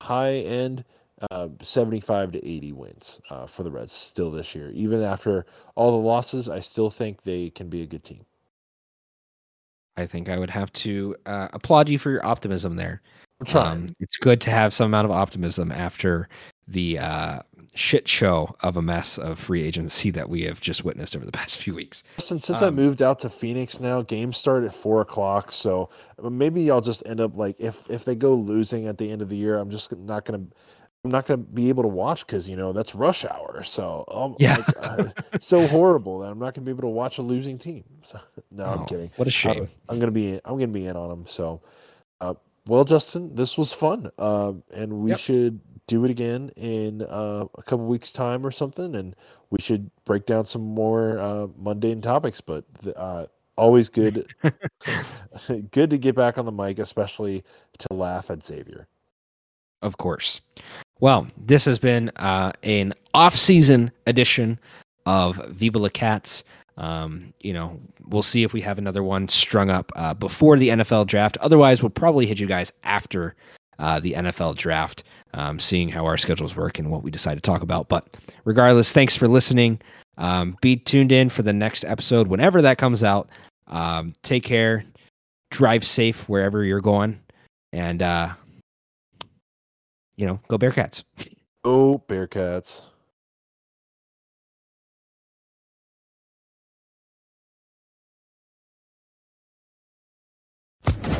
high 0.00 0.34
end 0.34 0.84
uh, 1.30 1.48
75 1.60 2.32
to 2.32 2.46
80 2.48 2.72
wins 2.72 3.20
uh, 3.30 3.46
for 3.46 3.62
the 3.62 3.70
Reds 3.70 3.92
still 3.92 4.30
this 4.30 4.54
year. 4.54 4.70
Even 4.70 5.02
after 5.02 5.46
all 5.74 5.90
the 5.90 6.06
losses, 6.06 6.48
I 6.48 6.60
still 6.60 6.90
think 6.90 7.22
they 7.22 7.50
can 7.50 7.68
be 7.68 7.82
a 7.82 7.86
good 7.86 8.04
team. 8.04 8.24
I 9.96 10.06
think 10.06 10.28
I 10.28 10.38
would 10.38 10.50
have 10.50 10.72
to 10.74 11.16
uh, 11.26 11.48
applaud 11.52 11.88
you 11.88 11.98
for 11.98 12.10
your 12.10 12.24
optimism 12.24 12.76
there. 12.76 13.02
Um, 13.54 13.94
it's 14.00 14.16
good 14.16 14.40
to 14.42 14.50
have 14.50 14.72
some 14.72 14.86
amount 14.86 15.06
of 15.06 15.10
optimism 15.10 15.72
after 15.72 16.28
the 16.68 16.98
uh, 16.98 17.40
shit 17.74 18.06
show 18.06 18.54
of 18.60 18.76
a 18.76 18.82
mess 18.82 19.18
of 19.18 19.38
free 19.38 19.62
agency 19.62 20.10
that 20.10 20.28
we 20.28 20.42
have 20.42 20.60
just 20.60 20.84
witnessed 20.84 21.16
over 21.16 21.24
the 21.24 21.32
past 21.32 21.56
few 21.62 21.74
weeks. 21.74 22.04
Since 22.18 22.50
I 22.50 22.68
Um, 22.68 22.74
moved 22.74 23.02
out 23.02 23.18
to 23.20 23.30
Phoenix 23.30 23.80
now, 23.80 24.02
games 24.02 24.36
start 24.36 24.64
at 24.64 24.74
four 24.74 25.00
o'clock. 25.00 25.52
So 25.52 25.88
uh, 26.22 26.28
maybe 26.30 26.70
I'll 26.70 26.80
just 26.82 27.02
end 27.06 27.20
up 27.20 27.36
like 27.36 27.56
if 27.58 27.88
if 27.90 28.04
they 28.04 28.14
go 28.14 28.34
losing 28.34 28.86
at 28.86 28.98
the 28.98 29.10
end 29.10 29.22
of 29.22 29.28
the 29.28 29.36
year, 29.36 29.58
I'm 29.58 29.70
just 29.70 29.96
not 29.96 30.24
gonna 30.24 30.44
I'm 31.04 31.10
not 31.10 31.26
gonna 31.26 31.38
be 31.38 31.70
able 31.70 31.82
to 31.82 31.88
watch 31.88 32.26
because 32.26 32.48
you 32.48 32.56
know 32.56 32.72
that's 32.72 32.94
rush 32.94 33.24
hour. 33.24 33.62
So 33.62 34.04
um, 34.08 34.36
Yeah. 34.38 34.56
like, 34.56 34.66
uh, 34.76 35.04
so 35.38 35.66
horrible 35.66 36.18
that 36.20 36.30
I'm 36.30 36.38
not 36.38 36.54
gonna 36.54 36.64
be 36.66 36.70
able 36.70 36.82
to 36.82 36.88
watch 36.88 37.18
a 37.18 37.22
losing 37.22 37.58
team. 37.58 37.84
So, 38.02 38.18
no, 38.50 38.64
Oh, 38.64 38.72
I'm 38.80 38.86
kidding. 38.86 39.10
What 39.16 39.28
a 39.28 39.30
Uh, 39.30 39.32
shame. 39.32 39.68
I'm 39.88 39.98
gonna 39.98 40.10
be 40.12 40.34
I'm 40.44 40.54
gonna 40.56 40.68
be 40.68 40.86
in 40.86 40.96
on 40.96 41.08
them. 41.10 41.26
So, 41.26 41.60
uh, 42.20 42.34
well, 42.66 42.84
Justin, 42.84 43.34
this 43.34 43.56
was 43.58 43.72
fun, 43.74 44.10
um, 44.18 44.62
and 44.72 45.02
we 45.02 45.10
Yep. 45.10 45.18
should 45.18 45.60
do 45.86 46.04
it 46.04 46.10
again 46.10 46.50
in 46.56 47.02
uh, 47.02 47.44
a 47.56 47.62
couple 47.62 47.86
weeks' 47.86 48.12
time 48.12 48.46
or 48.46 48.50
something, 48.50 48.94
and 48.94 49.14
we 49.50 49.58
should 49.60 49.90
break 50.04 50.24
down 50.26 50.44
some 50.46 50.62
more 50.62 51.18
uh, 51.18 51.46
mundane 51.58 52.00
topics. 52.00 52.40
But 52.40 52.64
uh, 52.96 53.26
always 53.56 53.88
good, 53.90 54.26
good 55.72 55.90
to 55.90 55.98
get 55.98 56.14
back 56.14 56.38
on 56.38 56.44
the 56.46 56.52
mic, 56.52 56.78
especially 56.78 57.44
to 57.78 57.94
laugh 57.94 58.30
at 58.30 58.42
Xavier. 58.44 58.86
Of 59.82 59.96
course. 59.98 60.40
Well, 61.00 61.26
this 61.38 61.64
has 61.64 61.78
been 61.78 62.10
uh, 62.16 62.52
an 62.62 62.92
off-season 63.14 63.90
edition 64.06 64.58
of 65.06 65.36
Viva 65.48 65.78
La 65.78 65.88
Cats. 65.88 66.44
Um, 66.76 67.32
you 67.40 67.52
know, 67.52 67.80
we'll 68.06 68.22
see 68.22 68.42
if 68.42 68.52
we 68.52 68.60
have 68.60 68.78
another 68.78 69.02
one 69.02 69.28
strung 69.28 69.70
up 69.70 69.90
uh, 69.96 70.14
before 70.14 70.58
the 70.58 70.68
NFL 70.68 71.06
draft. 71.06 71.38
Otherwise, 71.38 71.82
we'll 71.82 71.90
probably 71.90 72.26
hit 72.26 72.38
you 72.38 72.46
guys 72.46 72.72
after 72.84 73.34
uh, 73.78 73.98
the 73.98 74.12
NFL 74.12 74.56
draft, 74.56 75.04
um, 75.32 75.58
seeing 75.58 75.88
how 75.88 76.04
our 76.04 76.18
schedules 76.18 76.54
work 76.54 76.78
and 76.78 76.90
what 76.90 77.02
we 77.02 77.10
decide 77.10 77.34
to 77.34 77.40
talk 77.40 77.62
about. 77.62 77.88
But 77.88 78.06
regardless, 78.44 78.92
thanks 78.92 79.16
for 79.16 79.26
listening. 79.26 79.80
Um, 80.18 80.58
be 80.60 80.76
tuned 80.76 81.12
in 81.12 81.30
for 81.30 81.42
the 81.42 81.52
next 81.52 81.84
episode 81.84 82.28
whenever 82.28 82.60
that 82.60 82.76
comes 82.76 83.02
out. 83.02 83.30
Um, 83.68 84.12
take 84.22 84.42
care, 84.42 84.84
drive 85.50 85.86
safe 85.86 86.28
wherever 86.28 86.62
you're 86.62 86.82
going, 86.82 87.18
and 87.72 88.02
uh, 88.02 88.34
you 90.20 90.26
know, 90.26 90.38
go 90.48 90.58
Bearcats. 90.58 91.02
Oh, 91.64 92.02
Bearcats. 92.06 92.82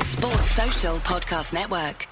Sports 0.03 0.51
Social 0.51 0.97
Podcast 0.97 1.55
Network. 1.55 2.10